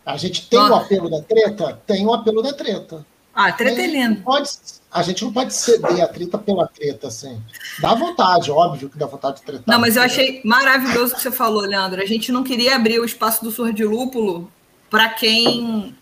[0.05, 1.79] A gente tem o apelo da treta?
[1.85, 3.05] Tem o apelo da treta.
[3.33, 4.21] Ah, treta é lindo.
[4.21, 4.49] Pode,
[4.91, 7.41] a gente não pode ceder a treta pela treta, assim.
[7.79, 9.63] Dá vontade, óbvio que dá vontade de tretar.
[9.67, 12.01] Não, mas eu achei maravilhoso o que você falou, Leandro.
[12.01, 14.51] A gente não queria abrir o espaço do surdo de lúpulo
[14.89, 15.95] para quem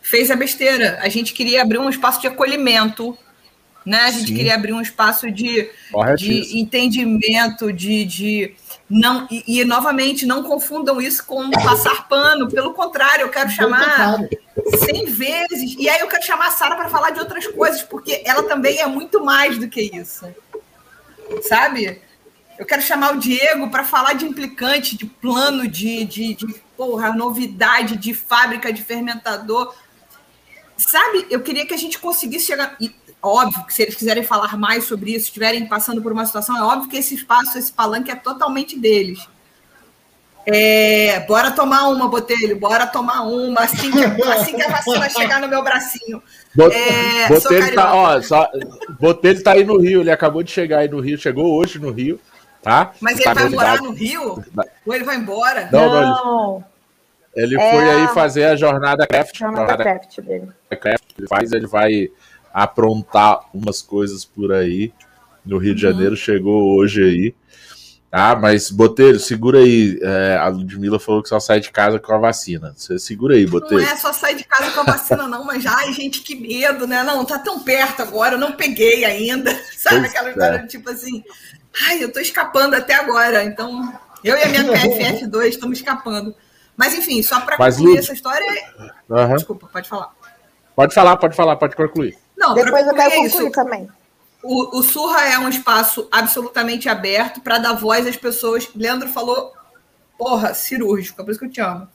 [0.00, 0.98] fez a besteira.
[1.02, 3.16] A gente queria abrir um espaço de acolhimento,
[3.84, 4.02] né?
[4.02, 4.34] A gente Sim.
[4.34, 5.70] queria abrir um espaço de,
[6.16, 8.54] de entendimento, de, de
[8.88, 12.50] não e, e, novamente não confundam isso com passar pano.
[12.50, 14.18] Pelo contrário, eu quero chamar
[14.84, 15.76] cem vezes.
[15.78, 18.80] E aí eu quero chamar a Sara para falar de outras coisas, porque ela também
[18.80, 20.26] é muito mais do que isso,
[21.42, 22.00] sabe?
[22.58, 26.46] Eu quero chamar o Diego para falar de implicante, de plano, de, de, de
[26.76, 29.74] porra, novidade, de fábrica de fermentador.
[30.86, 32.76] Sabe, eu queria que a gente conseguisse chegar.
[32.80, 36.56] E, óbvio que se eles quiserem falar mais sobre isso, estiverem passando por uma situação,
[36.56, 39.28] é óbvio que esse espaço, esse palanque é totalmente deles.
[40.46, 45.40] É, bora tomar uma, Botelho, bora tomar uma, assim que, assim que a vacina chegar
[45.40, 46.22] no meu bracinho.
[46.54, 48.50] Bot, é, Botelho, tá, ó, só,
[48.98, 51.90] Botelho tá aí no Rio, ele acabou de chegar aí no Rio, chegou hoje no
[51.90, 52.18] Rio.
[52.62, 52.92] Tá?
[53.00, 54.44] Mas ele tá vai morar no Rio?
[54.86, 55.68] Ou ele vai embora?
[55.72, 56.56] Não, não.
[56.56, 56.64] Ele,
[57.34, 59.38] ele é foi aí fazer a jornada craft.
[59.38, 60.48] Jornada, jornada craft dele.
[60.68, 62.08] Craft, ele faz, ele vai
[62.52, 64.92] aprontar umas coisas por aí
[65.44, 65.76] no Rio uhum.
[65.76, 66.16] de Janeiro.
[66.16, 67.34] Chegou hoje aí.
[68.12, 69.98] Ah, mas Botelho, segura aí.
[70.02, 72.74] É, a Ludmilla falou que só sai de casa com a vacina.
[72.76, 73.80] Você segura aí, Botelho.
[73.80, 76.88] Não é só sair de casa com a vacina, não, mas ai, gente, que medo,
[76.88, 77.04] né?
[77.04, 79.52] Não, tá tão perto agora, eu não peguei ainda.
[79.76, 80.66] Sabe pois aquela história, é.
[80.66, 81.22] tipo assim,
[81.86, 83.44] Ai, eu tô escapando até agora.
[83.44, 83.92] Então,
[84.24, 86.34] eu e a minha PFF2 estamos escapando.
[86.76, 88.46] Mas, enfim, só para concluir essa história.
[89.08, 89.34] Uhum.
[89.36, 90.14] Desculpa, pode falar.
[90.74, 92.16] Pode falar, pode falar, pode concluir.
[92.36, 93.88] Não, Depois eu quero concluir isso, também.
[94.42, 98.70] O, o Surra é um espaço absolutamente aberto para dar voz às pessoas.
[98.74, 99.52] Leandro falou,
[100.16, 101.86] porra, cirúrgico, é por isso que eu te amo.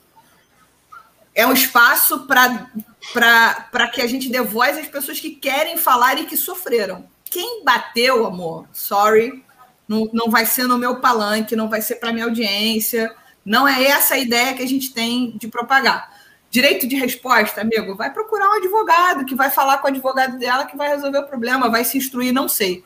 [1.34, 6.26] é um espaço para que a gente dê voz às pessoas que querem falar e
[6.26, 7.06] que sofreram.
[7.26, 9.44] Quem bateu, amor, sorry,
[9.88, 13.14] não, não vai ser no meu palanque, não vai ser para minha audiência.
[13.46, 16.12] Não é essa a ideia que a gente tem de propagar.
[16.50, 20.66] Direito de resposta, amigo, vai procurar um advogado que vai falar com o advogado dela
[20.66, 22.84] que vai resolver o problema, vai se instruir, não sei.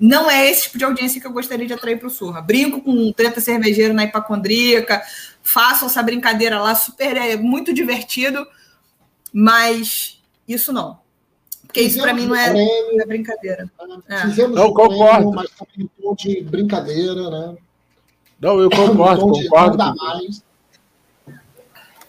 [0.00, 2.40] Não é esse tipo de audiência que eu gostaria de atrair para o Surra.
[2.42, 5.00] Brinco com um treta cervejeiro na hipacondríaca,
[5.42, 8.44] faço essa brincadeira lá, super, é muito divertido,
[9.32, 10.98] mas isso não.
[11.66, 13.70] Porque isso para mim não é, não é brincadeira.
[14.08, 14.20] É.
[14.22, 15.30] Fizemos eu concordo.
[15.32, 17.56] mas também um de brincadeira, né?
[18.42, 19.78] Não, eu concordo, um concordo.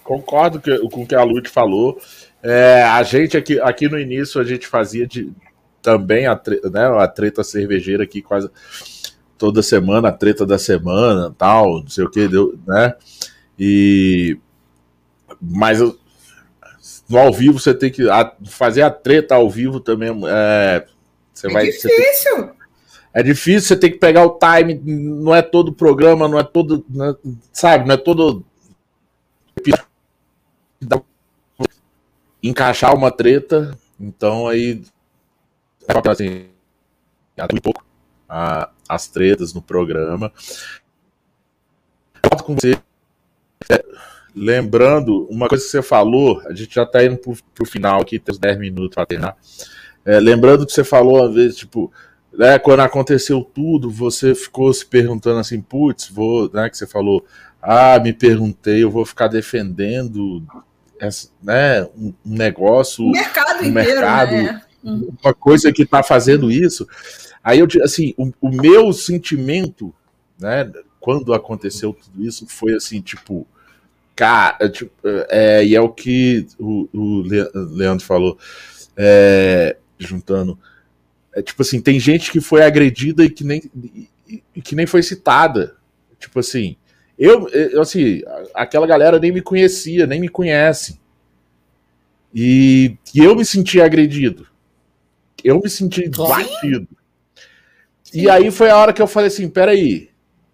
[0.04, 2.02] Com, concordo com o que a Lute falou.
[2.42, 5.32] É, a gente aqui, aqui no início a gente fazia de,
[5.80, 6.34] também a,
[6.72, 8.50] né, a treta cervejeira aqui quase
[9.38, 12.96] toda semana, a treta da semana, tal, não sei o que, deu, né?
[13.60, 14.40] E
[15.40, 20.86] mas no ao vivo você tem que a, fazer a treta ao vivo também é,
[21.32, 21.90] você é vai, difícil.
[22.48, 22.62] Tem,
[23.14, 26.84] é difícil, você tem que pegar o time, não é todo programa, não é todo,
[26.90, 27.15] não é,
[27.52, 28.44] sabe, não é todo
[32.41, 34.84] encaixar uma treta, então aí
[36.06, 36.48] assim,
[37.53, 37.85] um pouco
[38.27, 40.31] a, as tretas no programa.
[42.44, 42.77] Com você,
[43.69, 43.85] é,
[44.35, 48.19] lembrando, uma coisa que você falou, a gente já está indo para o final aqui,
[48.19, 49.38] tem uns 10 minutos para terminar.
[50.03, 51.91] É, lembrando que você falou uma vez, tipo,
[52.38, 57.26] né, quando aconteceu tudo, você ficou se perguntando assim, putz, vou, né, que você falou,
[57.62, 60.44] ah, me perguntei, eu vou ficar defendendo
[61.00, 64.62] essa, né, um, negócio, o mercado um inteiro, mercado, né?
[64.84, 66.88] uma coisa que está fazendo isso.
[67.44, 69.94] Aí eu assim, o, o, meu sentimento,
[70.40, 70.70] né,
[71.00, 73.46] quando aconteceu tudo isso, foi assim, tipo,
[74.16, 74.92] cara, tipo,
[75.30, 78.38] é, e é o que o, o Leandro falou,
[78.98, 80.58] é, juntando,
[81.36, 83.62] é tipo assim, tem gente que foi agredida e que nem,
[84.28, 85.76] e, que nem foi citada,
[86.20, 86.76] tipo assim,
[87.18, 88.22] eu, eu, assim,
[88.54, 91.00] aquela galera nem me conhecia, nem me conhece.
[92.34, 94.48] E, e eu me senti agredido.
[95.44, 96.88] Eu me senti batido.
[98.14, 100.10] E aí foi a hora que eu falei assim: peraí,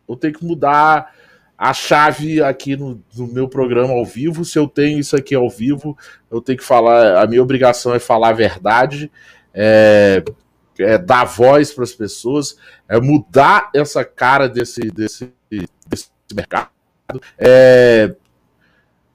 [0.08, 1.14] eu tenho que mudar
[1.58, 4.44] a chave aqui no, no, meu programa ao vivo.
[4.44, 5.98] Se eu tenho isso aqui ao vivo,
[6.32, 7.22] eu tenho que falar.
[7.22, 9.12] A minha obrigação é falar a verdade,
[9.54, 10.24] é,
[10.84, 12.58] é dar voz para as pessoas,
[12.88, 16.70] é mudar essa cara desse, desse, desse mercado.
[17.38, 18.16] É,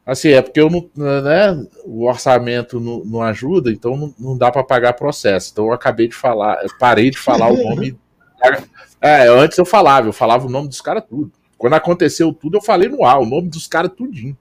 [0.07, 4.53] Assim, é porque eu não, né, o orçamento não, não ajuda, então não, não dá
[4.53, 5.51] para pagar processo.
[5.51, 7.99] Então eu acabei de falar, parei de falar o nome.
[9.01, 11.31] É, antes eu falava, eu falava o nome dos caras tudo.
[11.59, 14.37] Quando aconteceu tudo, eu falei no ar, o nome dos caras tudinho.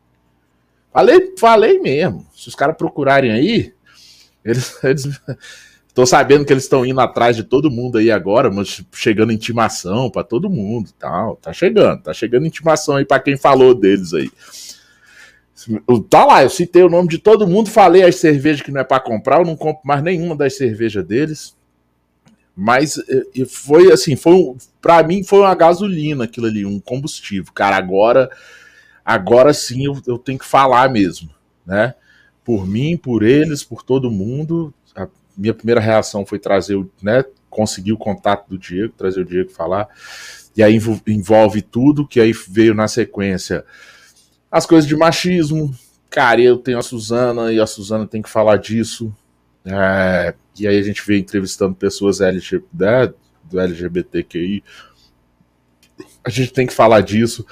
[0.91, 2.25] Falei, falei mesmo.
[2.33, 3.73] Se os caras procurarem aí,
[4.43, 5.21] eles, eles
[5.93, 10.09] Tô sabendo que eles estão indo atrás de todo mundo aí agora, mas chegando intimação
[10.09, 11.35] para todo mundo, tal.
[11.35, 14.31] Tá chegando, tá chegando intimação aí para quem falou deles aí.
[16.09, 18.83] Tá lá, eu citei o nome de todo mundo, falei as cervejas que não é
[18.83, 21.55] para comprar, eu não compro mais nenhuma das cervejas deles.
[22.55, 22.97] Mas
[23.33, 27.51] e foi assim, foi um, para mim foi uma gasolina aquilo ali, um combustível.
[27.53, 28.29] Cara, agora
[29.05, 31.29] agora sim eu, eu tenho que falar mesmo,
[31.65, 31.93] né?
[32.43, 34.73] Por mim, por eles, por todo mundo.
[35.37, 39.49] Minha primeira reação foi trazer o, né, conseguir o contato do Diego, trazer o Diego
[39.49, 39.87] falar.
[40.55, 40.77] E aí
[41.07, 43.65] envolve tudo que aí veio na sequência
[44.53, 45.75] as coisas de machismo.
[46.11, 49.11] Cara, eu tenho a Suzana e a Suzana tem que falar disso.
[49.65, 53.13] É, e aí a gente vê entrevistando pessoas LGBT, né,
[53.45, 54.63] do LGBTQI.
[56.23, 57.43] A gente tem que falar disso.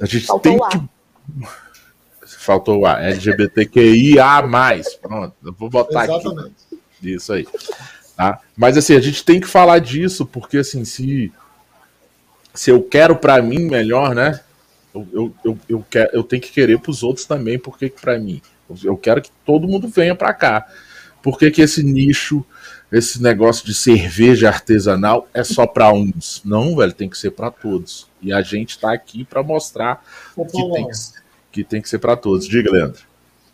[0.00, 1.48] A gente Faltou tem que.
[2.38, 4.24] Faltou a LGBTQIA.
[5.02, 6.46] Pronto, eu vou botar Exatamente.
[6.46, 6.67] aqui.
[7.02, 7.46] Isso aí.
[8.16, 8.40] Tá?
[8.56, 11.32] Mas assim, a gente tem que falar disso, porque assim, se,
[12.52, 14.40] se eu quero para mim melhor, né?
[14.94, 18.18] Eu, eu, eu, eu, quero, eu tenho que querer para os outros também, porque para
[18.18, 18.42] mim,
[18.82, 20.66] eu quero que todo mundo venha para cá.
[21.22, 22.44] Por que, que esse nicho,
[22.90, 26.42] esse negócio de cerveja artesanal é só para uns?
[26.44, 28.08] Não, velho, tem que ser para todos.
[28.20, 30.04] E a gente está aqui para mostrar
[30.34, 30.92] que tem que,
[31.52, 32.48] que tem que ser para todos.
[32.48, 33.07] Diga, Leandro.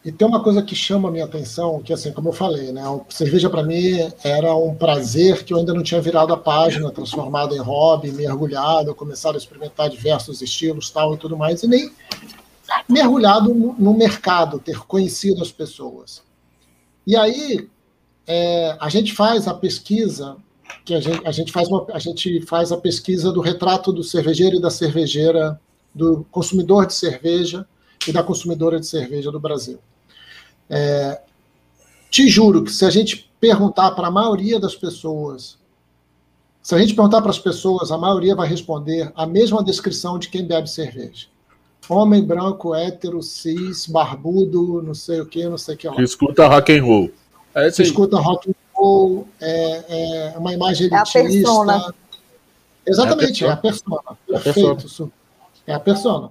[0.04, 2.82] E tem uma coisa que chama a minha atenção, que assim, como eu falei, né,
[2.82, 6.90] a cerveja para mim era um prazer que eu ainda não tinha virado a página,
[6.90, 11.90] transformado em hobby, mergulhado, começado a experimentar diversos estilos tal e tudo mais, e nem
[12.86, 16.22] mergulhado no mercado, ter conhecido as pessoas.
[17.06, 17.66] E aí
[18.26, 20.36] é, a gente faz a pesquisa,
[20.84, 24.04] que a gente, a gente faz uma, a gente faz a pesquisa do retrato do
[24.04, 25.58] cervejeiro e da cervejeira,
[25.94, 27.66] do consumidor de cerveja,
[28.06, 29.78] e da consumidora de cerveja do Brasil.
[30.68, 31.20] É,
[32.10, 35.58] te juro que se a gente perguntar para a maioria das pessoas,
[36.62, 40.28] se a gente perguntar para as pessoas, a maioria vai responder a mesma descrição de
[40.28, 41.26] quem bebe cerveja.
[41.88, 46.02] Homem branco, hétero, cis, barbudo, não sei o que, não sei o que lá.
[46.02, 47.10] Escuta rock and roll.
[47.54, 51.18] É que escuta rock and roll, é, é uma imagem elitista.
[51.18, 51.94] É a persona.
[52.86, 54.00] Exatamente, é a persona.
[54.30, 54.74] É a persona.
[54.76, 55.12] Perfeito.
[55.66, 56.30] É a persona.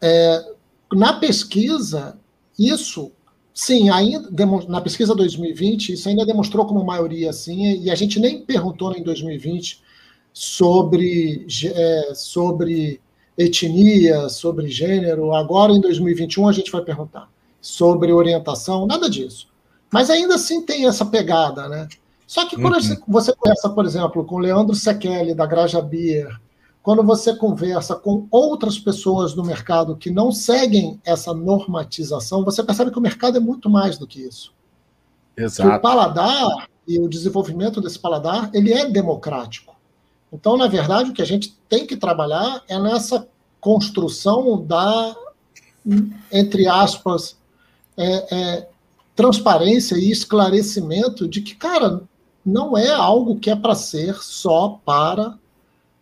[0.00, 0.52] É,
[0.92, 2.16] na pesquisa,
[2.58, 3.10] isso,
[3.52, 4.28] sim, ainda
[4.68, 9.02] na pesquisa 2020, isso ainda demonstrou como maioria, sim, e a gente nem perguntou em
[9.02, 9.82] 2020
[10.32, 13.00] sobre, é, sobre
[13.36, 15.34] etnia, sobre gênero.
[15.34, 17.28] Agora, em 2021, a gente vai perguntar
[17.60, 19.48] sobre orientação, nada disso.
[19.92, 21.88] Mas ainda assim tem essa pegada, né?
[22.26, 22.96] Só que quando uhum.
[23.08, 26.40] você conversa, por exemplo, com Leandro Sekeli, da Graja Beer,
[26.82, 32.90] quando você conversa com outras pessoas do mercado que não seguem essa normatização, você percebe
[32.90, 34.52] que o mercado é muito mais do que isso.
[35.36, 35.68] Exato.
[35.68, 39.74] Que o paladar e o desenvolvimento desse paladar, ele é democrático.
[40.32, 43.28] Então, na verdade, o que a gente tem que trabalhar é nessa
[43.60, 45.14] construção da,
[46.32, 47.36] entre aspas,
[47.96, 48.68] é, é,
[49.14, 52.02] transparência e esclarecimento de que, cara,
[52.44, 55.38] não é algo que é para ser só para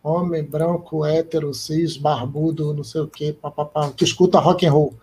[0.03, 4.93] homem branco, hétero, cis, barbudo, não sei o quê, papapá, que escuta rock and roll,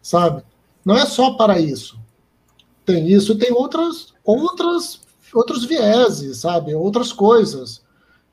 [0.00, 0.42] sabe?
[0.84, 1.98] Não é só para isso.
[2.84, 5.00] Tem isso, tem outras, outras,
[5.32, 6.74] outros vieses, sabe?
[6.74, 7.82] Outras coisas,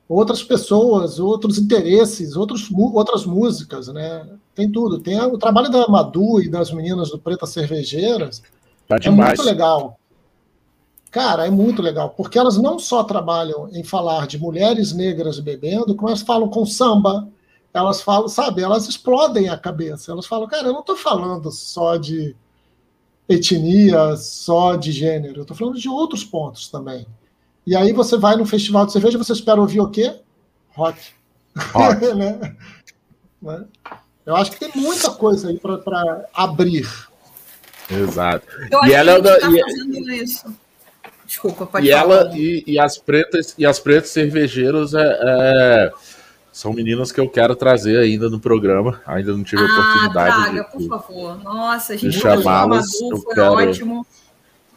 [0.08, 4.28] outras pessoas, outros interesses, outros, outras músicas, né?
[4.54, 4.98] Tem tudo.
[5.00, 8.42] Tem o trabalho da Madu e das meninas do Preta Cervejeiras.
[8.86, 9.98] Tá é muito legal.
[11.12, 15.94] Cara, é muito legal, porque elas não só trabalham em falar de mulheres negras bebendo,
[15.94, 17.28] como elas falam com samba,
[17.72, 20.10] elas falam, sabe, elas explodem a cabeça.
[20.10, 22.34] Elas falam, cara, eu não estou falando só de
[23.28, 27.06] etnia, só de gênero, eu estou falando de outros pontos também.
[27.66, 30.18] E aí você vai no festival de cerveja, você espera ouvir o quê?
[30.70, 30.98] Rock.
[31.74, 32.06] Rock.
[32.16, 32.56] né?
[33.42, 33.64] né?
[34.24, 36.88] Eu acho que tem muita coisa aí para abrir.
[37.90, 38.46] Exato.
[38.70, 40.61] Eu e ela é da, tá fazendo isso.
[41.32, 42.14] Desculpa, pode e falar.
[42.14, 45.92] ela e, e, as pretas e as pretas cervejeiros é, é,
[46.52, 49.00] são meninas que eu quero trazer ainda no programa.
[49.06, 50.42] Ainda não tive ah, oportunidade.
[50.42, 51.42] Traga, de, por favor.
[51.42, 52.98] Nossa, a gente chamá-las.
[52.98, 53.52] Foi quero...
[53.52, 54.06] ótimo.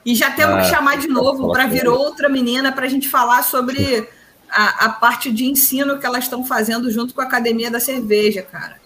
[0.05, 3.09] E já temos que é, chamar de novo para vir outra menina para a gente
[3.09, 4.07] falar sobre
[4.49, 8.41] a, a, parte de ensino que elas estão fazendo junto com a Academia da Cerveja,
[8.41, 8.77] cara.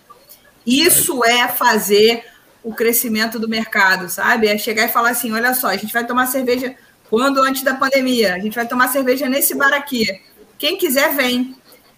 [0.66, 2.24] Isso é fazer
[2.64, 4.48] o crescimento do mercado, sabe?
[4.48, 6.76] É chegar e falar assim: olha só, a gente vai tomar cerveja
[7.10, 8.36] quando antes da pandemia.
[8.36, 10.22] A gente vai tomar cerveja nesse bar aqui.
[10.58, 11.56] Quem quiser, vem.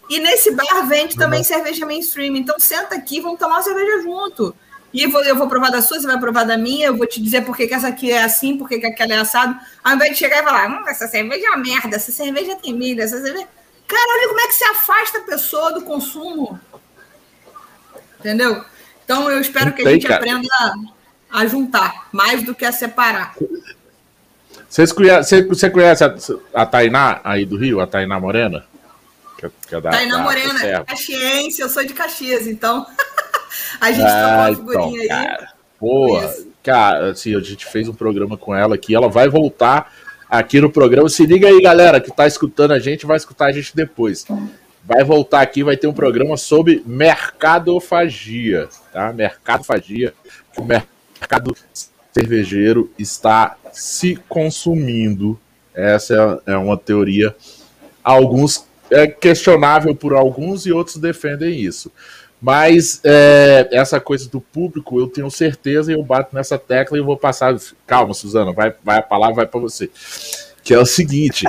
[0.10, 1.46] E nesse bar vende também uhum.
[1.46, 2.36] cerveja mainstream.
[2.36, 4.56] Então senta aqui, vamos tomar uma cerveja junto.
[4.94, 7.08] E eu vou, eu vou provar da sua, você vai provar da minha, eu vou
[7.08, 9.58] te dizer por que essa aqui é assim, por que aquela é assado.
[9.84, 12.74] Ao invés de chegar e falar, hum, essa cerveja é uma merda, essa cerveja tem
[12.74, 13.48] milho, essa cerveja.
[13.88, 16.60] Cara, olha como é que se afasta a pessoa do consumo.
[18.20, 18.64] Entendeu?
[19.06, 20.50] Então eu espero que a gente aprenda
[21.32, 23.34] a juntar, mais do que a separar.
[24.72, 26.15] Vocês conhece, você conhece a,
[26.53, 28.64] a Tainá aí do Rio, a Tainá Morena?
[29.38, 32.88] Que, é, que é da, Tainá da, Morena, da Caxiense, eu sou de Caxias, então
[33.81, 35.27] a gente ah, uma figurinha então, aí.
[35.27, 36.35] Cara, boa.
[36.64, 39.91] Cara, assim, a gente fez um programa com ela aqui, ela vai voltar
[40.30, 41.10] aqui no programa.
[41.10, 44.26] Se liga aí, galera, que tá escutando a gente, vai escutar a gente depois.
[44.85, 49.11] Vai voltar aqui, vai ter um programa sobre mercadofagia, tá?
[49.11, 50.14] Mercadofagia,
[50.56, 51.53] o mercado
[52.14, 55.40] cervejeiro está se consumindo.
[55.74, 57.36] Essa é, é uma teoria.
[58.04, 61.92] Alguns é questionável por alguns e outros defendem isso.
[62.42, 67.02] Mas é, essa coisa do público, eu tenho certeza e eu bato nessa tecla e
[67.02, 67.56] vou passar.
[67.86, 69.90] Calma, Suzana, vai, vai a palavra vai para você.
[70.64, 71.46] Que é o seguinte: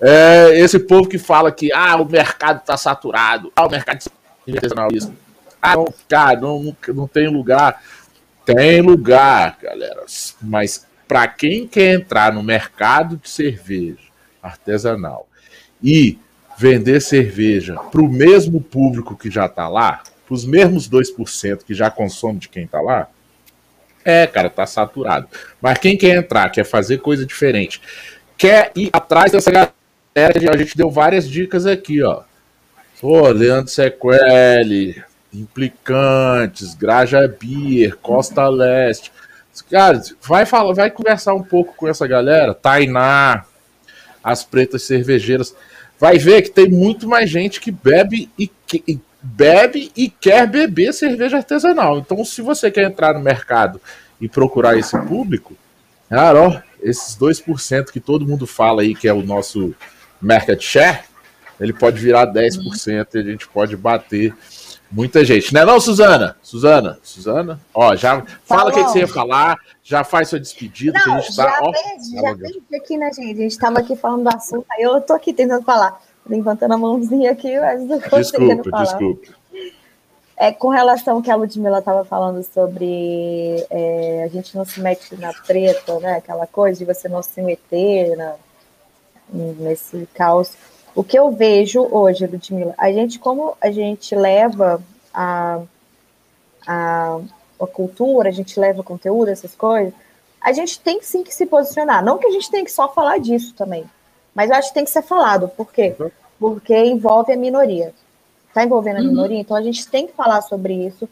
[0.00, 4.04] é, esse povo que fala que ah, o mercado está saturado, ah, o mercado
[4.46, 5.12] internacional isso.
[5.60, 7.82] Ah, não, cara, não, não, não tem lugar.
[8.46, 10.04] Tem lugar, galera.
[10.40, 13.98] Mas para quem quer entrar no mercado de cerveja
[14.42, 15.28] artesanal
[15.82, 16.16] e
[16.56, 21.74] vender cerveja para o mesmo público que já está lá, para os mesmos 2% que
[21.74, 23.08] já consome de quem está lá,
[24.04, 25.26] é, cara, tá saturado.
[25.60, 27.82] Mas quem quer entrar, quer fazer coisa diferente,
[28.38, 29.72] quer ir atrás dessa galera,
[30.14, 32.22] a gente deu várias dicas aqui, ó.
[33.00, 35.02] Pô, Leandro Sequeli,
[35.40, 39.12] Implicantes, Graja Beer, Costa Leste.
[39.70, 43.44] Cara, vai falar, vai conversar um pouco com essa galera, Tainá,
[44.22, 45.54] as pretas cervejeiras.
[45.98, 50.92] Vai ver que tem muito mais gente que bebe e, que, bebe e quer beber
[50.92, 51.98] cerveja artesanal.
[51.98, 53.80] Então, se você quer entrar no mercado
[54.20, 55.56] e procurar esse público,
[56.08, 59.74] cara, ó, esses 2% que todo mundo fala aí que é o nosso
[60.20, 61.00] market share,
[61.58, 64.34] ele pode virar 10% e a gente pode bater
[64.90, 65.52] muita gente.
[65.52, 66.36] Não é não, Suzana?
[66.42, 70.98] Suzana, Suzana, ó, já fala o que, que, você ia falar, já faz sua despedida,
[70.98, 73.38] não, que a gente tá, ó, perdi, já perdi aqui, né, gente?
[73.38, 76.78] A gente tava aqui falando do assunto, aí eu tô aqui tentando falar, levantando a
[76.78, 78.84] mãozinha aqui, mas não conseguindo falar.
[78.84, 79.46] Desculpa, desculpa.
[80.38, 84.78] É, com relação ao que a Ludmilla estava falando sobre é, a gente não se
[84.80, 86.16] mete na treta, né?
[86.18, 88.34] Aquela coisa de você não se meter na,
[89.32, 90.52] nesse caos.
[90.96, 94.82] O que eu vejo hoje, Ludmilla, a gente, como a gente leva
[95.14, 95.60] a,
[96.66, 97.20] a,
[97.60, 99.92] a cultura, a gente leva conteúdo, essas coisas,
[100.40, 102.04] a gente tem sim que se posicionar.
[102.04, 103.84] Não que a gente tenha que só falar disso também,
[104.34, 105.48] mas eu acho que tem que ser falado.
[105.48, 105.94] Por quê?
[106.00, 106.10] Uhum.
[106.40, 107.92] Porque envolve a minoria
[108.56, 109.08] está envolvendo a uhum.
[109.08, 111.06] minoria, então a gente tem que falar sobre isso,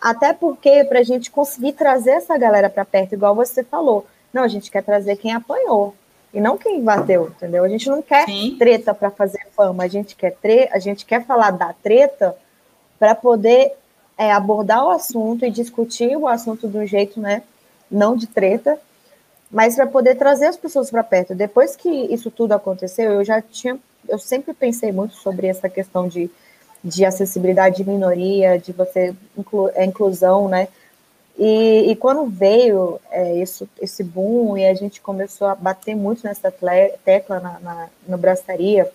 [0.00, 4.42] até porque para a gente conseguir trazer essa galera para perto, igual você falou, não,
[4.42, 5.94] a gente quer trazer quem apanhou
[6.32, 7.64] e não quem bateu, entendeu?
[7.64, 8.56] A gente não quer Sim.
[8.58, 12.36] treta para fazer fama, a gente quer tre a gente quer falar da treta
[12.98, 13.72] para poder
[14.16, 17.42] é, abordar o assunto e discutir o assunto do jeito, né,
[17.90, 18.78] não de treta,
[19.50, 21.34] mas para poder trazer as pessoas para perto.
[21.34, 23.78] Depois que isso tudo aconteceu, eu já tinha,
[24.08, 26.30] eu sempre pensei muito sobre essa questão de
[26.82, 30.68] de acessibilidade de minoria, de você inclu, a inclusão, né?
[31.42, 36.22] E, e quando veio é, isso, esse boom e a gente começou a bater muito
[36.22, 36.52] nessa
[37.02, 38.92] tecla na, na no braçaria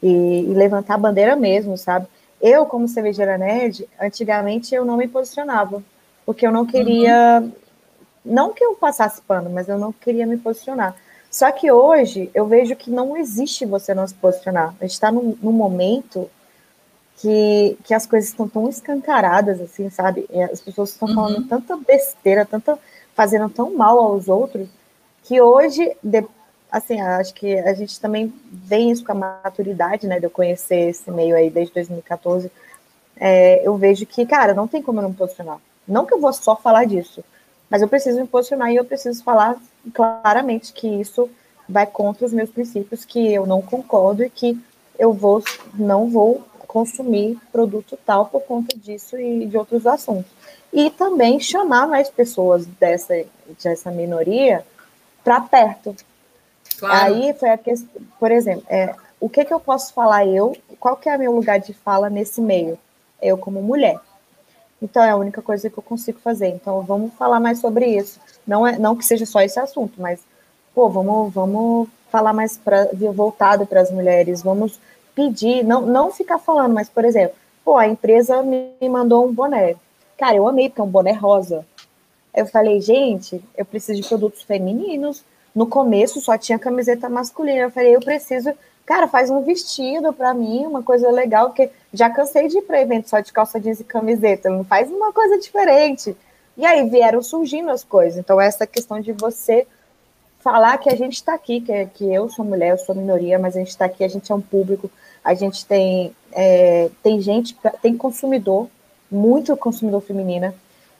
[0.00, 2.06] e, e, levantar a bandeira mesmo, sabe?
[2.40, 5.82] Eu, como cervejeira nerd, antigamente eu não me posicionava,
[6.24, 7.52] porque eu não queria, uhum.
[8.24, 10.94] não que eu passasse pano, mas eu não queria me posicionar.
[11.28, 14.72] Só que hoje eu vejo que não existe você não se posicionar.
[14.80, 16.30] A gente está num, num momento
[17.20, 20.28] que, que as coisas estão tão escancaradas, assim, sabe?
[20.50, 21.48] As pessoas estão falando uhum.
[21.48, 22.78] tanta besteira, tanta,
[23.14, 24.68] fazendo tão mal aos outros,
[25.24, 26.24] que hoje, de,
[26.70, 30.90] assim, acho que a gente também vem isso com a maturidade, né, de eu conhecer
[30.90, 32.50] esse meio aí desde 2014,
[33.16, 35.58] é, eu vejo que, cara, não tem como eu não posicionar.
[35.86, 37.24] Não que eu vou só falar disso,
[37.68, 39.56] mas eu preciso me posicionar e eu preciso falar
[39.92, 41.28] claramente que isso
[41.68, 44.58] vai contra os meus princípios, que eu não concordo e que
[44.98, 45.42] eu vou,
[45.74, 50.30] não vou consumir produto tal por conta disso e de outros assuntos.
[50.70, 53.24] E também chamar mais pessoas dessa,
[53.64, 54.64] dessa minoria
[55.24, 55.96] para perto.
[56.78, 57.14] Claro.
[57.14, 57.88] Aí foi a questão,
[58.20, 61.32] por exemplo, é, o que, que eu posso falar eu, qual que é o meu
[61.32, 62.78] lugar de fala nesse meio?
[63.20, 63.98] Eu como mulher.
[64.80, 66.48] Então é a única coisa que eu consigo fazer.
[66.48, 68.20] Então vamos falar mais sobre isso.
[68.46, 70.20] Não é não que seja só esse assunto, mas
[70.74, 74.78] pô, vamos vamos falar mais para voltado para as mulheres, vamos
[75.18, 77.34] pedir, não, não ficar falando, mas, por exemplo,
[77.64, 79.74] pô, a empresa me mandou um boné.
[80.16, 81.66] Cara, eu amei, porque é um boné rosa.
[82.32, 85.24] Eu falei, gente, eu preciso de produtos femininos.
[85.52, 87.62] No começo só tinha camiseta masculina.
[87.62, 88.52] Eu falei, eu preciso,
[88.86, 92.80] cara, faz um vestido para mim, uma coisa legal, porque já cansei de ir para
[92.80, 94.48] evento só de calça jeans e camiseta.
[94.48, 96.16] Não faz uma coisa diferente.
[96.56, 98.20] E aí vieram surgindo as coisas.
[98.20, 99.66] Então, essa questão de você
[100.38, 103.56] falar que a gente está aqui, que, que eu sou mulher, eu sou minoria, mas
[103.56, 104.88] a gente está aqui, a gente é um público,
[105.24, 108.68] a gente tem, é, tem gente, tem consumidor,
[109.10, 110.54] muito consumidor feminina,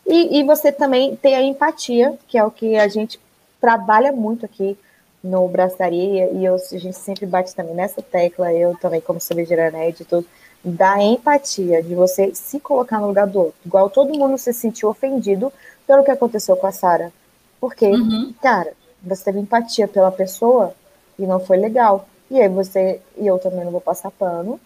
[0.06, 3.20] e, e você também tem a empatia, que é o que a gente
[3.60, 4.76] trabalha muito aqui
[5.22, 9.70] no Braçaria, e eu, a gente sempre bate também nessa tecla, eu também, como cervejeira
[9.70, 10.26] nerd e tudo,
[10.64, 13.54] da empatia, de você se colocar no lugar do outro.
[13.64, 15.52] Igual todo mundo se sentiu ofendido
[15.86, 17.12] pelo que aconteceu com a Sara.
[17.60, 18.32] Porque, uhum.
[18.40, 18.72] cara,
[19.02, 20.74] você teve empatia pela pessoa
[21.18, 22.08] e não foi legal.
[22.30, 24.60] E aí você e eu também não vou passar pano.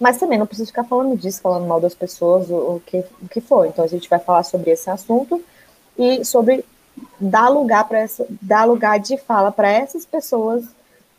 [0.00, 3.28] Mas também não preciso ficar falando disso, falando mal das pessoas, o, o, que, o
[3.28, 3.66] que for.
[3.66, 5.42] Então a gente vai falar sobre esse assunto
[5.98, 6.64] e sobre
[7.18, 10.64] dar lugar para essa, dar lugar de fala para essas pessoas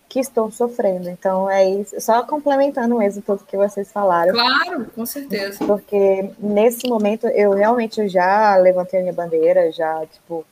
[0.07, 1.09] que estão sofrendo.
[1.09, 4.33] Então é isso, só complementando mesmo tudo que vocês falaram.
[4.33, 5.63] Claro, com certeza.
[5.65, 10.43] Porque nesse momento eu realmente eu já levantei a minha bandeira, já tipo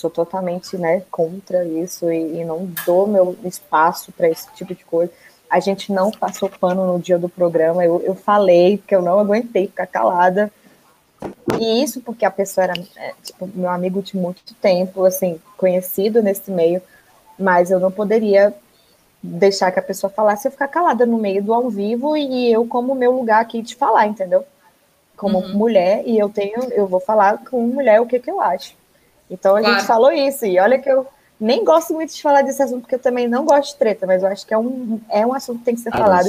[0.00, 4.84] sou totalmente né, contra isso e, e não dou meu espaço para esse tipo de
[4.84, 5.12] coisa.
[5.48, 9.18] A gente não passou pano no dia do programa, eu, eu falei que eu não
[9.18, 10.50] aguentei ficar calada.
[11.58, 16.22] E isso porque a pessoa era é, tipo, meu amigo de muito tempo, assim, conhecido
[16.22, 16.80] nesse meio,
[17.38, 18.54] mas eu não poderia
[19.22, 22.66] deixar que a pessoa falasse e ficar calada no meio do ao vivo e eu
[22.66, 24.46] como meu lugar aqui de falar, entendeu?
[25.14, 25.52] Como uhum.
[25.52, 28.79] mulher, e eu tenho, eu vou falar com mulher o que, que eu acho.
[29.30, 29.74] Então a claro.
[29.74, 31.06] gente falou isso, e olha que eu
[31.40, 34.22] nem gosto muito de falar desse assunto, porque eu também não gosto de treta, mas
[34.22, 36.28] eu acho que é um, é um assunto que tem que ser ah, falado.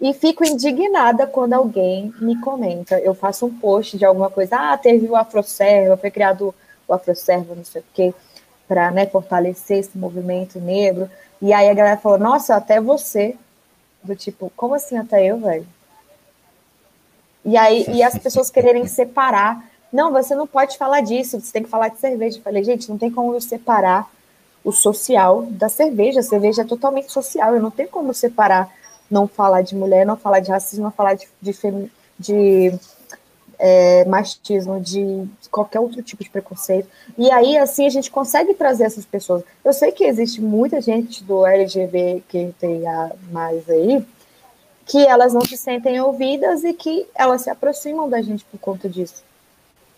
[0.00, 2.98] E fico indignada quando alguém me comenta.
[2.98, 4.56] Eu faço um post de alguma coisa.
[4.56, 6.54] Ah, teve o Afroserva, foi criado
[6.88, 8.14] o Afroserva, não sei o quê,
[8.66, 11.08] para né, fortalecer esse movimento negro.
[11.40, 13.36] E aí a galera falou: Nossa, até você.
[14.02, 15.66] Do tipo, como assim até eu, velho?
[17.44, 19.70] E aí e as pessoas quererem separar.
[19.92, 22.38] Não, você não pode falar disso, você tem que falar de cerveja.
[22.38, 24.10] Eu falei, gente, não tem como eu separar
[24.64, 26.20] o social da cerveja.
[26.20, 28.72] A cerveja é totalmente social, eu não tenho como separar
[29.10, 31.52] não falar de mulher, não falar de racismo, não falar de, de,
[32.18, 32.78] de
[33.58, 36.88] é, machismo, de qualquer outro tipo de preconceito.
[37.18, 39.44] E aí, assim, a gente consegue trazer essas pessoas.
[39.62, 42.82] Eu sei que existe muita gente do LGBT que tem
[43.30, 44.04] mais aí,
[44.86, 48.88] que elas não se sentem ouvidas e que elas se aproximam da gente por conta
[48.88, 49.22] disso.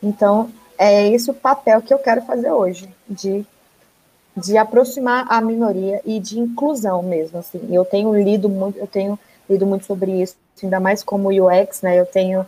[0.05, 3.47] Então, é esse o papel que eu quero fazer hoje, de
[4.37, 7.61] de aproximar a minoria e de inclusão mesmo, assim.
[7.71, 9.19] Eu tenho lido muito, eu tenho
[9.49, 11.99] lido muito sobre isso, ainda mais como UX, né?
[12.01, 12.45] Eu tenho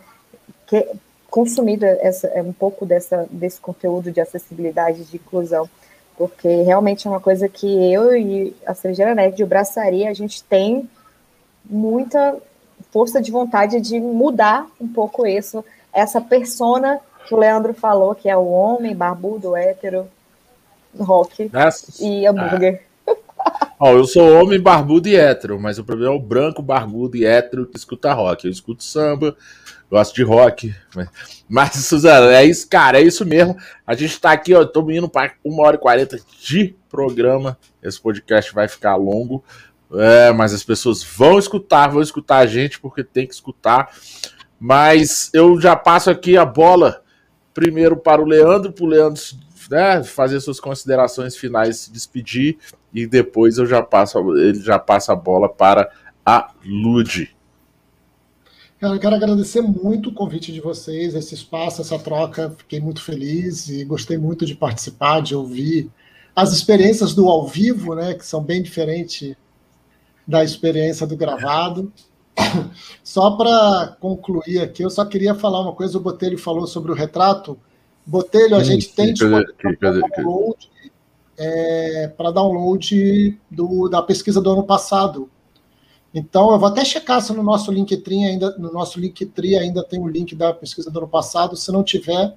[0.65, 0.85] que,
[1.29, 5.69] consumido essa, um pouco dessa, desse conteúdo de acessibilidade, de inclusão,
[6.17, 10.43] porque realmente é uma coisa que eu e a Cervejeira Nerd de Braçaria, a gente
[10.43, 10.89] tem
[11.63, 12.35] muita
[12.91, 15.63] força de vontade de mudar um pouco isso,
[15.93, 20.07] essa persona que o Leandro falou, que é o homem barbudo, hétero,
[20.97, 21.51] rock
[21.99, 22.81] e hambúrguer.
[22.81, 22.87] Ah.
[23.79, 27.25] Ó, eu sou homem barbudo e hétero, mas o problema é o branco barbudo e
[27.25, 28.45] hétero que escuta rock.
[28.45, 29.35] Eu escuto samba,
[29.91, 30.73] gosto de rock.
[30.95, 31.09] Mas,
[31.47, 33.55] mas Suzana, é isso, cara, é isso mesmo.
[33.85, 37.57] A gente tá aqui, ó, tô indo para uma hora e quarenta de programa.
[37.83, 39.43] Esse podcast vai ficar longo.
[39.93, 43.91] É, mas as pessoas vão escutar, vão escutar a gente, porque tem que escutar.
[44.59, 47.01] Mas eu já passo aqui a bola
[47.57, 49.19] primeiro para o Leandro, para o Leandro
[49.71, 52.55] né, fazer suas considerações finais, se despedir
[52.93, 55.89] e depois eu já passo, ele já passa a bola para
[56.23, 57.35] a Lude.
[58.79, 62.53] Eu quero agradecer muito o convite de vocês, esse espaço, essa troca.
[62.55, 65.89] Fiquei muito feliz e gostei muito de participar, de ouvir
[66.35, 69.35] as experiências do ao vivo, né, que são bem diferentes
[70.27, 71.91] da experiência do gravado.
[73.03, 75.97] Só para concluir aqui, eu só queria falar uma coisa.
[75.97, 77.57] O Botelho falou sobre o retrato.
[78.05, 80.69] Botelho, a gente tem para download,
[81.37, 85.29] é, download do, da pesquisa do ano passado.
[86.13, 89.99] Então, eu vou até checar se no nosso Linktree ainda, no nosso Linktree ainda tem
[89.99, 91.55] o link da pesquisa do ano passado.
[91.57, 92.33] Se não tiver,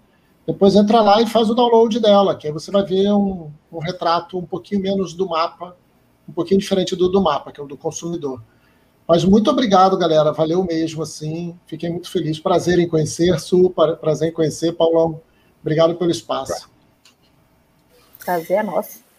[0.46, 3.78] depois entra lá e faz o download dela, que aí você vai ver um, um
[3.78, 5.76] retrato um pouquinho menos do mapa,
[6.28, 8.42] um pouquinho diferente do, do mapa, que é o do consumidor.
[9.06, 10.32] Mas muito obrigado, galera.
[10.32, 11.58] Valeu mesmo, assim.
[11.66, 12.38] Fiquei muito feliz.
[12.38, 13.70] Prazer em conhecer, Su.
[14.00, 15.20] Prazer em conhecer, Paulão.
[15.60, 16.70] Obrigado pelo espaço.
[18.24, 19.10] Prazer é nosso.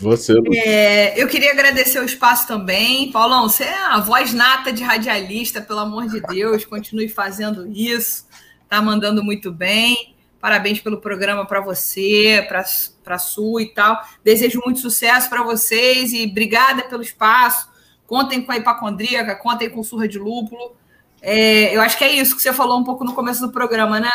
[0.00, 0.34] Você.
[0.56, 3.10] É, eu queria agradecer o espaço também.
[3.12, 8.26] Paulão, você é a voz nata de radialista, pelo amor de Deus, continue fazendo isso.
[8.68, 10.14] Tá mandando muito bem.
[10.40, 14.02] Parabéns pelo programa para você, para a Su e tal.
[14.22, 17.68] Desejo muito sucesso para vocês e obrigada pelo espaço.
[18.06, 20.76] Contem com a hipacondríaca, contem com surra de lúpulo.
[21.22, 23.98] É, eu acho que é isso que você falou um pouco no começo do programa,
[23.98, 24.10] né?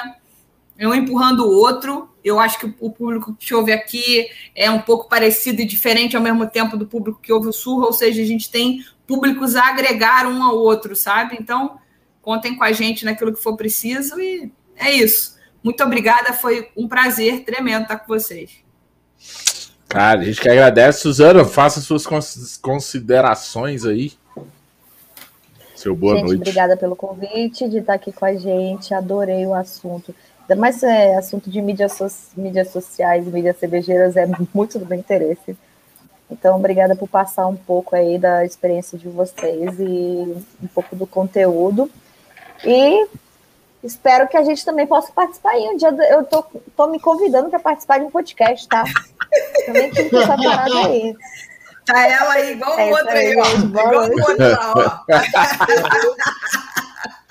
[0.79, 2.09] é um empurrando o outro.
[2.23, 6.23] Eu acho que o público que ouve aqui é um pouco parecido e diferente ao
[6.23, 9.67] mesmo tempo do público que ouve o Surra, ou seja, a gente tem públicos a
[9.67, 11.37] agregar um ao outro, sabe?
[11.39, 11.77] Então,
[12.21, 15.37] contem com a gente naquilo que for preciso e é isso.
[15.61, 18.63] Muito obrigada, foi um prazer tremendo estar com vocês.
[19.89, 22.05] Cara, a gente que agradece, Suzana, faça suas
[22.61, 24.13] considerações aí.
[25.75, 26.41] Seu boa gente, noite.
[26.41, 28.93] Obrigada pelo convite de estar aqui com a gente.
[28.93, 30.13] Adorei o assunto.
[30.41, 32.07] Ainda mais é, assunto de mídias, so
[32.37, 35.57] mídias sociais, mídias cervejeiras é muito do meu interesse.
[36.29, 41.07] Então, obrigada por passar um pouco aí da experiência de vocês e um pouco do
[41.07, 41.89] conteúdo.
[42.63, 43.07] E
[43.83, 45.67] espero que a gente também possa participar aí.
[45.69, 46.43] Um dia eu tô,
[46.75, 48.83] tô me convidando para participar de um podcast, tá?
[49.65, 51.15] Também tem que essa parada aí.
[51.85, 53.47] Tá ela aí, igual o é outro aí, ó.
[53.47, 54.99] Igual o outro lá, ó.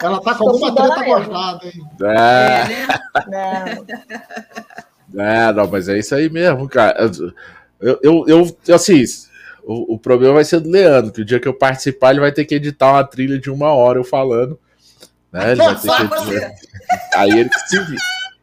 [0.01, 1.73] Ela tá com alguma treta guardada, hein?
[2.03, 2.63] É.
[3.35, 3.75] é.
[5.15, 5.23] Não.
[5.25, 7.11] É, não, mas é isso aí mesmo, cara.
[7.81, 8.25] Eu, eu,
[8.67, 9.03] eu assim,
[9.65, 12.33] o, o, problema vai ser do Leandro, que o dia que eu participar, ele vai
[12.33, 14.59] ter que editar uma trilha de uma hora eu falando.
[15.33, 15.53] Né?
[15.53, 17.17] Ele vai ter que...
[17.17, 17.99] Aí ele que se vire.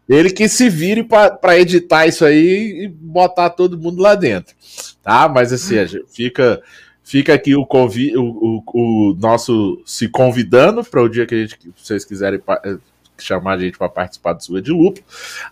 [0.08, 4.56] Ele que se vire para editar isso aí e botar todo mundo lá dentro.
[5.02, 5.28] Tá?
[5.28, 5.76] Mas assim,
[6.08, 6.62] fica
[7.08, 11.38] Fica aqui o, convi o, o, o nosso se convidando para o dia que a
[11.38, 12.78] gente, vocês quiserem eh,
[13.16, 15.02] chamar a gente para participar do Sua de Lupo.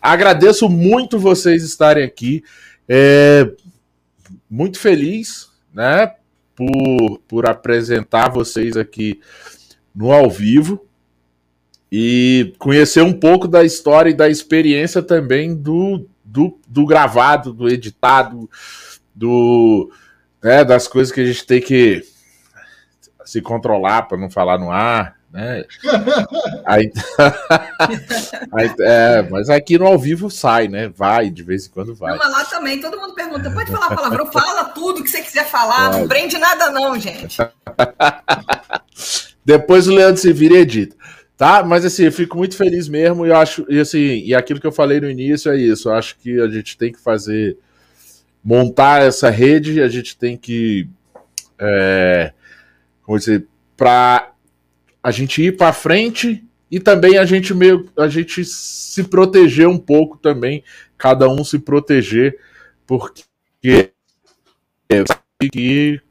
[0.01, 2.43] Agradeço muito vocês estarem aqui.
[2.89, 3.51] É,
[4.49, 6.15] muito feliz, né?
[6.55, 9.19] por, por apresentar vocês aqui
[9.93, 10.83] no ao vivo
[11.95, 17.69] e conhecer um pouco da história e da experiência também do, do, do gravado, do
[17.69, 18.49] editado,
[19.13, 19.91] do,
[20.41, 22.03] né, das coisas que a gente tem que
[23.23, 25.65] se controlar para não falar no ar, né?
[26.65, 26.91] Aí,
[28.57, 30.89] aí, é, mas aqui no ao vivo sai, né?
[30.89, 32.13] Vai, de vez em quando vai.
[32.13, 34.31] Não, mas lá também, todo mundo pergunta, pode falar palavrão?
[34.31, 35.99] Fala tudo que você quiser falar, pode.
[35.99, 37.37] não prende nada não, gente.
[39.45, 40.95] Depois o Leandro se vira e edita.
[41.37, 41.63] Tá?
[41.63, 44.71] Mas assim, eu fico muito feliz mesmo e acho, e assim, e aquilo que eu
[44.71, 45.89] falei no início é isso.
[45.89, 47.57] Eu acho que a gente tem que fazer
[48.43, 50.87] montar essa rede, a gente tem que
[51.59, 52.33] é,
[53.03, 54.31] como dizer, para
[55.01, 59.77] a gente ir para frente e também a gente meio a gente se proteger um
[59.77, 60.63] pouco também,
[60.97, 62.37] cada um se proteger,
[62.85, 63.23] porque
[65.51, 66.01] que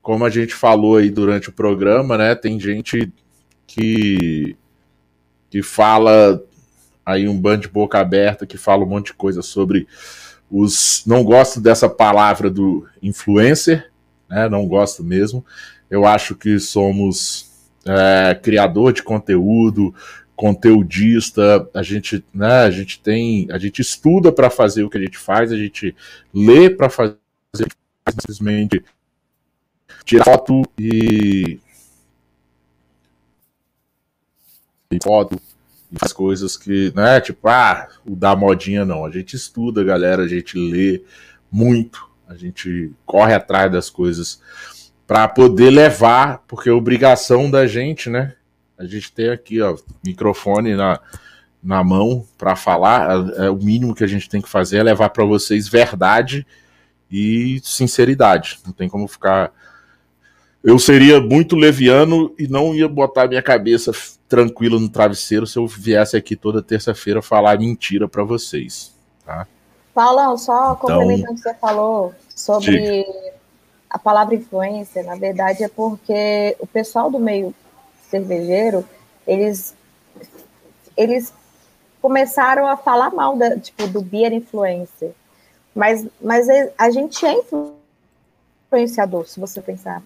[0.00, 3.12] como a gente falou aí durante o programa, né, tem gente
[3.72, 4.54] que,
[5.48, 6.42] que fala
[7.04, 9.88] aí um bando de boca aberta, que fala um monte de coisa sobre
[10.50, 11.02] os.
[11.06, 13.90] Não gosto dessa palavra do influencer,
[14.28, 14.46] né?
[14.48, 15.44] Não gosto mesmo.
[15.90, 17.50] Eu acho que somos
[17.86, 19.94] é, criador de conteúdo,
[20.36, 25.00] conteudista, a gente, né, a gente tem, a gente estuda para fazer o que a
[25.00, 25.94] gente faz, a gente
[26.32, 27.16] lê para fazer
[28.08, 28.82] simplesmente
[30.04, 31.60] tirar foto e
[35.02, 35.40] foto
[35.90, 39.04] e faz coisas que, né, tipo, ah, o da modinha não.
[39.04, 41.02] A gente estuda, galera, a gente lê
[41.50, 44.40] muito, a gente corre atrás das coisas
[45.06, 48.34] para poder levar, porque é obrigação da gente, né?
[48.78, 50.98] A gente tem aqui, ó, microfone na,
[51.62, 54.82] na mão para falar, é, é, o mínimo que a gente tem que fazer é
[54.82, 56.46] levar para vocês verdade
[57.10, 58.58] e sinceridade.
[58.64, 59.52] Não tem como ficar
[60.62, 63.92] eu seria muito leviano e não ia botar minha cabeça
[64.28, 68.94] tranquila no travesseiro se eu viesse aqui toda terça-feira falar mentira para vocês,
[69.24, 69.46] tá?
[69.94, 73.34] Paulão, só então, complementando o que você falou sobre diga.
[73.90, 77.54] a palavra influência, na verdade é porque o pessoal do meio
[78.08, 78.84] cervejeiro,
[79.26, 79.74] eles
[80.96, 81.32] eles
[82.00, 85.12] começaram a falar mal da, tipo, do beer influencer.
[85.74, 87.34] Mas, mas a gente é
[88.70, 90.02] influenciador, se você pensar.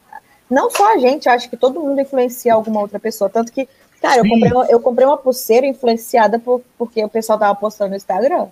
[0.50, 3.28] Não só a gente, acho que todo mundo influencia alguma outra pessoa.
[3.28, 3.68] Tanto que,
[4.00, 7.90] cara, eu comprei, uma, eu comprei uma pulseira influenciada por, porque o pessoal tava postando
[7.90, 8.48] no Instagram.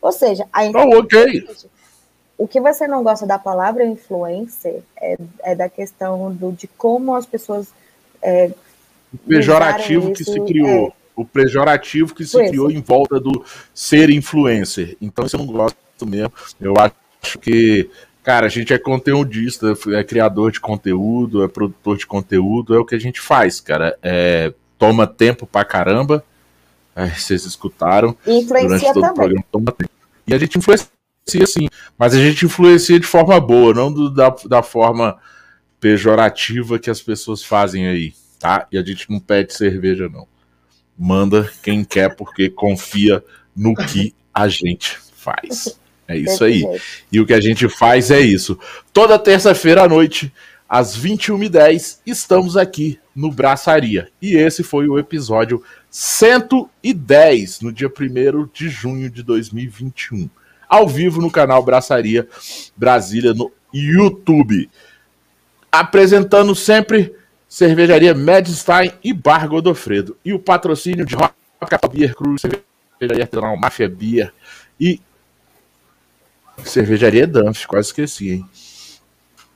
[0.00, 1.44] Ou seja, a oh, okay.
[2.36, 7.14] o que você não gosta da palavra influencer é, é da questão do, de como
[7.16, 7.68] as pessoas.
[8.22, 8.50] É,
[9.12, 10.88] o pejorativo que se criou.
[10.88, 14.96] É, o pejorativo que se criou em volta do ser influencer.
[15.00, 16.32] Então, isso eu não gosto mesmo.
[16.60, 17.90] Eu acho que
[18.22, 22.84] Cara, a gente é conteudista, é criador de conteúdo, é produtor de conteúdo, é o
[22.84, 23.96] que a gente faz, cara.
[24.02, 26.24] É, toma tempo pra caramba.
[26.94, 28.16] É, vocês escutaram.
[28.26, 29.10] Influencia durante todo também.
[29.10, 29.90] o programa, toma tempo.
[30.26, 30.88] E a gente influencia
[31.46, 35.18] sim, mas a gente influencia de forma boa, não do, da, da forma
[35.80, 38.66] pejorativa que as pessoas fazem aí, tá?
[38.72, 40.26] E a gente não pede cerveja, não.
[40.98, 43.22] Manda quem quer, porque confia
[43.54, 45.78] no que a gente faz.
[46.08, 46.64] É isso aí.
[47.12, 48.58] E o que a gente faz é isso.
[48.94, 50.32] Toda terça-feira à noite,
[50.66, 54.08] às 21h10, estamos aqui no Braçaria.
[54.20, 60.30] E esse foi o episódio 110, no dia 1 de junho de 2021.
[60.66, 62.26] Ao vivo no canal Braçaria
[62.74, 64.70] Brasília no YouTube.
[65.70, 67.14] Apresentando sempre
[67.46, 70.16] Cervejaria Medstein e Bar Godofredo.
[70.24, 71.34] E o patrocínio de Rock
[71.92, 74.32] Beer Cruz, Cervejaria Artesanal Mafia Beer
[74.78, 75.00] e
[76.64, 78.48] Cervejaria Danf, quase esqueci, hein?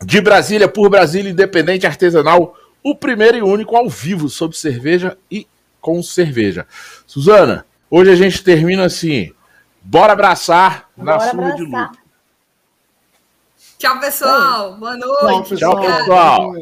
[0.05, 5.47] De Brasília, por Brasília, independente artesanal, o primeiro e único ao vivo sobre cerveja e
[5.81, 6.66] com cerveja.
[7.07, 9.33] Suzana, hoje a gente termina assim.
[9.81, 11.91] Bora abraçar Bora na surra de luta.
[13.79, 14.77] Tchau, pessoal.
[14.77, 15.57] Boa noite.
[15.57, 16.55] Tchau, pessoal.